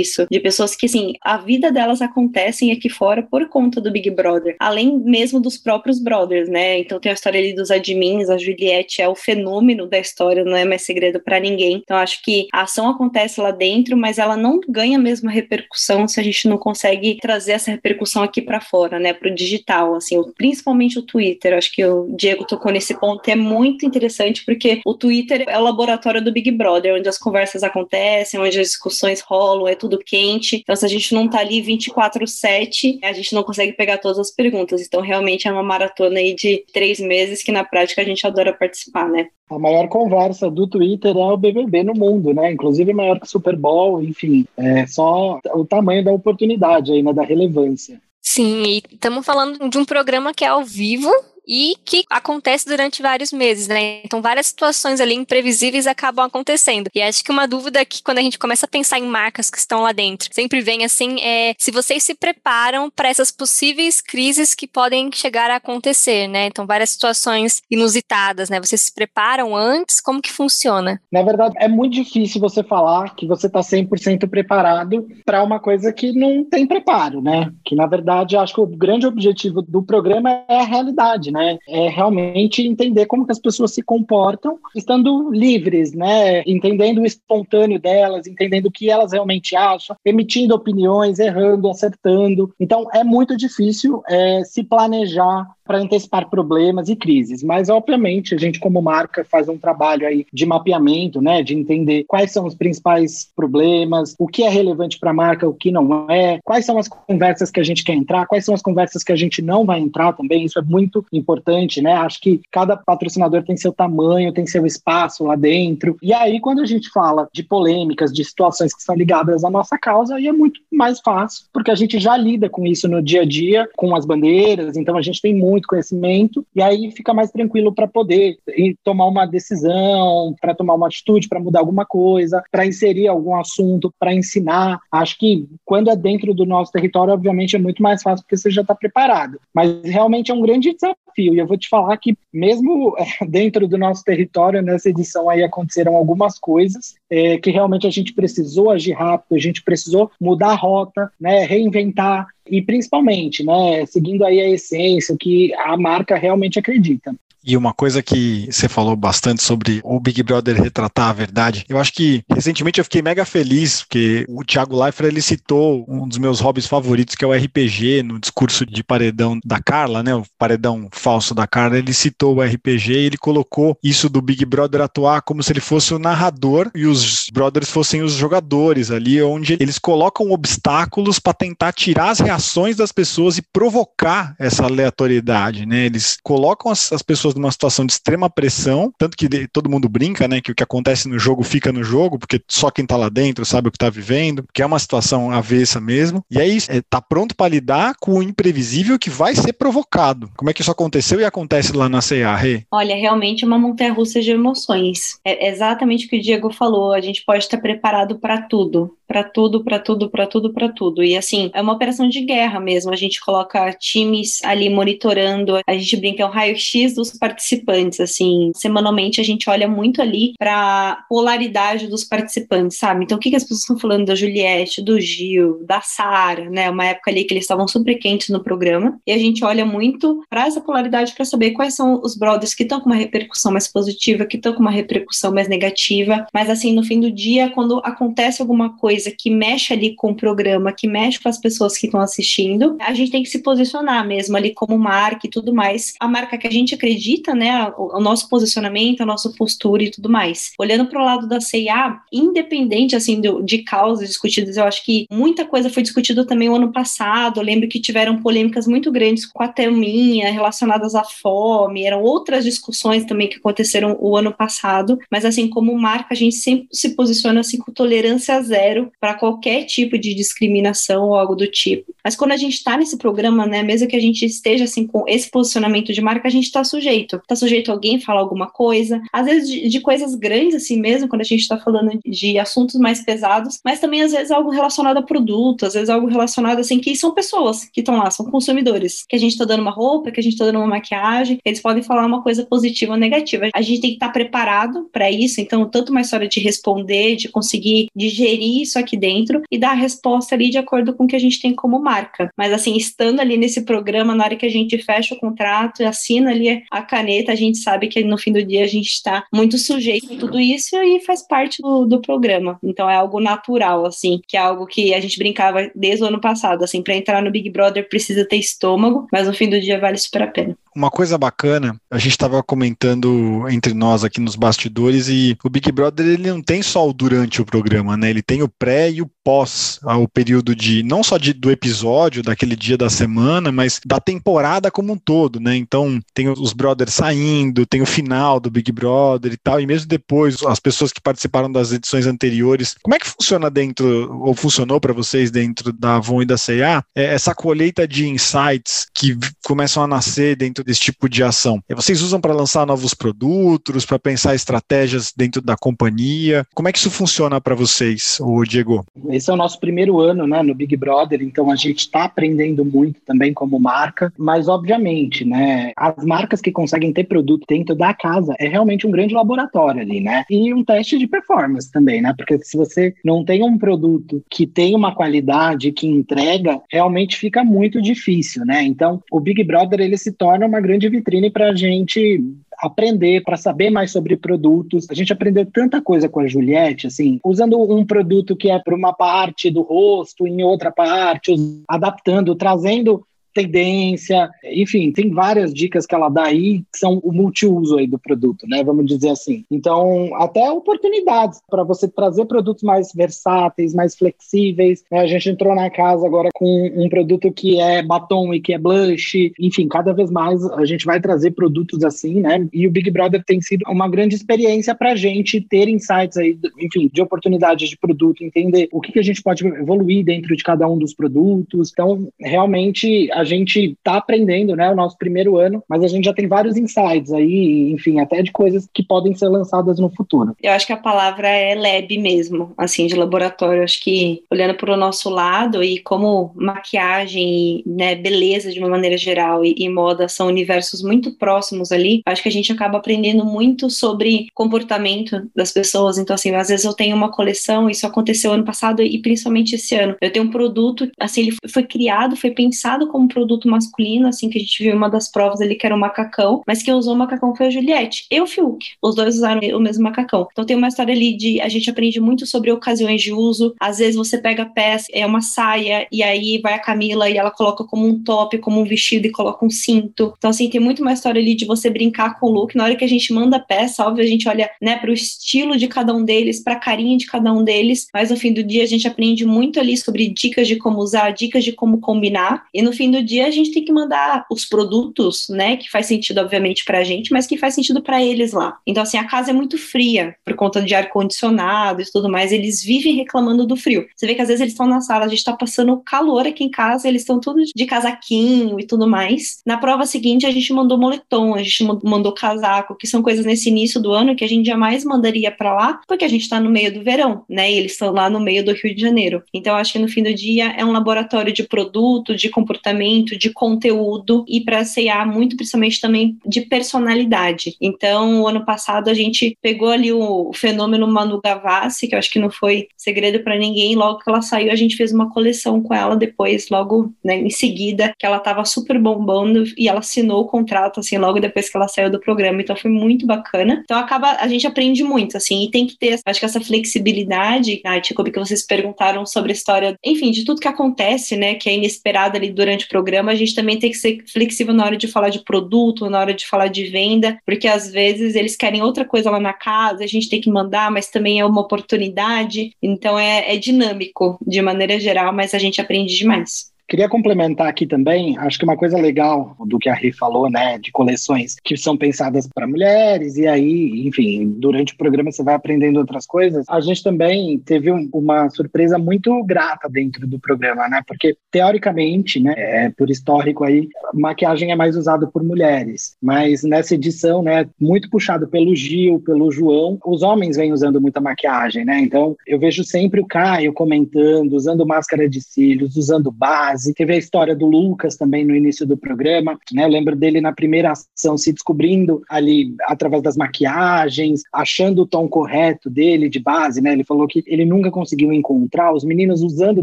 isso, 0.00 0.26
de 0.30 0.40
pessoas 0.40 0.74
que, 0.74 0.86
assim, 0.86 1.14
a 1.32 1.38
vida 1.38 1.72
delas 1.72 2.02
acontecem 2.02 2.70
aqui 2.72 2.90
fora 2.90 3.22
por 3.22 3.48
conta 3.48 3.80
do 3.80 3.90
Big 3.90 4.10
Brother, 4.10 4.54
além 4.58 4.98
mesmo 4.98 5.40
dos 5.40 5.56
próprios 5.56 5.98
brothers, 5.98 6.46
né? 6.46 6.80
Então 6.80 7.00
tem 7.00 7.10
a 7.10 7.14
história 7.14 7.40
ali 7.40 7.54
dos 7.54 7.70
admins, 7.70 8.28
a 8.28 8.36
Juliette 8.36 9.00
é 9.00 9.08
o 9.08 9.14
fenômeno 9.14 9.86
da 9.86 9.98
história, 9.98 10.44
não 10.44 10.54
é 10.54 10.66
mais 10.66 10.82
segredo 10.82 11.20
para 11.20 11.40
ninguém. 11.40 11.80
Então 11.82 11.96
acho 11.96 12.22
que 12.22 12.48
a 12.52 12.64
ação 12.64 12.86
acontece 12.86 13.40
lá 13.40 13.50
dentro, 13.50 13.96
mas 13.96 14.18
ela 14.18 14.36
não 14.36 14.60
ganha 14.68 14.98
a 14.98 15.00
mesma 15.00 15.30
repercussão 15.30 16.06
se 16.06 16.20
a 16.20 16.22
gente 16.22 16.46
não 16.46 16.58
consegue 16.58 17.16
trazer 17.16 17.52
essa 17.52 17.70
repercussão 17.70 18.22
aqui 18.22 18.42
para 18.42 18.60
fora, 18.60 18.98
né, 18.98 19.14
pro 19.14 19.34
digital, 19.34 19.94
assim, 19.94 20.22
principalmente 20.36 20.98
o 20.98 21.02
Twitter. 21.02 21.56
Acho 21.56 21.72
que 21.72 21.82
o 21.82 22.14
Diego 22.14 22.46
tocou 22.46 22.70
nesse 22.70 22.92
ponto, 23.00 23.26
é 23.26 23.34
muito 23.34 23.86
interessante 23.86 24.44
porque 24.44 24.82
o 24.84 24.92
Twitter 24.92 25.46
é 25.48 25.58
o 25.58 25.62
laboratório 25.62 26.22
do 26.22 26.30
Big 26.30 26.50
Brother, 26.50 26.94
onde 26.94 27.08
as 27.08 27.16
conversas 27.16 27.62
acontecem, 27.62 28.38
onde 28.38 28.60
as 28.60 28.66
discussões 28.66 29.22
rolam, 29.22 29.66
é 29.66 29.74
tudo 29.74 29.96
quente. 29.98 30.56
Então 30.56 30.76
se 30.76 30.84
a 30.84 30.88
gente 30.88 31.14
não 31.14 31.21
tá 31.28 31.40
ali 31.40 31.60
24/7, 31.60 32.98
a 33.02 33.12
gente 33.12 33.34
não 33.34 33.42
consegue 33.42 33.72
pegar 33.72 33.98
todas 33.98 34.18
as 34.18 34.30
perguntas. 34.30 34.80
Então 34.80 35.00
realmente 35.00 35.46
é 35.48 35.52
uma 35.52 35.62
maratona 35.62 36.18
aí 36.18 36.34
de 36.34 36.64
três 36.72 37.00
meses 37.00 37.42
que 37.42 37.52
na 37.52 37.64
prática 37.64 38.02
a 38.02 38.04
gente 38.04 38.26
adora 38.26 38.52
participar, 38.52 39.08
né? 39.08 39.28
A 39.50 39.58
maior 39.58 39.88
conversa 39.88 40.50
do 40.50 40.66
Twitter 40.66 41.14
é 41.16 41.24
o 41.24 41.36
BBB 41.36 41.82
no 41.82 41.94
mundo, 41.94 42.32
né? 42.32 42.52
Inclusive 42.52 42.92
maior 42.92 43.18
que 43.20 43.26
o 43.26 43.30
Super 43.30 43.56
Bowl, 43.56 44.02
enfim, 44.02 44.46
é 44.56 44.86
só 44.86 45.38
o 45.54 45.64
tamanho 45.64 46.04
da 46.04 46.12
oportunidade 46.12 46.92
aí, 46.92 47.02
né, 47.02 47.12
da 47.12 47.22
relevância. 47.22 48.00
Sim, 48.20 48.62
e 48.62 48.82
estamos 48.92 49.26
falando 49.26 49.68
de 49.68 49.76
um 49.76 49.84
programa 49.84 50.32
que 50.32 50.44
é 50.44 50.48
ao 50.48 50.64
vivo, 50.64 51.10
e 51.46 51.74
que 51.84 52.04
acontece 52.10 52.66
durante 52.66 53.02
vários 53.02 53.32
meses, 53.32 53.68
né? 53.68 54.02
Então, 54.04 54.22
várias 54.22 54.46
situações 54.46 55.00
ali 55.00 55.14
imprevisíveis 55.14 55.86
acabam 55.86 56.24
acontecendo. 56.24 56.88
E 56.94 57.02
acho 57.02 57.24
que 57.24 57.30
uma 57.30 57.46
dúvida 57.46 57.84
que 57.84 58.02
quando 58.02 58.18
a 58.18 58.22
gente 58.22 58.38
começa 58.38 58.66
a 58.66 58.68
pensar 58.68 58.98
em 58.98 59.06
marcas 59.06 59.50
que 59.50 59.58
estão 59.58 59.82
lá 59.82 59.92
dentro, 59.92 60.28
sempre 60.32 60.60
vem 60.60 60.84
assim, 60.84 61.20
é 61.20 61.54
se 61.58 61.70
vocês 61.70 62.02
se 62.02 62.14
preparam 62.14 62.90
para 62.90 63.08
essas 63.08 63.30
possíveis 63.30 64.00
crises 64.00 64.54
que 64.54 64.66
podem 64.66 65.10
chegar 65.12 65.50
a 65.50 65.56
acontecer, 65.56 66.28
né? 66.28 66.46
Então, 66.46 66.66
várias 66.66 66.90
situações 66.90 67.62
inusitadas, 67.70 68.48
né? 68.48 68.60
Vocês 68.60 68.80
se 68.80 68.94
preparam 68.94 69.56
antes? 69.56 70.00
Como 70.00 70.22
que 70.22 70.32
funciona? 70.32 71.00
Na 71.10 71.22
verdade, 71.22 71.54
é 71.58 71.68
muito 71.68 71.94
difícil 71.94 72.40
você 72.40 72.62
falar 72.62 73.14
que 73.14 73.26
você 73.26 73.46
está 73.46 73.60
100% 73.60 74.28
preparado 74.28 75.06
para 75.24 75.42
uma 75.42 75.58
coisa 75.58 75.92
que 75.92 76.12
não 76.12 76.44
tem 76.44 76.66
preparo, 76.66 77.20
né? 77.20 77.52
Que, 77.64 77.74
na 77.74 77.86
verdade, 77.86 78.36
acho 78.36 78.54
que 78.54 78.60
o 78.60 78.66
grande 78.66 79.06
objetivo 79.06 79.62
do 79.62 79.82
programa 79.82 80.30
é 80.48 80.60
a 80.60 80.64
realidade, 80.64 81.31
né? 81.32 81.58
É 81.66 81.88
realmente 81.88 82.62
entender 82.62 83.06
como 83.06 83.24
que 83.24 83.32
as 83.32 83.40
pessoas 83.40 83.72
se 83.72 83.82
comportam, 83.82 84.58
estando 84.76 85.30
livres, 85.30 85.92
né? 85.92 86.42
Entendendo 86.46 86.98
o 86.98 87.06
espontâneo 87.06 87.80
delas, 87.80 88.26
entendendo 88.26 88.66
o 88.66 88.70
que 88.70 88.90
elas 88.90 89.12
realmente 89.12 89.56
acham, 89.56 89.96
emitindo 90.04 90.54
opiniões, 90.54 91.18
errando, 91.18 91.70
acertando. 91.70 92.52
Então, 92.60 92.88
é 92.92 93.02
muito 93.02 93.36
difícil 93.36 94.02
é, 94.08 94.44
se 94.44 94.62
planejar 94.62 95.46
para 95.64 95.78
antecipar 95.78 96.28
problemas 96.28 96.88
e 96.88 96.96
crises. 96.96 97.42
Mas, 97.42 97.68
obviamente, 97.68 98.34
a 98.34 98.38
gente, 98.38 98.58
como 98.58 98.82
marca, 98.82 99.24
faz 99.24 99.48
um 99.48 99.58
trabalho 99.58 100.06
aí 100.06 100.26
de 100.32 100.46
mapeamento, 100.46 101.20
né, 101.20 101.42
de 101.42 101.54
entender 101.54 102.04
quais 102.06 102.32
são 102.32 102.46
os 102.46 102.54
principais 102.54 103.30
problemas, 103.34 104.14
o 104.18 104.26
que 104.26 104.42
é 104.42 104.48
relevante 104.48 104.98
para 104.98 105.10
a 105.10 105.14
marca, 105.14 105.48
o 105.48 105.54
que 105.54 105.70
não 105.70 106.10
é, 106.10 106.38
quais 106.44 106.64
são 106.64 106.78
as 106.78 106.88
conversas 106.88 107.50
que 107.50 107.60
a 107.60 107.62
gente 107.62 107.84
quer 107.84 107.94
entrar, 107.94 108.26
quais 108.26 108.44
são 108.44 108.54
as 108.54 108.62
conversas 108.62 109.02
que 109.02 109.12
a 109.12 109.16
gente 109.16 109.40
não 109.40 109.64
vai 109.64 109.80
entrar 109.80 110.12
também. 110.12 110.44
Isso 110.44 110.58
é 110.58 110.62
muito 110.62 111.04
importante, 111.12 111.80
né? 111.80 111.92
Acho 111.92 112.20
que 112.20 112.40
cada 112.50 112.76
patrocinador 112.76 113.42
tem 113.42 113.56
seu 113.56 113.72
tamanho, 113.72 114.32
tem 114.32 114.46
seu 114.46 114.66
espaço 114.66 115.24
lá 115.24 115.36
dentro. 115.36 115.96
E 116.02 116.12
aí, 116.12 116.40
quando 116.40 116.60
a 116.60 116.66
gente 116.66 116.90
fala 116.90 117.28
de 117.32 117.42
polêmicas, 117.42 118.12
de 118.12 118.24
situações 118.24 118.74
que 118.74 118.82
são 118.82 118.94
ligadas 118.94 119.44
à 119.44 119.50
nossa 119.50 119.78
causa, 119.78 120.16
aí 120.16 120.26
é 120.26 120.32
muito 120.32 120.60
mais 120.70 121.00
fácil, 121.00 121.46
porque 121.52 121.70
a 121.70 121.74
gente 121.74 121.98
já 121.98 122.16
lida 122.16 122.48
com 122.48 122.66
isso 122.66 122.88
no 122.88 123.02
dia 123.02 123.22
a 123.22 123.24
dia, 123.24 123.68
com 123.76 123.94
as 123.94 124.04
bandeiras, 124.04 124.76
então 124.76 124.96
a 124.96 125.02
gente 125.02 125.20
tem 125.20 125.34
muito 125.34 125.51
muito 125.52 125.68
conhecimento, 125.68 126.44
e 126.54 126.62
aí 126.62 126.90
fica 126.90 127.12
mais 127.14 127.30
tranquilo 127.30 127.72
para 127.74 127.86
poder 127.86 128.36
tomar 128.82 129.06
uma 129.06 129.26
decisão, 129.26 130.34
para 130.40 130.54
tomar 130.54 130.74
uma 130.74 130.86
atitude, 130.86 131.28
para 131.28 131.40
mudar 131.40 131.60
alguma 131.60 131.84
coisa, 131.84 132.42
para 132.50 132.66
inserir 132.66 133.08
algum 133.08 133.36
assunto, 133.36 133.92
para 133.98 134.14
ensinar. 134.14 134.80
Acho 134.90 135.18
que 135.18 135.46
quando 135.64 135.90
é 135.90 135.96
dentro 135.96 136.34
do 136.34 136.46
nosso 136.46 136.72
território, 136.72 137.14
obviamente 137.14 137.54
é 137.56 137.58
muito 137.58 137.82
mais 137.82 138.02
fácil 138.02 138.24
porque 138.24 138.36
você 138.36 138.50
já 138.50 138.62
está 138.62 138.74
preparado. 138.74 139.38
Mas 139.54 139.82
realmente 139.84 140.30
é 140.30 140.34
um 140.34 140.40
grande 140.40 140.72
desafio. 140.72 140.96
E 141.20 141.38
eu 141.38 141.46
vou 141.46 141.56
te 141.56 141.68
falar 141.68 141.96
que, 141.96 142.16
mesmo 142.32 142.94
é, 142.98 143.24
dentro 143.26 143.66
do 143.68 143.78
nosso 143.78 144.04
território, 144.04 144.62
nessa 144.62 144.88
edição 144.88 145.28
aí 145.28 145.42
aconteceram 145.42 145.96
algumas 145.96 146.38
coisas 146.38 146.94
é, 147.10 147.38
que 147.38 147.50
realmente 147.50 147.86
a 147.86 147.90
gente 147.90 148.12
precisou 148.12 148.70
agir 148.70 148.92
rápido, 148.92 149.34
a 149.34 149.38
gente 149.38 149.62
precisou 149.62 150.10
mudar 150.20 150.50
a 150.50 150.56
rota, 150.56 151.10
né, 151.20 151.44
reinventar 151.44 152.26
e 152.46 152.60
principalmente, 152.60 153.44
né, 153.44 153.86
seguindo 153.86 154.24
aí 154.24 154.40
a 154.40 154.50
essência, 154.50 155.16
que 155.18 155.54
a 155.54 155.76
marca 155.76 156.16
realmente 156.16 156.58
acredita. 156.58 157.14
E 157.44 157.56
uma 157.56 157.72
coisa 157.72 158.02
que 158.02 158.48
você 158.50 158.68
falou 158.68 158.94
bastante 158.94 159.42
sobre 159.42 159.80
o 159.84 159.98
Big 159.98 160.22
Brother 160.22 160.60
retratar 160.60 161.10
a 161.10 161.12
verdade, 161.12 161.64
eu 161.68 161.78
acho 161.78 161.92
que 161.92 162.22
recentemente 162.32 162.78
eu 162.78 162.84
fiquei 162.84 163.02
mega 163.02 163.24
feliz, 163.24 163.82
porque 163.82 164.24
o 164.28 164.44
Thiago 164.44 164.80
Leifert 164.80 165.10
ele 165.10 165.22
citou 165.22 165.84
um 165.88 166.06
dos 166.06 166.18
meus 166.18 166.40
hobbies 166.40 166.66
favoritos, 166.66 167.14
que 167.14 167.24
é 167.24 167.28
o 167.28 167.32
RPG, 167.32 168.02
no 168.02 168.18
discurso 168.18 168.64
de 168.64 168.82
paredão 168.84 169.38
da 169.44 169.60
Carla, 169.60 170.02
né? 170.02 170.14
O 170.14 170.24
paredão 170.38 170.88
falso 170.92 171.34
da 171.34 171.46
Carla, 171.46 171.78
ele 171.78 171.92
citou 171.92 172.36
o 172.36 172.42
RPG 172.42 172.92
e 172.92 173.06
ele 173.06 173.16
colocou 173.16 173.76
isso 173.82 174.08
do 174.08 174.22
Big 174.22 174.44
Brother 174.44 174.80
atuar 174.80 175.22
como 175.22 175.42
se 175.42 175.52
ele 175.52 175.60
fosse 175.60 175.94
o 175.94 175.98
narrador 175.98 176.70
e 176.74 176.86
os 176.86 177.28
brothers 177.32 177.70
fossem 177.70 178.02
os 178.02 178.12
jogadores 178.12 178.90
ali, 178.90 179.22
onde 179.22 179.56
eles 179.60 179.78
colocam 179.78 180.30
obstáculos 180.30 181.18
para 181.18 181.32
tentar 181.32 181.72
tirar 181.72 182.10
as 182.10 182.20
reações 182.20 182.76
das 182.76 182.92
pessoas 182.92 183.38
e 183.38 183.42
provocar 183.42 184.34
essa 184.38 184.64
aleatoriedade, 184.64 185.66
né? 185.66 185.86
Eles 185.86 186.18
colocam 186.22 186.70
as, 186.70 186.92
as 186.92 187.02
pessoas 187.02 187.31
pessoas 187.32 187.34
numa 187.34 187.50
situação 187.50 187.86
de 187.86 187.92
extrema 187.92 188.28
pressão, 188.28 188.92
tanto 188.98 189.16
que 189.16 189.28
todo 189.48 189.70
mundo 189.70 189.88
brinca, 189.88 190.28
né, 190.28 190.40
que 190.40 190.52
o 190.52 190.54
que 190.54 190.62
acontece 190.62 191.08
no 191.08 191.18
jogo 191.18 191.42
fica 191.42 191.72
no 191.72 191.82
jogo, 191.82 192.18
porque 192.18 192.40
só 192.48 192.70
quem 192.70 192.86
tá 192.86 192.96
lá 192.96 193.08
dentro 193.08 193.44
sabe 193.44 193.68
o 193.68 193.72
que 193.72 193.78
tá 193.78 193.90
vivendo, 193.90 194.44
que 194.52 194.62
é 194.62 194.66
uma 194.66 194.78
situação 194.78 195.30
avessa 195.30 195.80
mesmo. 195.80 196.24
E 196.30 196.38
aí 196.38 196.58
é, 196.68 196.80
tá 196.82 197.00
pronto 197.00 197.34
para 197.34 197.48
lidar 197.48 197.94
com 198.00 198.12
o 198.12 198.22
imprevisível 198.22 198.98
que 198.98 199.10
vai 199.10 199.34
ser 199.34 199.52
provocado. 199.52 200.30
Como 200.36 200.50
é 200.50 200.52
que 200.52 200.62
isso 200.62 200.70
aconteceu 200.70 201.20
e 201.20 201.24
acontece 201.24 201.74
lá 201.74 201.88
na 201.88 202.00
CA, 202.00 202.36
Rê? 202.36 202.64
Olha, 202.70 202.94
realmente 202.94 203.44
é 203.44 203.46
uma 203.46 203.58
montanha 203.58 203.92
russa 203.92 204.20
de 204.20 204.30
emoções. 204.30 205.18
É 205.24 205.48
exatamente 205.48 206.06
o 206.06 206.08
que 206.08 206.18
o 206.18 206.22
Diego 206.22 206.52
falou, 206.52 206.92
a 206.92 207.00
gente 207.00 207.24
pode 207.24 207.44
estar 207.44 207.58
preparado 207.58 208.18
para 208.18 208.42
tudo, 208.42 208.96
para 209.06 209.24
tudo, 209.24 209.62
para 209.62 209.78
tudo, 209.78 210.10
para 210.10 210.26
tudo, 210.26 210.52
para 210.52 210.68
tudo. 210.68 211.04
E 211.04 211.16
assim, 211.16 211.50
é 211.54 211.60
uma 211.60 211.72
operação 211.72 212.08
de 212.08 212.20
guerra 212.22 212.58
mesmo. 212.60 212.92
A 212.92 212.96
gente 212.96 213.20
coloca 213.20 213.72
times 213.72 214.42
ali 214.42 214.68
monitorando, 214.68 215.60
a 215.66 215.74
gente 215.74 215.96
brinca 215.96 216.22
é 216.22 216.26
um 216.26 216.30
raio-x 216.30 216.94
dos 216.94 217.10
participantes, 217.22 218.00
assim, 218.00 218.50
semanalmente 218.52 219.20
a 219.20 219.24
gente 219.24 219.48
olha 219.48 219.68
muito 219.68 220.02
ali 220.02 220.32
para 220.36 221.04
polaridade 221.08 221.86
dos 221.86 222.02
participantes, 222.02 222.78
sabe? 222.78 223.04
Então, 223.04 223.16
o 223.16 223.20
que, 223.20 223.30
que 223.30 223.36
as 223.36 223.44
pessoas 223.44 223.60
estão 223.60 223.78
falando 223.78 224.06
da 224.06 224.16
Juliette, 224.16 224.82
do 224.82 225.00
Gil, 225.00 225.64
da 225.64 225.80
Sara, 225.80 226.50
né? 226.50 226.68
Uma 226.68 226.86
época 226.86 227.12
ali 227.12 227.22
que 227.22 227.32
eles 227.32 227.44
estavam 227.44 227.68
super 227.68 227.94
quentes 227.94 228.28
no 228.30 228.42
programa, 228.42 228.98
e 229.06 229.12
a 229.12 229.18
gente 229.18 229.44
olha 229.44 229.64
muito 229.64 230.24
para 230.28 230.48
essa 230.48 230.60
polaridade 230.60 231.12
para 231.12 231.24
saber 231.24 231.52
quais 231.52 231.74
são 231.74 232.00
os 232.02 232.16
brothers 232.16 232.54
que 232.54 232.64
estão 232.64 232.80
com 232.80 232.86
uma 232.86 232.96
repercussão 232.96 233.52
mais 233.52 233.68
positiva, 233.68 234.26
que 234.26 234.36
estão 234.36 234.52
com 234.52 234.60
uma 234.60 234.72
repercussão 234.72 235.32
mais 235.32 235.46
negativa, 235.46 236.26
mas 236.34 236.50
assim, 236.50 236.74
no 236.74 236.82
fim 236.82 236.98
do 236.98 237.12
dia, 237.12 237.50
quando 237.50 237.80
acontece 237.84 238.42
alguma 238.42 238.76
coisa 238.76 239.12
que 239.16 239.30
mexe 239.30 239.72
ali 239.72 239.94
com 239.94 240.10
o 240.10 240.16
programa, 240.16 240.72
que 240.72 240.88
mexe 240.88 241.20
com 241.20 241.28
as 241.28 241.38
pessoas 241.38 241.78
que 241.78 241.86
estão 241.86 242.00
assistindo, 242.00 242.76
a 242.80 242.92
gente 242.92 243.12
tem 243.12 243.22
que 243.22 243.28
se 243.28 243.42
posicionar 243.44 244.04
mesmo 244.04 244.36
ali 244.36 244.52
como 244.52 244.76
marca 244.76 245.28
e 245.28 245.30
tudo 245.30 245.54
mais. 245.54 245.94
A 246.00 246.08
marca 246.08 246.36
que 246.36 246.48
a 246.48 246.50
gente 246.50 246.74
acredita, 246.74 247.11
né, 247.34 247.72
o, 247.76 248.00
nosso 248.00 248.28
posicionamento, 248.28 249.00
a 249.00 249.06
nossa 249.06 249.30
postura 249.30 249.82
e 249.82 249.90
tudo 249.90 250.08
mais. 250.08 250.52
Olhando 250.58 250.86
para 250.86 251.00
o 251.00 251.04
lado 251.04 251.28
da 251.28 251.40
CIA, 251.40 252.00
independente 252.12 252.94
assim 252.94 253.20
do, 253.20 253.42
de 253.42 253.58
causas 253.58 254.08
discutidas, 254.08 254.56
eu 254.56 254.64
acho 254.64 254.84
que 254.84 255.06
muita 255.10 255.44
coisa 255.44 255.70
foi 255.70 255.82
discutida 255.82 256.24
também 256.26 256.48
o 256.48 256.56
ano 256.56 256.72
passado. 256.72 257.40
Eu 257.40 257.44
lembro 257.44 257.68
que 257.68 257.80
tiveram 257.80 258.20
polêmicas 258.20 258.66
muito 258.66 258.90
grandes 258.90 259.26
com 259.26 259.42
a 259.42 259.48
Telminha 259.48 260.30
relacionadas 260.30 260.94
à 260.94 261.04
fome, 261.04 261.84
eram 261.84 262.02
outras 262.02 262.44
discussões 262.44 263.04
também 263.04 263.28
que 263.28 263.36
aconteceram 263.36 263.96
o 264.00 264.16
ano 264.16 264.32
passado, 264.32 264.98
mas 265.10 265.24
assim 265.24 265.48
como 265.48 265.76
marca 265.76 266.08
a 266.10 266.16
gente 266.16 266.36
sempre 266.36 266.68
se 266.70 266.90
posiciona 266.90 267.40
assim 267.40 267.58
com 267.58 267.72
tolerância 267.72 268.40
zero 268.42 268.90
para 269.00 269.14
qualquer 269.14 269.64
tipo 269.64 269.98
de 269.98 270.14
discriminação 270.14 271.08
ou 271.08 271.16
algo 271.16 271.34
do 271.34 271.46
tipo. 271.46 271.92
Mas 272.04 272.16
quando 272.16 272.32
a 272.32 272.36
gente 272.36 272.54
está 272.54 272.76
nesse 272.76 272.96
programa, 272.96 273.46
né, 273.46 273.62
mesmo 273.62 273.88
que 273.88 273.96
a 273.96 274.00
gente 274.00 274.24
esteja 274.24 274.64
assim 274.64 274.86
com 274.86 275.04
esse 275.06 275.30
posicionamento 275.30 275.92
de 275.92 276.00
marca, 276.00 276.28
a 276.28 276.30
gente 276.30 276.44
está 276.44 276.64
sujeito. 276.64 277.01
Está 277.02 277.36
sujeito 277.36 277.70
a 277.70 277.74
alguém 277.74 278.00
falar 278.00 278.20
alguma 278.20 278.48
coisa, 278.48 279.00
às 279.12 279.26
vezes 279.26 279.48
de, 279.48 279.68
de 279.68 279.80
coisas 279.80 280.14
grandes 280.14 280.54
assim 280.54 280.80
mesmo, 280.80 281.08
quando 281.08 281.22
a 281.22 281.24
gente 281.24 281.40
está 281.40 281.58
falando 281.58 281.98
de 282.04 282.38
assuntos 282.38 282.76
mais 282.76 283.04
pesados, 283.04 283.60
mas 283.64 283.80
também 283.80 284.02
às 284.02 284.12
vezes 284.12 284.30
algo 284.30 284.50
relacionado 284.50 284.98
a 284.98 285.02
produto, 285.02 285.66
às 285.66 285.74
vezes 285.74 285.88
algo 285.88 286.06
relacionado 286.06 286.58
assim 286.58 286.78
que 286.78 286.94
são 286.96 287.12
pessoas 287.12 287.64
que 287.64 287.80
estão 287.80 287.96
lá, 287.96 288.10
são 288.10 288.26
consumidores, 288.26 289.04
que 289.08 289.16
a 289.16 289.18
gente 289.18 289.32
está 289.32 289.44
dando 289.44 289.60
uma 289.60 289.70
roupa, 289.70 290.10
que 290.10 290.20
a 290.20 290.22
gente 290.22 290.32
está 290.34 290.44
dando 290.44 290.58
uma 290.58 290.66
maquiagem, 290.66 291.38
eles 291.44 291.60
podem 291.60 291.82
falar 291.82 292.06
uma 292.06 292.22
coisa 292.22 292.44
positiva 292.44 292.92
ou 292.92 292.98
negativa. 292.98 293.48
A 293.54 293.62
gente 293.62 293.80
tem 293.80 293.90
que 293.90 293.96
estar 293.96 294.08
tá 294.08 294.12
preparado 294.12 294.88
para 294.92 295.10
isso, 295.10 295.40
então 295.40 295.68
tanto 295.68 295.90
uma 295.90 296.00
história 296.00 296.28
de 296.28 296.40
responder, 296.40 297.16
de 297.16 297.28
conseguir 297.28 297.88
digerir 297.94 298.62
isso 298.62 298.78
aqui 298.78 298.96
dentro 298.96 299.42
e 299.50 299.58
dar 299.58 299.70
a 299.70 299.74
resposta 299.74 300.34
ali 300.34 300.50
de 300.50 300.58
acordo 300.58 300.94
com 300.94 301.04
o 301.04 301.06
que 301.06 301.16
a 301.16 301.20
gente 301.20 301.40
tem 301.40 301.54
como 301.54 301.80
marca. 301.80 302.30
Mas 302.36 302.52
assim, 302.52 302.76
estando 302.76 303.20
ali 303.20 303.36
nesse 303.36 303.62
programa, 303.62 304.14
na 304.14 304.24
hora 304.24 304.36
que 304.36 304.46
a 304.46 304.50
gente 304.50 304.78
fecha 304.78 305.14
o 305.14 305.18
contrato 305.18 305.82
e 305.82 305.84
assina 305.84 306.30
ali 306.30 306.62
a 306.70 306.82
caneta, 306.92 307.32
a 307.32 307.34
gente 307.34 307.56
sabe 307.56 307.88
que 307.88 308.04
no 308.04 308.18
fim 308.18 308.30
do 308.30 308.44
dia 308.44 308.64
a 308.64 308.68
gente 308.68 308.88
está 308.88 309.24
muito 309.32 309.56
sujeito 309.56 310.12
a 310.12 310.16
tudo 310.18 310.38
isso 310.38 310.76
e 310.76 311.00
faz 311.00 311.26
parte 311.26 311.62
do, 311.62 311.86
do 311.86 312.02
programa. 312.02 312.58
Então 312.62 312.88
é 312.88 312.94
algo 312.94 313.18
natural, 313.18 313.86
assim, 313.86 314.20
que 314.28 314.36
é 314.36 314.40
algo 314.40 314.66
que 314.66 314.92
a 314.92 315.00
gente 315.00 315.18
brincava 315.18 315.70
desde 315.74 316.04
o 316.04 316.06
ano 316.08 316.20
passado, 316.20 316.62
assim, 316.62 316.82
para 316.82 316.94
entrar 316.94 317.22
no 317.22 317.30
Big 317.30 317.48
Brother 317.48 317.88
precisa 317.88 318.26
ter 318.28 318.36
estômago, 318.36 319.06
mas 319.10 319.26
no 319.26 319.32
fim 319.32 319.48
do 319.48 319.58
dia 319.58 319.80
vale 319.80 319.96
super 319.96 320.22
a 320.22 320.26
pena. 320.26 320.54
Uma 320.74 320.90
coisa 320.90 321.18
bacana, 321.18 321.76
a 321.90 321.98
gente 321.98 322.12
estava 322.12 322.42
comentando 322.42 323.46
entre 323.50 323.74
nós 323.74 324.04
aqui 324.04 324.20
nos 324.20 324.36
bastidores 324.36 325.06
e 325.08 325.36
o 325.44 325.50
Big 325.50 325.70
Brother 325.70 326.06
ele 326.06 326.30
não 326.30 326.42
tem 326.42 326.62
só 326.62 326.88
o 326.88 326.94
durante 326.94 327.42
o 327.42 327.44
programa, 327.44 327.94
né? 327.94 328.08
Ele 328.08 328.22
tem 328.22 328.42
o 328.42 328.48
pré 328.48 328.90
e 328.90 329.02
o 329.02 329.10
pós, 329.22 329.78
o 329.84 330.08
período 330.08 330.56
de 330.56 330.82
não 330.82 331.02
só 331.02 331.18
de, 331.18 331.34
do 331.34 331.50
episódio, 331.50 332.22
daquele 332.22 332.56
dia 332.56 332.78
da 332.78 332.88
semana, 332.88 333.52
mas 333.52 333.80
da 333.84 334.00
temporada 334.00 334.70
como 334.70 334.94
um 334.94 334.96
todo, 334.96 335.38
né? 335.38 335.54
Então 335.56 336.00
tem 336.14 336.28
os 336.30 336.54
brothers 336.72 336.94
saindo, 336.94 337.66
tem 337.66 337.82
o 337.82 337.86
final 337.86 338.40
do 338.40 338.50
Big 338.50 338.72
Brother 338.72 339.32
e 339.32 339.36
tal, 339.36 339.60
e 339.60 339.66
mesmo 339.66 339.86
depois 339.86 340.42
as 340.42 340.58
pessoas 340.58 340.92
que 340.92 341.00
participaram 341.00 341.50
das 341.50 341.72
edições 341.72 342.06
anteriores. 342.06 342.74
Como 342.82 342.94
é 342.94 342.98
que 342.98 343.08
funciona 343.08 343.50
dentro, 343.50 344.10
ou 344.22 344.34
funcionou 344.34 344.80
para 344.80 344.92
vocês 344.92 345.30
dentro 345.30 345.72
da 345.72 345.96
Avon 345.96 346.22
e 346.22 346.26
da 346.26 346.36
CA, 346.36 346.84
é 346.94 347.04
essa 347.04 347.34
colheita 347.34 347.86
de 347.86 348.08
insights 348.08 348.86
que 348.94 349.16
começam 349.44 349.82
a 349.82 349.86
nascer 349.86 350.36
dentro 350.36 350.64
desse 350.64 350.80
tipo 350.80 351.08
de 351.08 351.22
ação? 351.22 351.62
Vocês 351.74 352.00
usam 352.00 352.20
para 352.20 352.32
lançar 352.32 352.66
novos 352.66 352.94
produtos, 352.94 353.84
para 353.84 353.98
pensar 353.98 354.34
estratégias 354.34 355.12
dentro 355.14 355.42
da 355.42 355.56
companhia? 355.56 356.46
Como 356.54 356.68
é 356.68 356.72
que 356.72 356.78
isso 356.78 356.90
funciona 356.90 357.40
para 357.40 357.54
vocês, 357.54 358.18
o 358.20 358.44
Diego? 358.44 358.84
Esse 359.10 359.30
é 359.30 359.34
o 359.34 359.36
nosso 359.36 359.60
primeiro 359.60 360.00
ano 360.00 360.26
né, 360.26 360.42
no 360.42 360.54
Big 360.54 360.76
Brother, 360.76 361.22
então 361.22 361.50
a 361.50 361.56
gente 361.56 361.80
está 361.80 362.04
aprendendo 362.04 362.64
muito 362.64 363.00
também 363.04 363.34
como 363.34 363.58
marca, 363.58 364.12
mas 364.16 364.48
obviamente, 364.48 365.24
né, 365.24 365.72
as 365.76 366.04
marcas 366.04 366.40
que 366.40 366.52
conseguem 366.62 366.92
ter 366.92 367.04
produto 367.04 367.44
dentro 367.48 367.74
da 367.74 367.92
casa 367.92 368.36
é 368.38 368.46
realmente 368.46 368.86
um 368.86 368.90
grande 368.90 369.12
laboratório 369.12 369.80
ali, 369.80 370.00
né? 370.00 370.24
E 370.30 370.54
um 370.54 370.64
teste 370.64 370.96
de 370.96 371.08
performance 371.08 371.70
também, 371.72 372.00
né? 372.00 372.14
Porque 372.16 372.38
se 372.38 372.56
você 372.56 372.94
não 373.04 373.24
tem 373.24 373.42
um 373.42 373.58
produto 373.58 374.22
que 374.30 374.46
tem 374.46 374.76
uma 374.76 374.94
qualidade, 374.94 375.72
que 375.72 375.88
entrega, 375.88 376.60
realmente 376.70 377.16
fica 377.16 377.42
muito 377.42 377.82
difícil, 377.82 378.44
né? 378.44 378.62
Então, 378.62 379.02
o 379.10 379.18
Big 379.18 379.42
Brother 379.42 379.80
ele 379.80 379.98
se 379.98 380.12
torna 380.12 380.46
uma 380.46 380.60
grande 380.60 380.88
vitrine 380.88 381.30
para 381.30 381.50
a 381.50 381.56
gente 381.56 382.22
aprender, 382.62 383.24
para 383.24 383.36
saber 383.36 383.70
mais 383.70 383.90
sobre 383.90 384.16
produtos. 384.16 384.86
A 384.88 384.94
gente 384.94 385.12
aprendeu 385.12 385.44
tanta 385.44 385.82
coisa 385.82 386.08
com 386.08 386.20
a 386.20 386.28
Juliette, 386.28 386.86
assim, 386.86 387.18
usando 387.24 387.60
um 387.60 387.84
produto 387.84 388.36
que 388.36 388.48
é 388.48 388.58
para 388.60 388.76
uma 388.76 388.92
parte 388.92 389.50
do 389.50 389.62
rosto, 389.62 390.28
em 390.28 390.44
outra 390.44 390.70
parte, 390.70 391.34
adaptando, 391.68 392.36
trazendo 392.36 393.04
tendência, 393.32 394.30
enfim, 394.44 394.92
tem 394.92 395.10
várias 395.10 395.52
dicas 395.52 395.86
que 395.86 395.94
ela 395.94 396.08
dá 396.08 396.24
aí 396.24 396.60
que 396.72 396.78
são 396.78 397.00
o 397.02 397.12
multiuso 397.12 397.78
aí 397.78 397.86
do 397.86 397.98
produto, 397.98 398.46
né? 398.48 398.62
Vamos 398.62 398.86
dizer 398.86 399.10
assim. 399.10 399.44
Então, 399.50 400.10
até 400.16 400.50
oportunidades 400.50 401.40
para 401.48 401.64
você 401.64 401.88
trazer 401.88 402.26
produtos 402.26 402.62
mais 402.62 402.92
versáteis, 402.94 403.74
mais 403.74 403.96
flexíveis. 403.96 404.84
Né? 404.90 405.00
A 405.00 405.06
gente 405.06 405.30
entrou 405.30 405.54
na 405.54 405.70
casa 405.70 406.06
agora 406.06 406.28
com 406.34 406.72
um 406.74 406.88
produto 406.88 407.32
que 407.32 407.60
é 407.60 407.82
batom 407.82 408.34
e 408.34 408.40
que 408.40 408.52
é 408.52 408.58
blush. 408.58 409.32
Enfim, 409.38 409.68
cada 409.68 409.92
vez 409.92 410.10
mais 410.10 410.44
a 410.52 410.64
gente 410.64 410.84
vai 410.84 411.00
trazer 411.00 411.32
produtos 411.32 411.84
assim, 411.84 412.20
né? 412.20 412.46
E 412.52 412.66
o 412.66 412.70
Big 412.70 412.90
Brother 412.90 413.22
tem 413.24 413.40
sido 413.40 413.62
uma 413.68 413.88
grande 413.88 414.14
experiência 414.14 414.74
para 414.74 414.92
a 414.92 414.96
gente 414.96 415.40
ter 415.40 415.68
insights 415.68 416.16
aí, 416.16 416.38
enfim, 416.58 416.90
de 416.92 417.02
oportunidades 417.02 417.68
de 417.68 417.76
produto, 417.76 418.24
entender 418.24 418.68
o 418.72 418.80
que, 418.80 418.92
que 418.92 418.98
a 418.98 419.02
gente 419.02 419.22
pode 419.22 419.46
evoluir 419.46 420.04
dentro 420.04 420.36
de 420.36 420.42
cada 420.42 420.68
um 420.68 420.78
dos 420.78 420.94
produtos. 420.94 421.70
Então, 421.72 422.08
realmente, 422.20 423.10
a 423.12 423.21
a 423.22 423.24
gente 423.24 423.76
está 423.78 423.96
aprendendo, 423.96 424.54
né? 424.56 424.70
O 424.70 424.74
nosso 424.74 424.98
primeiro 424.98 425.36
ano, 425.36 425.62
mas 425.68 425.82
a 425.82 425.88
gente 425.88 426.04
já 426.04 426.12
tem 426.12 426.26
vários 426.26 426.56
insights 426.56 427.12
aí, 427.12 427.70
enfim, 427.72 428.00
até 428.00 428.20
de 428.22 428.32
coisas 428.32 428.68
que 428.72 428.84
podem 428.84 429.14
ser 429.14 429.28
lançadas 429.28 429.78
no 429.78 429.90
futuro. 429.90 430.34
Eu 430.42 430.52
acho 430.52 430.66
que 430.66 430.72
a 430.72 430.76
palavra 430.76 431.28
é 431.28 431.54
lab 431.54 431.98
mesmo, 431.98 432.52
assim, 432.58 432.86
de 432.86 432.94
laboratório. 432.94 433.60
Eu 433.60 433.64
acho 433.64 433.80
que 433.82 434.22
olhando 434.30 434.54
para 434.54 434.74
o 434.74 434.76
nosso 434.76 435.08
lado 435.08 435.62
e 435.62 435.78
como 435.78 436.32
maquiagem, 436.34 437.62
né, 437.66 437.94
beleza 437.94 438.50
de 438.50 438.58
uma 438.58 438.68
maneira 438.68 438.96
geral 438.96 439.44
e, 439.44 439.54
e 439.56 439.68
moda 439.68 440.08
são 440.08 440.26
universos 440.26 440.82
muito 440.82 441.16
próximos 441.16 441.70
ali, 441.70 442.02
acho 442.06 442.22
que 442.22 442.28
a 442.28 442.32
gente 442.32 442.52
acaba 442.52 442.78
aprendendo 442.78 443.24
muito 443.24 443.70
sobre 443.70 444.26
comportamento 444.34 445.30
das 445.34 445.52
pessoas. 445.52 445.98
Então, 445.98 446.14
assim, 446.14 446.34
às 446.34 446.48
vezes 446.48 446.64
eu 446.64 446.74
tenho 446.74 446.96
uma 446.96 447.10
coleção, 447.10 447.70
isso 447.70 447.86
aconteceu 447.86 448.32
ano 448.32 448.44
passado 448.44 448.82
e 448.82 449.00
principalmente 449.00 449.54
esse 449.54 449.74
ano. 449.74 449.96
Eu 450.00 450.12
tenho 450.12 450.24
um 450.24 450.30
produto, 450.30 450.90
assim, 450.98 451.22
ele 451.22 451.36
foi 451.50 451.62
criado, 451.62 452.16
foi 452.16 452.30
pensado 452.30 452.88
como 452.88 453.08
produto 453.12 453.48
masculino, 453.48 454.08
assim, 454.08 454.28
que 454.28 454.38
a 454.38 454.40
gente 454.40 454.62
viu 454.62 454.76
uma 454.76 454.88
das 454.88 455.10
provas 455.10 455.40
ali, 455.40 455.54
que 455.54 455.66
era 455.66 455.74
o 455.74 455.78
macacão, 455.78 456.42
mas 456.46 456.62
quem 456.62 456.74
usou 456.74 456.94
o 456.94 456.98
macacão 456.98 457.34
foi 457.34 457.46
a 457.46 457.50
Juliette 457.50 458.06
e 458.10 458.20
o 458.20 458.26
Fiuk. 458.26 458.72
Os 458.80 458.94
dois 458.94 459.16
usaram 459.16 459.40
o 459.56 459.60
mesmo 459.60 459.84
macacão. 459.84 460.26
Então 460.32 460.44
tem 460.44 460.56
uma 460.56 460.68
história 460.68 460.94
ali 460.94 461.16
de 461.16 461.40
a 461.40 461.48
gente 461.48 461.68
aprende 461.68 462.00
muito 462.00 462.26
sobre 462.26 462.50
ocasiões 462.50 463.02
de 463.02 463.12
uso. 463.12 463.54
Às 463.60 463.78
vezes 463.78 463.96
você 463.96 464.18
pega 464.18 464.46
peça, 464.46 464.86
é 464.92 465.04
uma 465.04 465.20
saia, 465.20 465.86
e 465.90 466.02
aí 466.02 466.38
vai 466.42 466.54
a 466.54 466.58
Camila 466.58 467.08
e 467.08 467.16
ela 467.16 467.30
coloca 467.30 467.64
como 467.64 467.86
um 467.86 468.02
top, 468.02 468.38
como 468.38 468.60
um 468.60 468.64
vestido 468.64 469.06
e 469.06 469.10
coloca 469.10 469.44
um 469.44 469.50
cinto. 469.50 470.14
Então, 470.16 470.30
assim, 470.30 470.48
tem 470.48 470.60
muito 470.60 470.82
uma 470.82 470.92
história 470.92 471.20
ali 471.20 471.34
de 471.34 471.44
você 471.44 471.68
brincar 471.70 472.18
com 472.18 472.26
o 472.26 472.30
look. 472.30 472.56
Na 472.56 472.64
hora 472.64 472.76
que 472.76 472.84
a 472.84 472.88
gente 472.88 473.12
manda 473.12 473.38
peça, 473.38 473.86
óbvio, 473.86 474.04
a 474.04 474.06
gente 474.06 474.28
olha, 474.28 474.50
né, 474.60 474.76
pro 474.76 474.92
estilo 474.92 475.56
de 475.56 475.68
cada 475.68 475.94
um 475.94 476.04
deles, 476.04 476.42
pra 476.42 476.56
carinha 476.56 476.96
de 476.96 477.06
cada 477.06 477.32
um 477.32 477.44
deles, 477.44 477.88
mas 477.92 478.10
no 478.10 478.16
fim 478.16 478.32
do 478.32 478.42
dia 478.42 478.62
a 478.62 478.66
gente 478.66 478.86
aprende 478.86 479.24
muito 479.24 479.58
ali 479.58 479.76
sobre 479.76 480.08
dicas 480.08 480.46
de 480.46 480.56
como 480.56 480.78
usar, 480.78 481.10
dicas 481.10 481.44
de 481.44 481.52
como 481.52 481.80
combinar, 481.80 482.44
e 482.52 482.62
no 482.62 482.72
fim 482.72 482.90
do 482.90 483.01
do 483.02 483.06
dia 483.06 483.26
a 483.26 483.30
gente 483.30 483.52
tem 483.52 483.64
que 483.64 483.72
mandar 483.72 484.24
os 484.30 484.44
produtos, 484.44 485.26
né, 485.28 485.56
que 485.56 485.70
faz 485.70 485.86
sentido 485.86 486.18
obviamente 486.18 486.64
pra 486.64 486.84
gente, 486.84 487.12
mas 487.12 487.26
que 487.26 487.36
faz 487.36 487.54
sentido 487.54 487.82
para 487.82 488.02
eles 488.02 488.32
lá. 488.32 488.56
Então 488.66 488.82
assim, 488.82 488.96
a 488.96 489.04
casa 489.04 489.30
é 489.30 489.34
muito 489.34 489.58
fria 489.58 490.14
por 490.24 490.34
conta 490.34 490.62
de 490.62 490.74
ar 490.74 490.88
condicionado 490.88 491.82
e 491.82 491.90
tudo 491.90 492.08
mais, 492.08 492.32
eles 492.32 492.62
vivem 492.62 492.94
reclamando 492.94 493.46
do 493.46 493.56
frio. 493.56 493.86
Você 493.96 494.06
vê 494.06 494.14
que 494.14 494.22
às 494.22 494.28
vezes 494.28 494.40
eles 494.40 494.52
estão 494.52 494.66
na 494.66 494.80
sala, 494.80 495.04
a 495.04 495.08
gente 495.08 495.24
tá 495.24 495.32
passando 495.32 495.82
calor 495.84 496.26
aqui 496.26 496.44
em 496.44 496.50
casa, 496.50 496.88
eles 496.88 497.02
estão 497.02 497.20
todos 497.20 497.50
de 497.54 497.66
casaquinho 497.66 498.58
e 498.58 498.66
tudo 498.66 498.86
mais. 498.86 499.40
Na 499.44 499.56
prova 499.56 499.84
seguinte 499.86 500.26
a 500.26 500.30
gente 500.30 500.52
mandou 500.52 500.78
moletom, 500.78 501.34
a 501.34 501.42
gente 501.42 501.64
mandou 501.84 502.12
casaco, 502.12 502.76
que 502.76 502.86
são 502.86 503.02
coisas 503.02 503.24
nesse 503.24 503.48
início 503.48 503.80
do 503.80 503.92
ano 503.92 504.14
que 504.14 504.24
a 504.24 504.28
gente 504.28 504.46
jamais 504.46 504.84
mandaria 504.84 505.30
para 505.30 505.54
lá, 505.54 505.80
porque 505.86 506.04
a 506.04 506.08
gente 506.08 506.28
tá 506.28 506.40
no 506.40 506.50
meio 506.50 506.72
do 506.72 506.82
verão, 506.82 507.24
né? 507.28 507.50
E 507.50 507.56
eles 507.56 507.72
estão 507.72 507.92
lá 507.92 508.08
no 508.08 508.20
meio 508.20 508.44
do 508.44 508.52
Rio 508.52 508.74
de 508.74 508.80
Janeiro. 508.80 509.22
Então 509.32 509.56
acho 509.56 509.72
que 509.72 509.78
no 509.78 509.88
fim 509.88 510.02
do 510.02 510.14
dia 510.14 510.52
é 510.56 510.64
um 510.64 510.72
laboratório 510.72 511.32
de 511.32 511.42
produto, 511.42 512.14
de 512.14 512.28
comportamento, 512.28 512.91
de 513.00 513.30
conteúdo 513.30 514.24
e 514.28 514.40
para 514.40 514.64
CA 514.64 515.04
muito 515.04 515.36
principalmente 515.36 515.80
também 515.80 516.18
de 516.26 516.42
personalidade. 516.42 517.56
Então, 517.60 518.26
ano 518.26 518.44
passado 518.44 518.88
a 518.88 518.94
gente 518.94 519.36
pegou 519.40 519.68
ali 519.68 519.92
o, 519.92 520.32
fenômeno 520.32 520.86
Manu 520.86 521.20
Gavassi, 521.22 521.86
que 521.86 521.94
eu 521.94 521.98
acho 521.98 522.10
que 522.10 522.18
não 522.18 522.30
foi 522.30 522.68
segredo 522.76 523.22
para 523.22 523.38
ninguém, 523.38 523.74
logo 523.74 523.98
que 523.98 524.10
ela 524.10 524.22
saiu, 524.22 524.50
a 524.50 524.56
gente 524.56 524.76
fez 524.76 524.92
uma 524.92 525.10
coleção 525.10 525.62
com 525.62 525.74
ela 525.74 525.96
depois, 525.96 526.48
logo 526.50 526.92
né, 527.02 527.16
em 527.16 527.30
seguida, 527.30 527.94
que 527.98 528.06
ela 528.06 528.16
estava 528.16 528.44
super 528.44 528.78
bombando 528.78 529.44
e 529.56 529.68
ela 529.68 529.80
assinou 529.80 530.22
o 530.22 530.26
contrato 530.26 530.80
assim 530.80 530.98
logo 530.98 531.20
depois 531.20 531.48
que 531.48 531.56
ela 531.56 531.68
saiu 531.68 531.90
do 531.90 532.00
programa. 532.00 532.40
Então 532.40 532.56
foi 532.56 532.70
muito 532.70 533.06
bacana. 533.06 533.62
Então 533.64 533.78
acaba 533.78 534.16
a 534.18 534.28
gente 534.28 534.46
aprende 534.46 534.82
muito 534.82 535.16
assim 535.16 535.44
e 535.44 535.50
tem 535.50 535.66
que 535.66 535.76
ter, 535.78 535.98
acho 536.04 536.20
que 536.20 536.26
essa 536.26 536.40
flexibilidade, 536.40 537.60
a 537.64 537.80
Ticobi 537.80 538.10
que 538.10 538.18
vocês 538.18 538.44
perguntaram 538.44 539.06
sobre 539.06 539.32
a 539.32 539.34
história, 539.34 539.76
enfim, 539.84 540.10
de 540.10 540.24
tudo 540.24 540.40
que 540.40 540.48
acontece, 540.48 541.16
né, 541.16 541.34
que 541.34 541.48
é 541.48 541.54
inesperado 541.54 542.16
ali 542.16 542.30
durante 542.30 542.64
o 542.64 542.68
programa, 542.68 542.81
a 543.10 543.14
gente 543.14 543.34
também 543.34 543.58
tem 543.58 543.70
que 543.70 543.76
ser 543.76 544.04
flexível 544.10 544.54
na 544.54 544.64
hora 544.64 544.76
de 544.76 544.88
falar 544.88 545.08
de 545.08 545.24
produto, 545.24 545.88
na 545.88 545.98
hora 545.98 546.14
de 546.14 546.26
falar 546.26 546.48
de 546.48 546.64
venda, 546.64 547.18
porque 547.24 547.48
às 547.48 547.70
vezes 547.70 548.14
eles 548.14 548.36
querem 548.36 548.62
outra 548.62 548.84
coisa 548.84 549.10
lá 549.10 549.20
na 549.20 549.32
casa, 549.32 549.84
a 549.84 549.86
gente 549.86 550.08
tem 550.08 550.20
que 550.20 550.30
mandar, 550.30 550.70
mas 550.70 550.88
também 550.88 551.20
é 551.20 551.24
uma 551.24 551.40
oportunidade. 551.40 552.52
Então 552.62 552.98
é, 552.98 553.34
é 553.34 553.36
dinâmico 553.36 554.18
de 554.26 554.40
maneira 554.42 554.78
geral, 554.78 555.12
mas 555.12 555.34
a 555.34 555.38
gente 555.38 555.60
aprende 555.60 555.96
demais. 555.96 556.51
Queria 556.72 556.88
complementar 556.88 557.48
aqui 557.48 557.66
também, 557.66 558.16
acho 558.16 558.38
que 558.38 558.44
uma 558.44 558.56
coisa 558.56 558.78
legal 558.78 559.36
do 559.46 559.58
que 559.58 559.68
a 559.68 559.74
Rê 559.74 559.92
falou, 559.92 560.30
né, 560.30 560.56
de 560.56 560.72
coleções 560.72 561.36
que 561.44 561.54
são 561.54 561.76
pensadas 561.76 562.26
para 562.26 562.46
mulheres, 562.46 563.18
e 563.18 563.26
aí, 563.26 563.86
enfim, 563.86 564.34
durante 564.38 564.72
o 564.72 564.78
programa 564.78 565.12
você 565.12 565.22
vai 565.22 565.34
aprendendo 565.34 565.78
outras 565.78 566.06
coisas. 566.06 566.46
A 566.48 566.62
gente 566.62 566.82
também 566.82 567.38
teve 567.40 567.70
um, 567.70 567.90
uma 567.92 568.30
surpresa 568.30 568.78
muito 568.78 569.22
grata 569.22 569.68
dentro 569.68 570.06
do 570.06 570.18
programa, 570.18 570.66
né, 570.66 570.80
porque 570.86 571.14
teoricamente, 571.30 572.18
né, 572.18 572.32
é, 572.38 572.70
por 572.70 572.88
histórico 572.88 573.44
aí, 573.44 573.68
maquiagem 573.92 574.50
é 574.50 574.56
mais 574.56 574.74
usada 574.74 575.06
por 575.06 575.22
mulheres, 575.22 575.94
mas 576.02 576.42
nessa 576.42 576.74
edição, 576.74 577.22
né, 577.22 577.46
muito 577.60 577.90
puxado 577.90 578.26
pelo 578.28 578.56
Gil, 578.56 578.98
pelo 579.00 579.30
João, 579.30 579.78
os 579.84 580.02
homens 580.02 580.38
vêm 580.38 580.54
usando 580.54 580.80
muita 580.80 581.02
maquiagem, 581.02 581.66
né, 581.66 581.80
então 581.80 582.16
eu 582.26 582.38
vejo 582.38 582.64
sempre 582.64 582.98
o 582.98 583.06
Caio 583.06 583.52
comentando, 583.52 584.32
usando 584.32 584.66
máscara 584.66 585.06
de 585.06 585.20
cílios, 585.20 585.76
usando 585.76 586.10
base, 586.10 586.61
fase. 586.62 586.74
Teve 586.74 586.94
a 586.94 586.98
história 586.98 587.34
do 587.34 587.46
Lucas 587.46 587.96
também 587.96 588.24
no 588.24 588.34
início 588.34 588.66
do 588.66 588.76
programa, 588.76 589.38
né? 589.52 589.64
Eu 589.64 589.68
lembro 589.68 589.96
dele 589.96 590.20
na 590.20 590.32
primeira 590.32 590.72
ação 590.72 591.18
se 591.18 591.32
descobrindo 591.32 592.02
ali 592.08 592.54
através 592.62 593.02
das 593.02 593.16
maquiagens, 593.16 594.22
achando 594.32 594.82
o 594.82 594.86
tom 594.86 595.08
correto 595.08 595.68
dele 595.68 596.08
de 596.08 596.20
base, 596.20 596.60
né? 596.60 596.72
Ele 596.72 596.84
falou 596.84 597.06
que 597.06 597.24
ele 597.26 597.44
nunca 597.44 597.70
conseguiu 597.70 598.12
encontrar 598.12 598.72
os 598.72 598.84
meninos 598.84 599.22
usando 599.22 599.62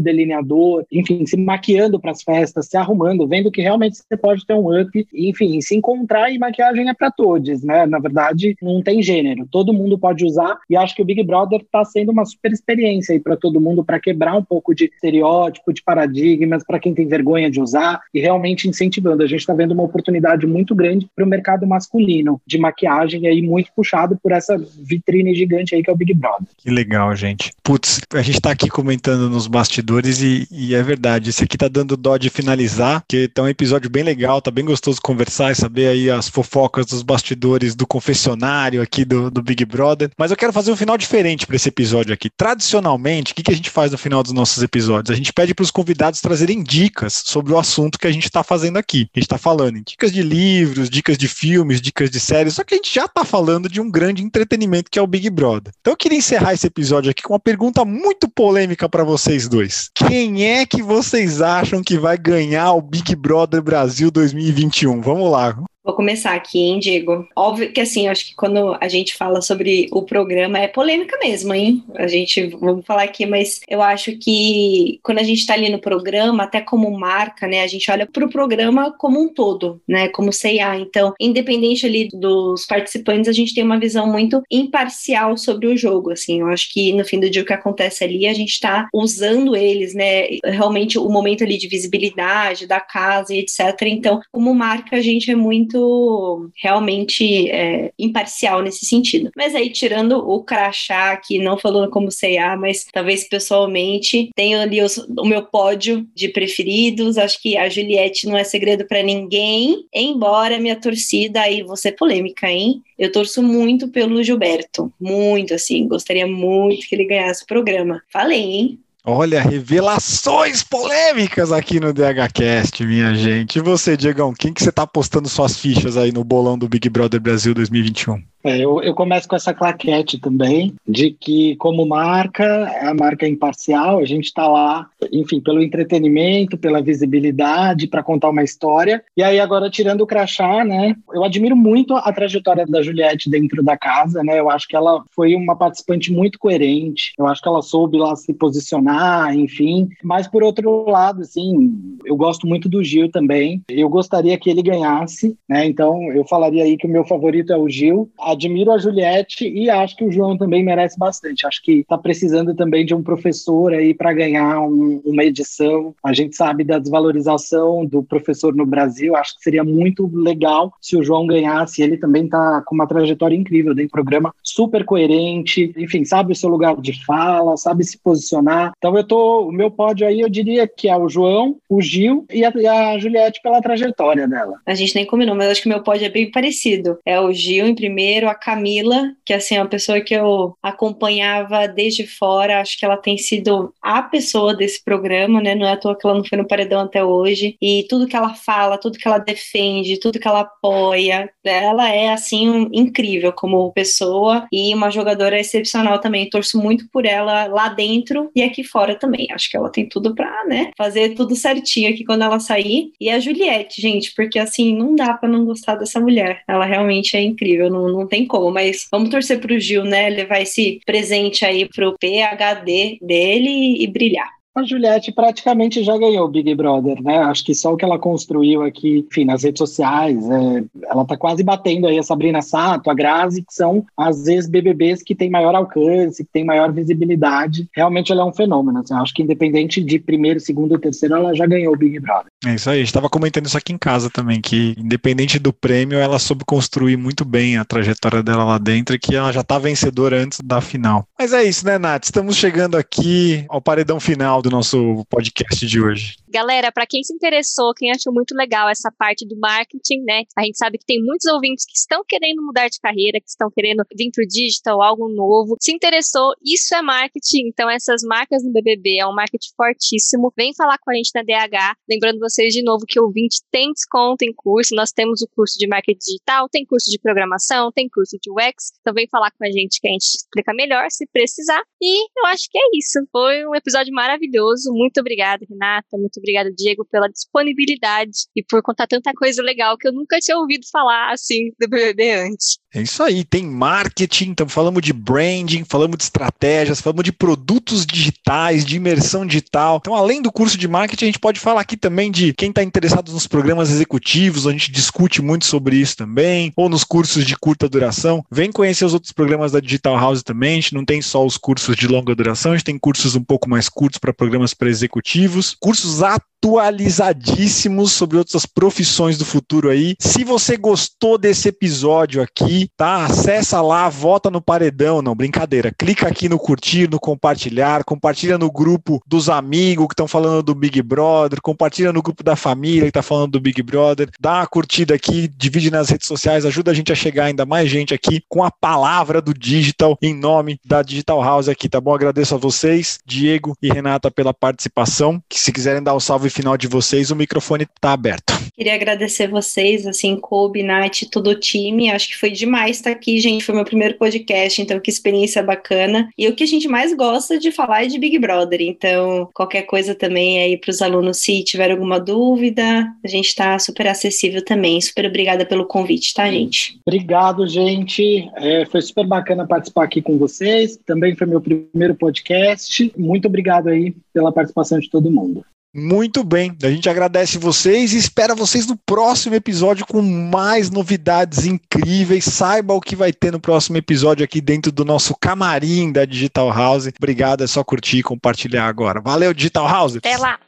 delineador, 0.00 0.84
enfim, 0.92 1.24
se 1.26 1.36
maquiando 1.36 1.98
para 1.98 2.10
as 2.10 2.22
festas, 2.22 2.66
se 2.66 2.76
arrumando, 2.76 3.26
vendo 3.26 3.50
que 3.50 3.62
realmente 3.62 3.96
você 3.96 4.16
pode 4.16 4.44
ter 4.46 4.54
um 4.54 4.80
up, 4.80 5.06
enfim, 5.14 5.60
se 5.60 5.74
encontrar 5.74 6.30
e 6.30 6.38
maquiagem 6.38 6.88
é 6.88 6.94
para 6.94 7.10
todos, 7.10 7.62
né? 7.62 7.86
Na 7.86 7.98
verdade, 7.98 8.56
não 8.60 8.82
tem 8.82 9.02
gênero, 9.02 9.46
todo 9.50 9.72
mundo 9.72 9.98
pode 9.98 10.24
usar 10.24 10.58
e 10.68 10.76
acho 10.76 10.94
que 10.94 11.02
o 11.02 11.04
Big 11.04 11.22
Brother 11.22 11.60
está 11.60 11.84
sendo 11.84 12.12
uma 12.12 12.24
super 12.24 12.52
experiência 12.52 13.18
para 13.20 13.36
todo 13.36 13.60
mundo 13.60 13.84
para 13.84 14.00
quebrar 14.00 14.36
um 14.36 14.44
pouco 14.44 14.74
de 14.74 14.86
estereótipo, 14.86 15.72
de 15.72 15.82
paradigmas, 15.82 16.64
para 16.64 16.78
quem 16.78 16.89
quem 16.90 16.94
tem 16.94 17.08
vergonha 17.08 17.50
de 17.50 17.60
usar 17.60 18.00
e 18.12 18.20
realmente 18.20 18.68
incentivando. 18.68 19.22
A 19.22 19.26
gente 19.26 19.40
está 19.40 19.54
vendo 19.54 19.72
uma 19.72 19.82
oportunidade 19.82 20.46
muito 20.46 20.74
grande 20.74 21.08
para 21.14 21.24
o 21.24 21.28
mercado 21.28 21.66
masculino 21.66 22.40
de 22.46 22.58
maquiagem 22.58 23.26
aí 23.26 23.42
muito 23.42 23.70
puxado 23.74 24.18
por 24.22 24.32
essa 24.32 24.56
vitrine 24.82 25.34
gigante 25.34 25.74
aí 25.74 25.82
que 25.82 25.90
é 25.90 25.92
o 25.92 25.96
Big 25.96 26.12
Brother. 26.14 26.48
Que 26.56 26.70
legal, 26.70 27.14
gente. 27.14 27.52
Putz, 27.62 28.00
a 28.12 28.22
gente 28.22 28.36
está 28.36 28.50
aqui 28.50 28.68
comentando 28.68 29.30
nos 29.30 29.46
bastidores 29.46 30.20
e, 30.20 30.46
e, 30.50 30.74
é 30.74 30.82
verdade, 30.82 31.30
esse 31.30 31.44
aqui 31.44 31.56
tá 31.56 31.68
dando 31.68 31.96
dó 31.96 32.16
de 32.16 32.30
finalizar, 32.30 33.04
que 33.08 33.28
tá 33.28 33.42
um 33.42 33.48
episódio 33.48 33.88
bem 33.90 34.02
legal, 34.02 34.40
tá 34.40 34.50
bem 34.50 34.64
gostoso 34.64 35.00
conversar 35.00 35.52
e 35.52 35.54
saber 35.54 35.88
aí 35.88 36.10
as 36.10 36.28
fofocas 36.28 36.86
dos 36.86 37.02
bastidores 37.02 37.74
do 37.74 37.86
confessionário 37.86 38.82
aqui 38.82 39.04
do, 39.04 39.30
do 39.30 39.42
Big 39.42 39.64
Brother. 39.64 40.10
Mas 40.18 40.30
eu 40.30 40.36
quero 40.36 40.52
fazer 40.52 40.72
um 40.72 40.76
final 40.76 40.96
diferente 40.98 41.46
para 41.46 41.56
esse 41.56 41.68
episódio 41.68 42.12
aqui. 42.12 42.28
Tradicionalmente, 42.30 43.32
o 43.32 43.34
que, 43.34 43.42
que 43.42 43.52
a 43.52 43.56
gente 43.56 43.70
faz 43.70 43.92
no 43.92 43.98
final 43.98 44.22
dos 44.22 44.32
nossos 44.32 44.62
episódios? 44.62 45.10
A 45.10 45.16
gente 45.16 45.32
pede 45.32 45.54
para 45.54 45.62
os 45.62 45.70
convidados 45.70 46.20
trazerem 46.20 46.62
dicas 46.70 47.22
sobre 47.26 47.52
o 47.52 47.58
assunto 47.58 47.98
que 47.98 48.06
a 48.06 48.12
gente 48.12 48.26
está 48.26 48.44
fazendo 48.44 48.76
aqui. 48.76 49.08
A 49.12 49.18
gente 49.18 49.26
está 49.26 49.36
falando 49.36 49.76
em 49.76 49.82
dicas 49.82 50.12
de 50.12 50.22
livros, 50.22 50.88
dicas 50.88 51.18
de 51.18 51.26
filmes, 51.26 51.80
dicas 51.80 52.08
de 52.08 52.20
séries, 52.20 52.54
só 52.54 52.62
que 52.62 52.74
a 52.74 52.76
gente 52.76 52.94
já 52.94 53.06
está 53.06 53.24
falando 53.24 53.68
de 53.68 53.80
um 53.80 53.90
grande 53.90 54.22
entretenimento 54.22 54.88
que 54.88 54.98
é 54.98 55.02
o 55.02 55.06
Big 55.06 55.28
Brother. 55.30 55.72
Então 55.80 55.92
eu 55.92 55.96
queria 55.96 56.18
encerrar 56.18 56.54
esse 56.54 56.68
episódio 56.68 57.10
aqui 57.10 57.22
com 57.24 57.32
uma 57.32 57.40
pergunta 57.40 57.84
muito 57.84 58.28
polêmica 58.28 58.88
para 58.88 59.02
vocês 59.02 59.48
dois. 59.48 59.90
Quem 59.94 60.46
é 60.46 60.64
que 60.64 60.80
vocês 60.80 61.42
acham 61.42 61.82
que 61.82 61.98
vai 61.98 62.16
ganhar 62.16 62.72
o 62.72 62.80
Big 62.80 63.16
Brother 63.16 63.60
Brasil 63.60 64.10
2021? 64.10 65.00
Vamos 65.00 65.28
lá. 65.28 65.56
Vou 65.82 65.94
começar 65.94 66.34
aqui, 66.34 66.58
hein, 66.58 66.78
Diego? 66.78 67.26
Óbvio 67.34 67.72
que 67.72 67.80
assim, 67.80 68.06
acho 68.06 68.26
que 68.26 68.34
quando 68.34 68.76
a 68.78 68.86
gente 68.86 69.14
fala 69.14 69.40
sobre 69.40 69.88
o 69.90 70.02
programa 70.02 70.58
é 70.58 70.68
polêmica 70.68 71.18
mesmo, 71.22 71.54
hein? 71.54 71.82
A 71.94 72.06
gente, 72.06 72.48
vamos 72.48 72.84
falar 72.84 73.04
aqui, 73.04 73.24
mas 73.24 73.60
eu 73.66 73.80
acho 73.80 74.16
que 74.18 75.00
quando 75.02 75.20
a 75.20 75.22
gente 75.22 75.46
tá 75.46 75.54
ali 75.54 75.70
no 75.70 75.80
programa, 75.80 76.42
até 76.42 76.60
como 76.60 76.90
marca, 76.98 77.46
né, 77.46 77.62
a 77.62 77.66
gente 77.66 77.90
olha 77.90 78.06
pro 78.06 78.28
programa 78.28 78.94
como 78.98 79.18
um 79.22 79.32
todo, 79.32 79.80
né, 79.88 80.08
como 80.08 80.34
CIA. 80.34 80.78
Então, 80.78 81.14
independente 81.18 81.86
ali 81.86 82.08
dos 82.12 82.66
participantes, 82.66 83.28
a 83.28 83.32
gente 83.32 83.54
tem 83.54 83.64
uma 83.64 83.80
visão 83.80 84.06
muito 84.06 84.42
imparcial 84.50 85.34
sobre 85.38 85.66
o 85.66 85.78
jogo, 85.78 86.10
assim. 86.10 86.40
Eu 86.40 86.48
acho 86.48 86.70
que 86.74 86.92
no 86.92 87.06
fim 87.06 87.18
do 87.18 87.30
dia 87.30 87.40
o 87.40 87.46
que 87.46 87.54
acontece 87.54 88.04
ali, 88.04 88.26
a 88.26 88.34
gente 88.34 88.60
tá 88.60 88.86
usando 88.92 89.56
eles, 89.56 89.94
né, 89.94 90.26
realmente 90.44 90.98
o 90.98 91.08
momento 91.08 91.42
ali 91.42 91.56
de 91.56 91.68
visibilidade 91.68 92.66
da 92.66 92.80
casa 92.80 93.34
e 93.34 93.38
etc. 93.38 93.60
Então, 93.86 94.20
como 94.30 94.54
marca, 94.54 94.96
a 94.96 95.00
gente 95.00 95.30
é 95.30 95.34
muito 95.34 95.69
muito 95.70 96.50
realmente 96.56 97.48
é, 97.50 97.92
imparcial 97.98 98.62
nesse 98.62 98.86
sentido. 98.86 99.30
Mas 99.36 99.54
aí, 99.54 99.70
tirando 99.70 100.18
o 100.18 100.42
crachá, 100.42 101.16
que 101.16 101.38
não 101.38 101.56
falou 101.56 101.88
como 101.88 102.08
CA, 102.08 102.56
mas 102.56 102.86
talvez 102.92 103.28
pessoalmente, 103.28 104.30
tenho 104.34 104.60
ali 104.60 104.82
os, 104.82 104.98
o 104.98 105.24
meu 105.24 105.42
pódio 105.42 106.06
de 106.14 106.28
preferidos. 106.28 107.16
Acho 107.16 107.40
que 107.40 107.56
a 107.56 107.68
Juliette 107.68 108.26
não 108.26 108.36
é 108.36 108.44
segredo 108.44 108.86
para 108.86 109.02
ninguém, 109.02 109.84
embora 109.94 110.58
minha 110.58 110.76
torcida 110.76 111.42
aí, 111.42 111.64
ser 111.76 111.92
polêmica, 111.92 112.50
hein? 112.50 112.82
Eu 112.98 113.10
torço 113.10 113.42
muito 113.42 113.88
pelo 113.88 114.22
Gilberto, 114.22 114.92
muito 115.00 115.54
assim, 115.54 115.88
gostaria 115.88 116.26
muito 116.26 116.86
que 116.86 116.94
ele 116.94 117.06
ganhasse 117.06 117.44
o 117.44 117.46
programa. 117.46 118.02
Falei, 118.12 118.42
hein? 118.42 118.78
Olha, 119.04 119.40
revelações 119.40 120.62
polêmicas 120.62 121.52
aqui 121.52 121.80
no 121.80 121.92
DHCast, 121.92 122.84
minha 122.84 123.14
gente. 123.14 123.58
E 123.58 123.62
você, 123.62 123.96
Diegão, 123.96 124.34
quem 124.34 124.52
que 124.52 124.62
você 124.62 124.70
tá 124.70 124.82
apostando 124.82 125.28
suas 125.28 125.56
fichas 125.58 125.96
aí 125.96 126.12
no 126.12 126.22
bolão 126.22 126.58
do 126.58 126.68
Big 126.68 126.88
Brother 126.90 127.20
Brasil 127.20 127.54
2021? 127.54 128.29
É, 128.42 128.58
eu, 128.58 128.82
eu, 128.82 128.94
começo 128.94 129.28
com 129.28 129.36
essa 129.36 129.52
claquete 129.52 130.18
também, 130.18 130.74
de 130.88 131.10
que, 131.10 131.56
como 131.56 131.86
marca, 131.86 132.70
a 132.80 132.94
marca 132.94 133.26
é 133.26 133.28
imparcial, 133.28 133.98
a 133.98 134.04
gente 134.04 134.26
está 134.26 134.48
lá, 134.48 134.88
enfim, 135.12 135.40
pelo 135.40 135.62
entretenimento, 135.62 136.56
pela 136.56 136.80
visibilidade, 136.80 137.86
para 137.86 138.02
contar 138.02 138.30
uma 138.30 138.42
história. 138.42 139.04
E 139.14 139.22
aí, 139.22 139.38
agora, 139.38 139.68
tirando 139.68 140.00
o 140.00 140.06
crachá, 140.06 140.64
né, 140.64 140.96
eu 141.12 141.22
admiro 141.22 141.54
muito 141.54 141.94
a 141.94 142.12
trajetória 142.12 142.66
da 142.66 142.82
Juliette 142.82 143.28
dentro 143.28 143.62
da 143.62 143.76
casa, 143.76 144.22
né, 144.22 144.40
eu 144.40 144.48
acho 144.48 144.66
que 144.66 144.76
ela 144.76 145.04
foi 145.14 145.34
uma 145.34 145.54
participante 145.54 146.10
muito 146.10 146.38
coerente, 146.38 147.12
eu 147.18 147.26
acho 147.26 147.42
que 147.42 147.48
ela 147.48 147.60
soube 147.60 147.98
lá 147.98 148.16
se 148.16 148.32
posicionar, 148.32 149.36
enfim. 149.36 149.88
Mas, 150.02 150.26
por 150.26 150.42
outro 150.42 150.88
lado, 150.88 151.20
assim, 151.22 151.98
eu 152.06 152.16
gosto 152.16 152.46
muito 152.46 152.70
do 152.70 152.82
Gil 152.82 153.10
também, 153.10 153.62
eu 153.68 153.88
gostaria 153.90 154.38
que 154.38 154.48
ele 154.48 154.62
ganhasse, 154.62 155.36
né, 155.46 155.66
então 155.66 156.10
eu 156.12 156.24
falaria 156.24 156.64
aí 156.64 156.78
que 156.78 156.86
o 156.86 156.90
meu 156.90 157.04
favorito 157.04 157.52
é 157.52 157.56
o 157.56 157.68
Gil 157.68 158.10
admiro 158.32 158.72
a 158.72 158.78
Juliette 158.78 159.48
e 159.48 159.68
acho 159.68 159.96
que 159.96 160.04
o 160.04 160.12
João 160.12 160.36
também 160.36 160.64
merece 160.64 160.98
bastante. 160.98 161.46
Acho 161.46 161.62
que 161.62 161.80
está 161.80 161.98
precisando 161.98 162.54
também 162.54 162.84
de 162.84 162.94
um 162.94 163.02
professor 163.02 163.72
aí 163.72 163.94
para 163.94 164.12
ganhar 164.12 164.60
um, 164.60 165.00
uma 165.04 165.24
edição. 165.24 165.94
A 166.04 166.12
gente 166.12 166.36
sabe 166.36 166.64
da 166.64 166.78
desvalorização 166.78 167.84
do 167.84 168.02
professor 168.02 168.54
no 168.54 168.66
Brasil. 168.66 169.16
Acho 169.16 169.36
que 169.36 169.42
seria 169.42 169.64
muito 169.64 170.10
legal 170.12 170.72
se 170.80 170.96
o 170.96 171.02
João 171.02 171.26
ganhasse. 171.26 171.82
Ele 171.82 171.96
também 171.96 172.24
está 172.24 172.62
com 172.66 172.74
uma 172.74 172.86
trajetória 172.86 173.36
incrível 173.36 173.74
dentro 173.74 173.88
do 173.88 173.92
programa, 173.92 174.34
super 174.42 174.84
coerente, 174.84 175.72
enfim, 175.76 176.04
sabe 176.04 176.32
o 176.32 176.36
seu 176.36 176.48
lugar 176.48 176.76
de 176.80 177.04
fala, 177.04 177.56
sabe 177.56 177.84
se 177.84 177.98
posicionar. 177.98 178.72
Então 178.76 178.96
eu 178.96 179.04
tô, 179.04 179.48
o 179.48 179.52
meu 179.52 179.70
pódio 179.70 180.06
aí 180.06 180.20
eu 180.20 180.28
diria 180.28 180.66
que 180.66 180.88
é 180.88 180.96
o 180.96 181.08
João, 181.08 181.56
o 181.68 181.80
Gil 181.80 182.26
e 182.32 182.44
a, 182.44 182.52
e 182.54 182.66
a 182.66 182.98
Juliette 182.98 183.40
pela 183.42 183.60
trajetória 183.60 184.26
dela. 184.26 184.58
A 184.66 184.74
gente 184.74 184.94
nem 184.94 185.06
combinou, 185.06 185.34
mas 185.34 185.48
acho 185.48 185.62
que 185.62 185.68
meu 185.68 185.82
pódio 185.82 186.06
é 186.06 186.10
bem 186.10 186.30
parecido. 186.30 186.98
É 187.04 187.20
o 187.20 187.32
Gil 187.32 187.66
em 187.66 187.74
primeiro, 187.74 188.19
a 188.28 188.34
Camila, 188.34 189.12
que 189.24 189.32
assim 189.32 189.56
é 189.56 189.62
uma 189.62 189.68
pessoa 189.68 190.00
que 190.00 190.14
eu 190.14 190.54
acompanhava 190.62 191.66
desde 191.68 192.06
fora, 192.06 192.60
acho 192.60 192.78
que 192.78 192.84
ela 192.84 192.96
tem 192.96 193.16
sido 193.18 193.72
a 193.82 194.02
pessoa 194.02 194.54
desse 194.54 194.82
programa, 194.82 195.40
né? 195.40 195.54
Não 195.54 195.66
é 195.66 195.72
à 195.72 195.76
toa 195.76 195.96
que 195.96 196.06
ela 196.06 196.16
não 196.16 196.24
foi 196.24 196.38
no 196.38 196.46
paredão 196.46 196.80
até 196.80 197.04
hoje. 197.04 197.56
E 197.60 197.86
tudo 197.88 198.06
que 198.06 198.16
ela 198.16 198.34
fala, 198.34 198.78
tudo 198.78 198.98
que 198.98 199.06
ela 199.06 199.18
defende, 199.18 199.98
tudo 200.00 200.18
que 200.18 200.28
ela 200.28 200.40
apoia, 200.40 201.30
ela 201.44 201.88
é 201.88 202.10
assim 202.10 202.68
incrível 202.72 203.32
como 203.32 203.72
pessoa 203.72 204.46
e 204.52 204.74
uma 204.74 204.90
jogadora 204.90 205.38
excepcional 205.38 205.98
também. 206.00 206.28
Torço 206.28 206.58
muito 206.58 206.88
por 206.92 207.04
ela 207.04 207.46
lá 207.46 207.68
dentro 207.68 208.30
e 208.34 208.42
aqui 208.42 208.64
fora 208.64 208.94
também. 208.94 209.28
Acho 209.32 209.50
que 209.50 209.56
ela 209.56 209.70
tem 209.70 209.88
tudo 209.88 210.14
pra, 210.14 210.44
né, 210.46 210.70
fazer 210.76 211.14
tudo 211.14 211.34
certinho 211.36 211.90
aqui 211.90 212.04
quando 212.04 212.22
ela 212.22 212.40
sair. 212.40 212.92
E 213.00 213.10
a 213.10 213.20
Juliette, 213.20 213.80
gente, 213.80 214.14
porque 214.14 214.38
assim, 214.38 214.74
não 214.76 214.94
dá 214.94 215.14
para 215.14 215.28
não 215.28 215.44
gostar 215.44 215.76
dessa 215.76 216.00
mulher. 216.00 216.42
Ela 216.48 216.64
realmente 216.64 217.16
é 217.16 217.22
incrível, 217.22 217.70
não, 217.70 217.88
não 217.88 218.06
tem 218.10 218.26
como. 218.26 218.50
Mas 218.50 218.86
vamos 218.90 219.08
torcer 219.08 219.40
pro 219.40 219.58
Gil, 219.58 219.84
né, 219.84 220.10
levar 220.10 220.40
esse 220.42 220.80
presente 220.84 221.44
aí 221.44 221.68
pro 221.68 221.96
PHD 221.98 222.98
dele 223.00 223.82
e 223.82 223.86
brilhar. 223.86 224.39
A 224.60 224.64
Juliette 224.64 225.10
praticamente 225.10 225.82
já 225.82 225.96
ganhou 225.96 226.26
o 226.26 226.28
Big 226.28 226.54
Brother, 226.54 227.02
né? 227.02 227.18
Acho 227.18 227.42
que 227.42 227.54
só 227.54 227.72
o 227.72 227.76
que 227.78 227.84
ela 227.84 227.98
construiu 227.98 228.62
aqui, 228.62 229.06
enfim, 229.10 229.24
nas 229.24 229.42
redes 229.42 229.58
sociais, 229.58 230.18
é, 230.28 230.64
ela 230.86 231.04
tá 231.06 231.16
quase 231.16 231.42
batendo 231.42 231.86
aí 231.86 231.98
a 231.98 232.02
Sabrina 232.02 232.42
Sato, 232.42 232.90
a 232.90 232.94
Grazi, 232.94 233.42
que 233.42 233.54
são 233.54 233.86
as 233.96 234.26
ex-BBBs 234.26 235.02
que 235.02 235.14
têm 235.14 235.30
maior 235.30 235.54
alcance, 235.54 236.22
que 236.22 236.30
têm 236.30 236.44
maior 236.44 236.70
visibilidade. 236.72 237.66
Realmente 237.74 238.12
ela 238.12 238.20
é 238.20 238.24
um 238.24 238.34
fenômeno. 238.34 238.80
Assim, 238.80 238.92
acho 238.92 239.14
que 239.14 239.22
independente 239.22 239.82
de 239.82 239.98
primeiro, 239.98 240.38
segundo 240.38 240.72
ou 240.72 240.78
terceiro, 240.78 241.14
ela 241.14 241.34
já 241.34 241.46
ganhou 241.46 241.72
o 241.72 241.78
Big 241.78 241.98
Brother. 241.98 242.26
É 242.44 242.54
isso 242.54 242.68
aí, 242.68 242.76
a 242.76 242.80
gente 242.80 242.92
tava 242.92 243.08
comentando 243.08 243.46
isso 243.46 243.56
aqui 243.56 243.72
em 243.72 243.78
casa 243.78 244.10
também, 244.10 244.42
que 244.42 244.74
independente 244.78 245.38
do 245.38 245.54
prêmio, 245.54 245.98
ela 245.98 246.18
soube 246.18 246.44
construir 246.44 246.98
muito 246.98 247.24
bem 247.24 247.56
a 247.56 247.64
trajetória 247.64 248.22
dela 248.22 248.44
lá 248.44 248.58
dentro 248.58 248.94
e 248.94 248.98
que 248.98 249.14
ela 249.14 249.32
já 249.32 249.42
tá 249.42 249.58
vencedora 249.58 250.22
antes 250.22 250.40
da 250.40 250.60
final. 250.60 251.06
Mas 251.18 251.32
é 251.32 251.42
isso, 251.44 251.64
né, 251.64 251.78
Nath? 251.78 252.04
Estamos 252.04 252.36
chegando 252.36 252.76
aqui 252.76 253.44
ao 253.48 253.60
paredão 253.60 253.98
final 253.98 254.42
do 254.42 254.49
nosso 254.50 255.04
podcast 255.08 255.66
de 255.66 255.80
hoje. 255.80 256.16
Galera, 256.28 256.70
para 256.70 256.86
quem 256.86 257.02
se 257.02 257.12
interessou, 257.12 257.72
quem 257.74 257.90
achou 257.90 258.12
muito 258.12 258.34
legal 258.36 258.68
essa 258.68 258.90
parte 258.96 259.26
do 259.26 259.36
marketing, 259.38 260.02
né? 260.04 260.22
A 260.36 260.44
gente 260.44 260.58
sabe 260.58 260.78
que 260.78 260.84
tem 260.84 261.02
muitos 261.02 261.26
ouvintes 261.26 261.64
que 261.64 261.76
estão 261.76 262.02
querendo 262.06 262.42
mudar 262.42 262.68
de 262.68 262.78
carreira, 262.78 263.18
que 263.18 263.28
estão 263.28 263.50
querendo 263.50 263.82
vir 263.96 264.10
pro 264.12 264.26
digital, 264.26 264.80
algo 264.82 265.08
novo. 265.08 265.56
Se 265.60 265.72
interessou, 265.72 266.32
isso 266.44 266.74
é 266.74 266.82
marketing. 266.82 267.48
Então, 267.48 267.68
essas 267.68 268.02
marcas 268.02 268.44
no 268.44 268.52
BBB 268.52 268.98
é 269.00 269.06
um 269.06 269.14
marketing 269.14 269.50
fortíssimo. 269.56 270.32
Vem 270.36 270.54
falar 270.54 270.78
com 270.78 270.90
a 270.90 270.94
gente 270.94 271.10
na 271.14 271.22
DH. 271.22 271.76
Lembrando 271.88 272.18
vocês 272.18 272.52
de 272.52 272.62
novo 272.62 272.84
que 272.86 273.00
o 273.00 273.04
ouvinte 273.04 273.40
tem 273.50 273.72
desconto 273.72 274.24
em 274.24 274.32
curso. 274.32 274.74
Nós 274.74 274.92
temos 274.92 275.22
o 275.22 275.28
curso 275.34 275.58
de 275.58 275.66
marketing 275.66 275.98
digital, 275.98 276.48
tem 276.48 276.64
curso 276.64 276.90
de 276.90 276.98
programação, 276.98 277.72
tem 277.72 277.88
curso 277.88 278.16
de 278.22 278.30
UX. 278.30 278.72
Então, 278.80 278.94
vem 278.94 279.08
falar 279.08 279.30
com 279.32 279.44
a 279.44 279.50
gente 279.50 279.80
que 279.80 279.88
a 279.88 279.92
gente 279.92 280.04
explica 280.04 280.54
melhor 280.54 280.86
se 280.90 281.06
precisar. 281.12 281.62
E 281.80 282.06
eu 282.18 282.26
acho 282.26 282.48
que 282.50 282.58
é 282.58 282.68
isso. 282.74 283.00
Foi 283.10 283.46
um 283.46 283.54
episódio 283.54 283.92
maravilhoso. 283.92 284.29
Muito 284.70 285.00
obrigada, 285.00 285.44
Renata. 285.48 285.96
Muito 285.98 286.18
obrigada, 286.18 286.50
Diego, 286.56 286.86
pela 286.90 287.08
disponibilidade 287.08 288.26
e 288.36 288.42
por 288.42 288.62
contar 288.62 288.86
tanta 288.86 289.12
coisa 289.12 289.42
legal 289.42 289.76
que 289.76 289.88
eu 289.88 289.92
nunca 289.92 290.18
tinha 290.18 290.36
ouvido 290.36 290.64
falar 290.70 291.12
assim 291.12 291.50
do 291.58 291.68
BBB 291.68 292.12
antes. 292.12 292.58
É 292.72 292.80
isso 292.80 293.02
aí, 293.02 293.24
tem 293.24 293.44
marketing, 293.44 294.30
então 294.30 294.48
falamos 294.48 294.80
de 294.80 294.92
branding, 294.92 295.64
falamos 295.64 295.96
de 295.96 296.04
estratégias, 296.04 296.80
falamos 296.80 297.02
de 297.02 297.10
produtos 297.10 297.84
digitais, 297.84 298.64
de 298.64 298.76
imersão 298.76 299.26
digital. 299.26 299.78
Então, 299.80 299.94
além 299.94 300.22
do 300.22 300.30
curso 300.30 300.56
de 300.56 300.68
marketing, 300.68 301.04
a 301.04 301.08
gente 301.08 301.18
pode 301.18 301.40
falar 301.40 301.62
aqui 301.62 301.76
também 301.76 302.12
de 302.12 302.32
quem 302.32 302.50
está 302.50 302.62
interessado 302.62 303.10
nos 303.12 303.26
programas 303.26 303.70
executivos, 303.70 304.46
a 304.46 304.52
gente 304.52 304.70
discute 304.70 305.20
muito 305.20 305.46
sobre 305.46 305.76
isso 305.76 305.96
também, 305.96 306.52
ou 306.56 306.68
nos 306.68 306.84
cursos 306.84 307.24
de 307.24 307.36
curta 307.36 307.68
duração. 307.68 308.24
Vem 308.30 308.52
conhecer 308.52 308.84
os 308.84 308.94
outros 308.94 309.12
programas 309.12 309.50
da 309.50 309.58
Digital 309.58 309.96
House 309.96 310.22
também, 310.22 310.52
a 310.52 310.60
gente 310.60 310.74
não 310.74 310.84
tem 310.84 311.02
só 311.02 311.26
os 311.26 311.36
cursos 311.36 311.74
de 311.74 311.88
longa 311.88 312.14
duração, 312.14 312.52
a 312.52 312.56
gente 312.56 312.66
tem 312.66 312.78
cursos 312.78 313.16
um 313.16 313.24
pouco 313.24 313.50
mais 313.50 313.68
curtos 313.68 313.98
para 313.98 314.12
programas 314.20 314.52
para 314.52 314.68
executivos, 314.68 315.56
cursos 315.58 316.02
atualizadíssimos 316.02 317.92
sobre 317.92 318.18
outras 318.18 318.44
profissões 318.44 319.16
do 319.16 319.24
futuro 319.24 319.70
aí. 319.70 319.96
Se 319.98 320.24
você 320.24 320.58
gostou 320.58 321.16
desse 321.16 321.48
episódio 321.48 322.20
aqui, 322.20 322.68
tá? 322.76 323.06
Acessa 323.06 323.62
lá, 323.62 323.88
vota 323.88 324.30
no 324.30 324.42
paredão, 324.42 325.00
não, 325.00 325.14
brincadeira. 325.14 325.72
Clica 325.72 326.06
aqui 326.06 326.28
no 326.28 326.38
curtir, 326.38 326.86
no 326.86 327.00
compartilhar, 327.00 327.82
compartilha 327.82 328.36
no 328.36 328.52
grupo 328.52 329.00
dos 329.06 329.30
amigos 329.30 329.86
que 329.86 329.94
estão 329.94 330.06
falando 330.06 330.42
do 330.42 330.54
Big 330.54 330.82
Brother, 330.82 331.40
compartilha 331.40 331.90
no 331.90 332.02
grupo 332.02 332.22
da 332.22 332.36
família 332.36 332.82
que 332.82 332.88
está 332.88 333.02
falando 333.02 333.32
do 333.32 333.40
Big 333.40 333.62
Brother, 333.62 334.10
dá 334.20 334.34
uma 334.34 334.46
curtida 334.46 334.94
aqui, 334.94 335.28
divide 335.28 335.70
nas 335.70 335.88
redes 335.88 336.06
sociais, 336.06 336.44
ajuda 336.44 336.72
a 336.72 336.74
gente 336.74 336.92
a 336.92 336.94
chegar 336.94 337.24
ainda 337.24 337.46
mais 337.46 337.70
gente 337.70 337.94
aqui 337.94 338.22
com 338.28 338.44
a 338.44 338.50
palavra 338.50 339.22
do 339.22 339.32
digital 339.32 339.96
em 340.02 340.14
nome 340.14 340.60
da 340.62 340.82
Digital 340.82 341.22
House 341.22 341.48
aqui, 341.48 341.70
tá 341.70 341.80
bom? 341.80 341.94
Agradeço 341.94 342.34
a 342.34 342.38
vocês, 342.38 342.98
Diego 343.06 343.56
e 343.62 343.70
Renata 344.10 344.10
pela 344.10 344.34
participação. 344.34 345.22
Que 345.28 345.38
se 345.38 345.52
quiserem 345.52 345.82
dar 345.82 345.94
o 345.94 346.00
salve 346.00 346.28
final 346.28 346.56
de 346.56 346.66
vocês, 346.66 347.10
o 347.10 347.16
microfone 347.16 347.64
está 347.64 347.92
aberto. 347.92 348.38
Queria 348.56 348.74
agradecer 348.74 349.28
vocês, 349.28 349.86
assim, 349.86 350.16
Kobe, 350.16 350.62
Nath, 350.62 351.04
todo 351.10 351.30
o 351.30 351.34
time. 351.34 351.90
Acho 351.90 352.08
que 352.08 352.18
foi 352.18 352.30
demais 352.30 352.76
estar 352.76 352.90
aqui, 352.90 353.18
gente. 353.18 353.44
Foi 353.44 353.54
meu 353.54 353.64
primeiro 353.64 353.96
podcast, 353.96 354.60
então 354.60 354.80
que 354.80 354.90
experiência 354.90 355.42
bacana. 355.42 356.10
E 356.18 356.28
o 356.28 356.34
que 356.34 356.44
a 356.44 356.46
gente 356.46 356.68
mais 356.68 356.94
gosta 356.94 357.38
de 357.38 357.52
falar 357.52 357.84
é 357.84 357.86
de 357.86 357.98
Big 357.98 358.18
Brother. 358.18 358.60
Então, 358.60 359.28
qualquer 359.32 359.62
coisa 359.62 359.94
também 359.94 360.40
aí 360.40 360.56
para 360.58 360.70
os 360.70 360.82
alunos, 360.82 361.18
se 361.18 361.42
tiver 361.44 361.70
alguma 361.70 361.98
dúvida, 361.98 362.86
a 363.02 363.08
gente 363.08 363.28
está 363.28 363.58
super 363.58 363.86
acessível 363.86 364.44
também. 364.44 364.80
Super 364.80 365.06
obrigada 365.06 365.46
pelo 365.46 365.66
convite, 365.66 366.12
tá, 366.12 366.30
gente? 366.30 366.78
Obrigado, 366.86 367.46
gente. 367.46 368.28
É, 368.36 368.66
foi 368.66 368.82
super 368.82 369.06
bacana 369.06 369.46
participar 369.46 369.84
aqui 369.84 370.02
com 370.02 370.18
vocês. 370.18 370.78
Também 370.84 371.14
foi 371.14 371.26
meu 371.26 371.40
primeiro 371.40 371.94
podcast. 371.94 372.92
Muito 372.96 373.26
obrigado 373.26 373.68
aí 373.68 373.94
pela 374.12 374.32
participação 374.32 374.78
de 374.78 374.90
todo 374.90 375.10
mundo. 375.10 375.44
Muito 375.72 376.24
bem, 376.24 376.56
a 376.64 376.68
gente 376.68 376.90
agradece 376.90 377.38
vocês 377.38 377.92
e 377.92 377.96
espera 377.96 378.34
vocês 378.34 378.66
no 378.66 378.76
próximo 378.76 379.36
episódio 379.36 379.86
com 379.86 380.02
mais 380.02 380.68
novidades 380.68 381.46
incríveis. 381.46 382.24
Saiba 382.24 382.74
o 382.74 382.80
que 382.80 382.96
vai 382.96 383.12
ter 383.12 383.30
no 383.30 383.38
próximo 383.38 383.76
episódio 383.76 384.24
aqui 384.24 384.40
dentro 384.40 384.72
do 384.72 384.84
nosso 384.84 385.14
camarim 385.20 385.92
da 385.92 386.04
Digital 386.04 386.50
House. 386.50 386.88
Obrigado, 386.98 387.44
é 387.44 387.46
só 387.46 387.62
curtir 387.62 387.98
e 387.98 388.02
compartilhar 388.02 388.66
agora. 388.66 389.00
Valeu, 389.00 389.32
Digital 389.32 389.68
House! 389.68 389.96
Até 389.96 390.16
lá! 390.16 390.40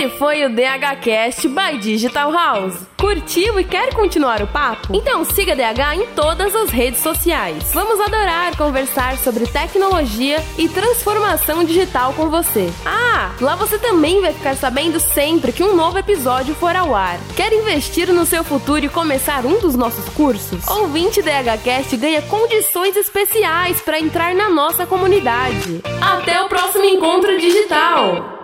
Esse 0.00 0.08
foi 0.16 0.46
o 0.46 0.48
DHCast 0.48 1.46
by 1.46 1.76
Digital 1.78 2.32
House. 2.32 2.74
Curtiu 2.98 3.60
e 3.60 3.64
quer 3.64 3.92
continuar 3.92 4.40
o 4.40 4.46
papo? 4.46 4.96
Então 4.96 5.22
siga 5.26 5.54
DH 5.54 5.94
em 5.94 6.06
todas 6.14 6.56
as 6.56 6.70
redes 6.70 7.00
sociais. 7.00 7.70
Vamos 7.74 8.00
adorar 8.00 8.56
conversar 8.56 9.18
sobre 9.18 9.46
tecnologia 9.46 10.42
e 10.56 10.70
transformação 10.70 11.64
digital 11.64 12.14
com 12.14 12.30
você. 12.30 12.72
Ah, 12.86 13.32
lá 13.42 13.56
você 13.56 13.78
também 13.78 14.22
vai 14.22 14.32
ficar 14.32 14.56
sabendo 14.56 14.98
sempre 14.98 15.52
que 15.52 15.62
um 15.62 15.76
novo 15.76 15.98
episódio 15.98 16.54
for 16.54 16.74
ao 16.74 16.94
ar. 16.94 17.18
Quer 17.36 17.52
investir 17.52 18.10
no 18.10 18.24
seu 18.24 18.42
futuro 18.42 18.86
e 18.86 18.88
começar 18.88 19.44
um 19.44 19.58
dos 19.58 19.74
nossos 19.74 20.08
cursos? 20.14 20.66
Ouvinte 20.66 21.20
DHCast 21.20 21.94
ganha 21.98 22.22
condições 22.22 22.96
especiais 22.96 23.82
para 23.82 24.00
entrar 24.00 24.34
na 24.34 24.48
nossa 24.48 24.86
comunidade. 24.86 25.82
Até 26.00 26.40
o 26.40 26.48
próximo 26.48 26.86
encontro 26.86 27.38
digital! 27.38 28.39